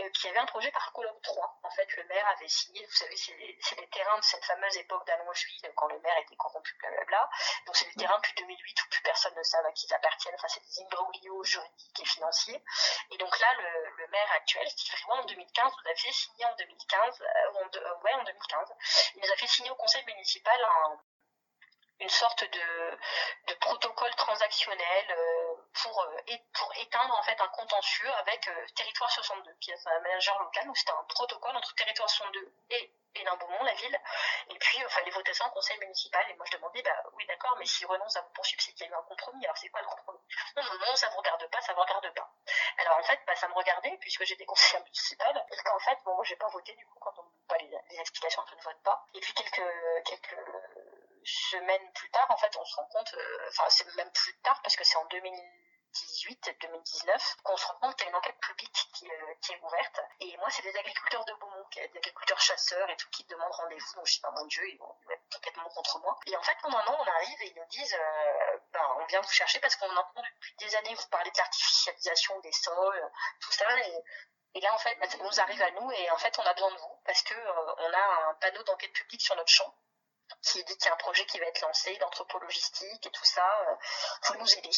euh, 0.00 0.10
qu'il 0.10 0.26
y 0.26 0.28
avait 0.28 0.40
un 0.40 0.46
projet 0.46 0.70
parcologue 0.70 1.18
3. 1.22 1.60
En 1.62 1.70
fait, 1.70 1.96
le 1.96 2.04
maire 2.04 2.26
avait 2.28 2.48
signé, 2.48 2.84
vous 2.84 2.92
savez, 2.92 3.16
c'est 3.16 3.80
les 3.80 3.88
terrains 3.88 4.18
de 4.18 4.22
cette 4.22 4.44
fameuse 4.44 4.76
époque 4.76 5.06
d'Allongeville, 5.06 5.72
quand 5.76 5.86
le 5.86 5.98
maire 6.00 6.18
était 6.18 6.36
corrompu, 6.36 6.76
blablabla. 6.78 7.30
Donc 7.64 7.74
c'est 7.74 7.86
des 7.86 8.02
terrains 8.02 8.18
depuis 8.18 8.34
2008 8.34 8.82
où 8.84 8.88
plus 8.90 9.02
personne 9.02 9.34
ne 9.34 9.42
sait 9.42 9.56
à 9.56 9.72
qui 9.72 9.86
ils 9.86 9.94
appartiennent. 9.94 10.34
Enfin, 10.34 10.48
c'est 10.48 10.62
des 10.62 10.82
imbroglios 10.82 11.42
juridiques 11.42 12.00
et 12.00 12.04
financiers. 12.04 12.62
Et 13.12 13.16
donc 13.16 13.38
là, 13.40 13.48
le, 13.54 14.06
maire 14.08 14.32
actuel, 14.32 14.68
Steve 14.68 14.94
Riwan, 14.94 15.20
en 15.20 15.24
2015, 15.24 15.72
nous 15.72 15.90
a 15.90 15.94
fait 15.94 16.12
signer 16.12 16.44
en 16.44 16.54
2015, 16.56 17.22
euh, 17.22 17.26
en, 17.54 18.02
ouais, 18.02 18.12
en 18.12 18.24
2015, 18.24 18.74
il 19.14 19.22
nous 19.22 19.32
a 19.32 19.36
fait 19.36 19.46
signer 19.46 19.70
au 19.70 19.74
conseil 19.74 20.04
municipal 20.04 20.60
un 20.62 21.00
une 22.00 22.08
sorte 22.08 22.44
de, 22.44 22.98
de 23.48 23.54
protocole 23.54 24.14
transactionnel 24.16 25.06
euh, 25.10 25.54
pour, 25.82 26.02
euh, 26.02 26.36
pour 26.52 26.72
éteindre 26.76 27.18
en 27.18 27.22
fait 27.22 27.40
un 27.40 27.48
contentieux 27.48 28.12
avec 28.14 28.46
euh, 28.48 28.66
Territoire 28.74 29.10
62, 29.10 29.54
qui 29.60 29.70
est 29.70 29.86
un 29.86 30.00
manager 30.00 30.38
local, 30.40 30.66
donc 30.66 30.76
c'était 30.76 30.92
un 30.92 31.04
protocole 31.08 31.56
entre 31.56 31.74
Territoire 31.74 32.08
62 32.10 32.52
et 32.70 32.92
Hénin-Beaumont, 33.14 33.62
la 33.62 33.72
ville, 33.72 33.98
et 34.50 34.58
puis 34.58 34.78
il 34.78 34.88
fallait 34.90 35.10
voter 35.10 35.32
ça 35.32 35.46
en 35.46 35.50
conseil 35.50 35.78
municipal, 35.78 36.22
et 36.28 36.34
moi 36.34 36.44
je 36.50 36.56
demandais, 36.58 36.82
bah 36.82 37.02
oui 37.14 37.24
d'accord, 37.26 37.56
mais 37.58 37.64
s'ils 37.64 37.86
renoncent 37.86 38.16
à 38.16 38.20
vous 38.20 38.30
poursuivre, 38.34 38.62
c'est 38.62 38.72
qu'il 38.72 38.86
y 38.86 38.88
a 38.90 38.92
eu 38.92 38.94
un 38.94 39.02
compromis, 39.04 39.42
alors 39.44 39.56
c'est 39.56 39.70
quoi 39.70 39.80
le 39.80 39.86
compromis? 39.86 40.20
Non, 40.56 40.62
non, 40.64 40.78
non, 40.86 40.96
ça 40.96 41.08
vous 41.08 41.16
regarde 41.16 41.46
pas, 41.50 41.60
ça 41.62 41.72
vous 41.72 41.80
regarde 41.80 42.12
pas. 42.12 42.30
Alors 42.76 42.98
en 42.98 43.02
fait, 43.02 43.18
bah, 43.26 43.34
ça 43.36 43.48
me 43.48 43.54
regardait, 43.54 43.96
puisque 44.00 44.24
j'étais 44.24 44.44
conseiller 44.44 44.82
municipal, 44.84 45.46
et 45.50 45.56
qu'en 45.56 45.78
fait, 45.78 45.98
bon, 46.04 46.14
moi 46.14 46.24
j'ai 46.24 46.36
pas 46.36 46.48
voté, 46.48 46.74
du 46.74 46.84
coup, 46.86 46.98
quand 47.00 47.18
on 47.18 47.24
pas 47.48 47.56
les, 47.56 47.70
les 47.90 48.00
explications, 48.00 48.44
je 48.50 48.54
ne 48.54 48.60
vote 48.60 48.82
pas, 48.82 49.06
et 49.14 49.20
puis 49.20 49.32
quelques, 49.32 50.04
quelques 50.04 50.36
semaines 51.26 51.92
plus 51.94 52.10
tard, 52.10 52.26
en 52.30 52.36
fait, 52.36 52.56
on 52.56 52.64
se 52.64 52.76
rend 52.76 52.86
compte, 52.86 53.14
euh, 53.14 53.48
enfin, 53.48 53.64
c'est 53.68 53.94
même 53.94 54.10
plus 54.12 54.36
tard 54.40 54.60
parce 54.62 54.76
que 54.76 54.84
c'est 54.84 54.96
en 54.96 55.04
2018, 55.06 56.50
2019, 56.60 57.36
qu'on 57.42 57.56
se 57.56 57.66
rend 57.66 57.74
compte 57.80 57.96
qu'il 57.96 58.04
y 58.04 58.06
a 58.06 58.10
une 58.10 58.16
enquête 58.16 58.38
publique 58.38 58.88
qui, 58.94 59.10
euh, 59.10 59.34
est 59.50 59.60
ouverte. 59.62 60.00
Et 60.20 60.36
moi, 60.36 60.48
c'est 60.50 60.62
des 60.62 60.76
agriculteurs 60.76 61.24
de 61.24 61.32
Beaumont, 61.34 61.66
des 61.74 61.90
agriculteurs 61.96 62.40
chasseurs 62.40 62.88
et 62.90 62.96
tout, 62.96 63.08
qui 63.10 63.24
demandent 63.24 63.52
rendez-vous. 63.52 63.94
Donc, 63.96 64.06
je 64.06 64.14
dis, 64.14 64.20
bah, 64.20 64.32
mon 64.36 64.46
Dieu, 64.46 64.68
ils 64.68 64.78
vont 64.78 64.96
être 65.10 65.22
complètement 65.34 65.68
contre 65.70 65.98
moi. 66.00 66.18
Et 66.26 66.36
en 66.36 66.42
fait, 66.42 66.56
pendant 66.62 66.78
un 66.78 66.86
an, 66.86 66.96
on 66.98 67.10
arrive 67.10 67.42
et 67.42 67.46
ils 67.48 67.56
nous 67.56 67.66
disent, 67.70 67.94
euh, 67.94 68.58
ben, 68.72 68.96
on 69.00 69.06
vient 69.06 69.20
vous 69.20 69.32
chercher 69.32 69.58
parce 69.60 69.74
qu'on 69.76 69.90
entend 69.90 70.22
depuis 70.34 70.54
des 70.58 70.76
années 70.76 70.94
vous 70.94 71.08
parler 71.08 71.30
de 71.30 71.38
l'artificialisation 71.38 72.38
des 72.40 72.52
sols, 72.52 73.10
tout 73.40 73.52
ça. 73.52 73.66
Et, 74.54 74.60
là, 74.60 74.72
en 74.72 74.78
fait, 74.78 74.96
ça 75.10 75.18
nous 75.18 75.40
arrive 75.40 75.62
à 75.62 75.70
nous 75.72 75.90
et 75.90 76.10
en 76.10 76.16
fait, 76.18 76.38
on 76.38 76.42
a 76.42 76.54
besoin 76.54 76.70
de 76.70 76.78
vous 76.78 77.00
parce 77.04 77.22
que 77.22 77.34
on 77.34 77.92
a 77.92 78.28
un 78.30 78.34
panneau 78.34 78.62
d'enquête 78.62 78.92
publique 78.92 79.20
sur 79.20 79.36
notre 79.36 79.50
champ 79.50 79.74
qui 80.42 80.62
dit 80.64 80.76
qu'il 80.76 80.86
y 80.86 80.88
a 80.88 80.94
un 80.94 80.96
projet 80.96 81.24
qui 81.26 81.38
va 81.38 81.46
être 81.46 81.60
lancé 81.60 81.96
d'anthropologistique 81.98 83.06
et 83.06 83.10
tout 83.10 83.24
ça, 83.24 83.46
euh, 83.68 83.74
faut 84.22 84.34
nous 84.34 84.54
aider. 84.54 84.70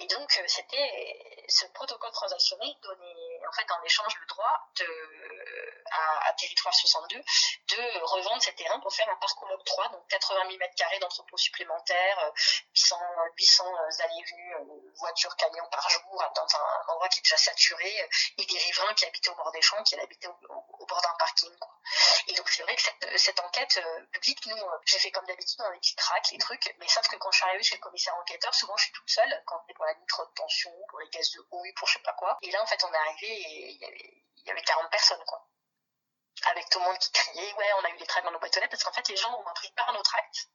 Et 0.00 0.06
donc 0.06 0.38
euh, 0.38 0.44
c'était 0.46 1.44
ce 1.48 1.66
protocole 1.66 2.12
transactionnel 2.12 2.74
donnait 2.82 3.46
en 3.46 3.52
fait 3.52 3.70
en 3.70 3.82
échange 3.84 4.14
le 4.20 4.26
droit 4.26 4.68
de 4.76 4.86
à, 5.90 6.28
à 6.28 6.32
Territoire 6.34 6.74
62 6.74 7.16
de 7.16 8.04
revendre 8.04 8.42
ces 8.42 8.54
terrains 8.54 8.80
pour 8.80 8.94
faire 8.94 9.08
un 9.08 9.16
parcours 9.16 9.48
3, 9.64 9.88
donc 9.90 10.06
80 10.08 10.40
000 10.46 10.58
mètres 10.58 10.74
carrés 10.76 10.98
d'entrepôts 10.98 11.36
supplémentaires, 11.36 12.32
800 12.74 12.96
800 13.36 13.64
allées 14.00 14.24
venues 14.30 14.54
euh, 14.54 14.89
voitures 14.98 15.34
camions 15.36 15.66
par 15.70 15.88
jour 15.88 16.24
dans 16.34 16.46
un 16.56 16.92
endroit 16.92 17.08
qui 17.08 17.20
est 17.20 17.22
déjà 17.22 17.36
saturé 17.36 18.08
et 18.38 18.44
des 18.44 18.58
riverains 18.58 18.94
qui 18.94 19.06
habitaient 19.06 19.30
au 19.30 19.34
bord 19.34 19.52
des 19.52 19.62
champs, 19.62 19.82
qui 19.82 19.98
habitaient 19.98 20.28
au, 20.28 20.86
bord 20.86 21.00
d'un 21.02 21.14
parking. 21.18 21.52
Et 22.28 22.34
donc 22.34 22.48
c'est 22.48 22.62
vrai 22.62 22.76
que 22.76 23.18
cette, 23.18 23.40
enquête 23.40 23.80
publique 24.12 24.44
nous 24.46 24.56
j'ai 24.84 24.98
fait 24.98 25.10
comme 25.10 25.26
d'habitude 25.26 25.58
dans 25.58 25.70
les 25.70 25.78
petits 25.78 25.96
tracks, 25.96 26.30
les 26.32 26.38
trucs, 26.38 26.74
mais 26.78 26.88
sauf 26.88 27.06
que 27.08 27.16
quand 27.16 27.30
je 27.30 27.38
suis 27.38 27.46
arrivée 27.46 27.62
chez 27.62 27.76
le 27.76 27.80
commissaire 27.80 28.14
enquêteur, 28.16 28.54
souvent 28.54 28.76
je 28.76 28.84
suis 28.84 28.92
toute 28.92 29.10
seule, 29.10 29.42
quand 29.46 29.62
c'est 29.66 29.74
pour 29.74 29.84
la 29.84 29.94
nitro 29.94 30.24
de 30.24 30.30
tension, 30.34 30.72
pour 30.88 31.00
les 31.00 31.08
gaz 31.08 31.30
de 31.32 31.46
houille, 31.50 31.72
pour 31.74 31.88
je 31.88 31.94
sais 31.94 32.02
pas 32.02 32.12
quoi. 32.14 32.38
Et 32.42 32.50
là, 32.50 32.62
en 32.62 32.66
fait, 32.66 32.82
on 32.84 32.92
est 32.92 32.96
arrivé 32.96 33.26
et 33.28 33.70
il 33.70 33.80
y 33.80 33.84
avait, 33.84 34.24
y 34.36 34.50
avait 34.50 34.62
40 34.62 34.90
personnes, 34.90 35.24
quoi. 35.26 35.46
Avec 36.46 36.68
tout 36.70 36.78
le 36.78 36.84
monde 36.84 36.98
qui 36.98 37.12
criait, 37.12 37.52
ouais, 37.54 37.72
on 37.80 37.84
a 37.84 37.90
eu 37.90 37.96
les 37.96 38.06
tracts 38.06 38.24
dans 38.24 38.32
nos 38.32 38.38
boîtes 38.38 38.56
aux 38.56 38.60
lettres, 38.60 38.70
parce 38.70 38.84
qu'en 38.84 38.92
fait, 38.92 39.08
les 39.08 39.16
gens 39.16 39.32
ont 39.38 39.46
appris 39.46 39.70
par 39.72 39.92
nos 39.92 40.02
tracts 40.02 40.48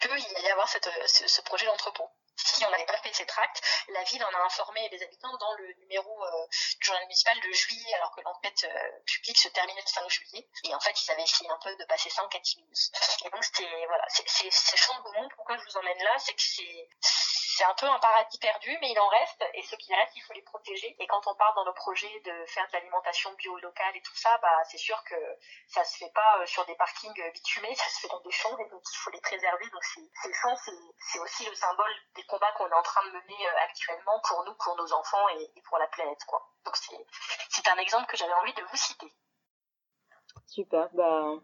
qu'il 0.00 0.42
y 0.42 0.50
avoir 0.50 0.68
cette, 0.68 0.88
ce, 1.06 1.26
ce 1.26 1.40
projet 1.42 1.66
d'entrepôt 1.66 2.10
si 2.36 2.64
on 2.64 2.70
n'avait 2.70 2.86
pas 2.86 2.98
fait 2.98 3.12
ces 3.12 3.26
tracts, 3.26 3.62
la 3.88 4.02
ville 4.04 4.24
en 4.24 4.28
a 4.28 4.44
informé 4.44 4.88
les 4.90 5.02
habitants 5.02 5.36
dans 5.38 5.52
le 5.54 5.72
numéro 5.80 6.24
euh, 6.24 6.46
du 6.80 6.86
journal 6.86 7.02
municipal 7.04 7.38
de 7.40 7.52
juillet, 7.52 7.94
alors 7.94 8.14
que 8.14 8.20
l'enquête 8.22 8.64
euh, 8.64 8.90
publique 9.06 9.38
se 9.38 9.48
terminait 9.48 9.80
le 9.80 9.86
5 9.86 10.08
juillet. 10.08 10.48
Et 10.64 10.74
en 10.74 10.80
fait, 10.80 10.94
ils 11.02 11.10
avaient 11.10 11.22
essayé 11.22 11.50
un 11.50 11.58
peu 11.62 11.74
de 11.76 11.84
passer 11.84 12.10
ça 12.10 12.24
en 12.24 12.28
catimini. 12.28 12.90
Et 13.24 13.30
donc, 13.30 13.44
c'était, 13.44 13.86
voilà, 13.86 14.04
c'est, 14.08 14.28
c'est, 14.28 14.50
c'est 14.50 14.76
Champ 14.76 14.96
de 14.98 15.02
Beaumont, 15.02 15.28
pourquoi 15.36 15.56
je 15.56 15.64
vous 15.64 15.76
emmène 15.76 15.98
là, 15.98 16.18
c'est 16.18 16.34
que 16.34 16.42
c'est, 16.42 16.88
c'est 17.56 17.64
un 17.64 17.74
peu 17.74 17.86
un 17.86 17.98
paradis 17.98 18.38
perdu, 18.38 18.76
mais 18.80 18.90
il 18.90 18.98
en 18.98 19.08
reste, 19.08 19.44
et 19.54 19.62
ceux 19.62 19.76
qui 19.76 19.94
restent, 19.94 20.16
il 20.16 20.22
faut 20.22 20.32
les 20.32 20.42
protéger. 20.42 20.96
Et 20.98 21.06
quand 21.06 21.26
on 21.26 21.34
parle 21.34 21.54
dans 21.54 21.64
nos 21.66 21.74
projets 21.74 22.20
de 22.24 22.46
faire 22.46 22.66
de 22.68 22.72
l'alimentation 22.72 23.32
bio 23.34 23.58
locale 23.58 23.94
et 23.94 24.00
tout 24.00 24.16
ça, 24.16 24.38
bah, 24.38 24.64
c'est 24.70 24.78
sûr 24.78 25.02
que 25.04 25.14
ça 25.68 25.84
se 25.84 25.98
fait 25.98 26.10
pas 26.14 26.38
euh, 26.38 26.46
sur 26.46 26.64
des 26.64 26.74
parkings 26.76 27.32
bitumés, 27.32 27.74
ça 27.74 27.88
se 27.90 28.00
fait 28.00 28.08
dans 28.08 28.20
des 28.20 28.30
champs, 28.30 28.56
et 28.58 28.68
donc 28.70 28.82
il 28.90 28.96
faut 28.96 29.10
les 29.10 29.20
préserver. 29.20 29.68
Donc 29.70 29.84
ces, 29.84 30.32
champs, 30.32 30.56
c'est, 30.56 31.18
aussi 31.18 31.44
le 31.44 31.54
symbole 31.54 31.92
des 32.14 32.24
combats 32.24 32.52
qu'on 32.52 32.68
est 32.68 32.74
en 32.74 32.82
train 32.82 33.04
de 33.04 33.10
mener 33.10 33.46
euh, 33.46 33.64
actuellement 33.64 34.18
pour 34.26 34.44
nous, 34.44 34.54
pour 34.54 34.76
nos 34.76 34.92
enfants 34.92 35.28
et, 35.28 35.62
pour 35.68 35.78
la 35.78 35.86
planète, 35.88 36.24
quoi. 36.26 36.48
Donc 36.64 36.76
c'est 36.76 37.68
un 37.68 37.76
exemple 37.76 38.06
que 38.06 38.16
j'avais 38.16 38.32
envie 38.34 38.54
de 38.54 38.62
vous 38.62 38.76
citer. 38.76 39.12
Super, 40.46 40.88
bah 40.94 41.34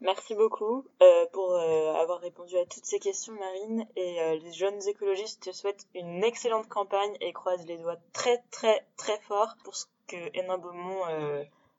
Merci 0.00 0.34
beaucoup 0.34 0.84
euh, 1.02 1.26
pour 1.32 1.52
euh, 1.52 1.94
avoir 1.94 2.20
répondu 2.20 2.56
à 2.58 2.66
toutes 2.66 2.84
ces 2.84 2.98
questions, 2.98 3.32
Marine. 3.34 3.86
Et 3.96 4.20
euh, 4.20 4.36
les 4.36 4.52
jeunes 4.52 4.86
écologistes 4.86 5.42
te 5.42 5.52
souhaitent 5.52 5.86
une 5.94 6.22
excellente 6.22 6.68
campagne 6.68 7.16
et 7.20 7.32
croisent 7.32 7.66
les 7.66 7.78
doigts 7.78 7.98
très 8.12 8.42
très 8.50 8.86
très 8.96 9.18
fort 9.20 9.56
pour 9.64 9.74
que 10.06 10.16
Hénin 10.34 10.58
Beaumont 10.58 11.02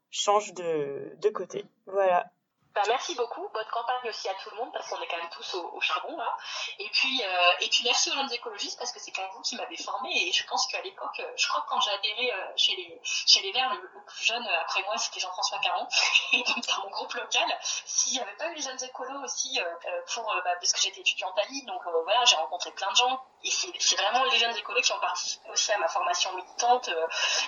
change 0.09 0.53
de, 0.53 1.15
de 1.21 1.29
côté. 1.29 1.65
Voilà. 1.85 2.31
Bah, 2.75 2.81
merci 2.87 3.15
beaucoup. 3.15 3.47
Bonne 3.53 3.69
campagne 3.71 4.09
aussi 4.09 4.27
à 4.27 4.33
tout 4.33 4.49
le 4.49 4.57
monde 4.57 4.69
parce 4.73 4.89
qu'on 4.89 5.01
est 5.01 5.07
quand 5.07 5.15
même 5.15 5.29
tous 5.29 5.53
au, 5.55 5.79
charbon 5.79 6.17
là. 6.17 6.37
Et 6.79 6.89
puis 6.89 7.23
euh, 7.23 7.51
et 7.61 7.69
puis 7.69 7.83
merci 7.85 8.11
aux 8.11 8.15
jeunes 8.15 8.33
écologistes 8.33 8.77
parce 8.77 8.91
que 8.91 8.99
c'est 8.99 9.11
quand 9.11 9.21
même 9.21 9.31
vous 9.33 9.41
qui 9.41 9.55
m'avez 9.55 9.77
formé 9.77 10.09
et 10.11 10.33
je 10.33 10.45
pense 10.45 10.67
qu'à 10.67 10.81
l'époque, 10.81 11.19
euh, 11.21 11.31
je 11.37 11.47
crois 11.47 11.61
que 11.61 11.69
quand 11.69 11.79
j'ai 11.79 11.91
adhéré 11.91 12.33
euh, 12.33 12.51
chez 12.57 12.75
les 12.75 12.99
chez 13.03 13.41
les 13.43 13.53
Verts, 13.53 13.73
le, 13.75 14.03
plus 14.05 14.25
jeune 14.25 14.45
euh, 14.45 14.61
après 14.61 14.83
moi 14.83 14.97
c'était 14.97 15.21
Jean-François 15.21 15.59
Caron 15.59 15.87
et 16.33 16.43
donc 16.43 16.67
dans 16.67 16.83
mon 16.83 16.89
groupe 16.89 17.13
local, 17.13 17.45
s'il 17.85 18.13
n'y 18.13 18.19
avait 18.19 18.35
pas 18.35 18.47
eu 18.49 18.55
les 18.55 18.61
jeunes 18.61 18.83
écolos 18.83 19.23
aussi 19.23 19.57
euh, 19.61 20.01
pour 20.13 20.25
bah, 20.43 20.55
parce 20.59 20.73
que 20.73 20.81
j'étais 20.81 20.99
étudiante 20.99 21.37
à 21.39 21.45
Lille 21.47 21.65
donc 21.65 21.81
voilà 22.03 22.25
j'ai 22.25 22.35
rencontré 22.35 22.71
plein 22.71 22.91
de 22.91 22.95
gens 22.97 23.23
et 23.43 23.51
c'est 23.79 23.95
vraiment 23.95 24.25
les 24.25 24.37
jeunes 24.37 24.55
écolos 24.57 24.81
qui 24.81 24.91
ont 24.91 24.99
participé 24.99 25.49
aussi 25.49 25.71
à 25.71 25.77
ma 25.77 25.87
formation 25.87 26.33
militante 26.33 26.89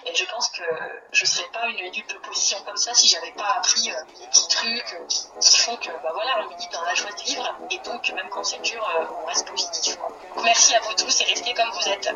et 0.05 0.15
je 0.15 0.25
pense 0.25 0.49
que 0.51 0.63
je 1.11 1.25
serais 1.25 1.49
pas 1.49 1.65
une 1.67 1.79
éduque 1.79 2.07
de 2.07 2.17
position 2.19 2.63
comme 2.63 2.77
ça 2.77 2.93
si 2.93 3.07
j'avais 3.07 3.31
pas 3.33 3.55
appris 3.57 3.81
des 3.81 4.27
petits 4.27 4.47
trucs 4.47 4.95
qui 5.39 5.59
font 5.59 5.75
que 5.77 5.89
bah 6.03 6.11
voilà, 6.13 6.39
on 6.43 6.49
milite 6.49 6.71
dans 6.71 6.83
la 6.83 6.93
joie 6.93 7.11
de 7.11 7.21
vivre 7.23 7.55
et 7.71 7.77
donc 7.79 8.11
même 8.13 8.29
quand 8.29 8.43
c'est 8.43 8.61
dur, 8.61 8.85
on 9.23 9.25
reste 9.25 9.47
positif. 9.47 9.97
Merci 10.43 10.75
à 10.75 10.79
vous 10.81 10.93
tous 10.93 11.21
et 11.21 11.25
restez 11.25 11.53
comme 11.53 11.69
vous 11.71 11.89
êtes. 11.89 12.09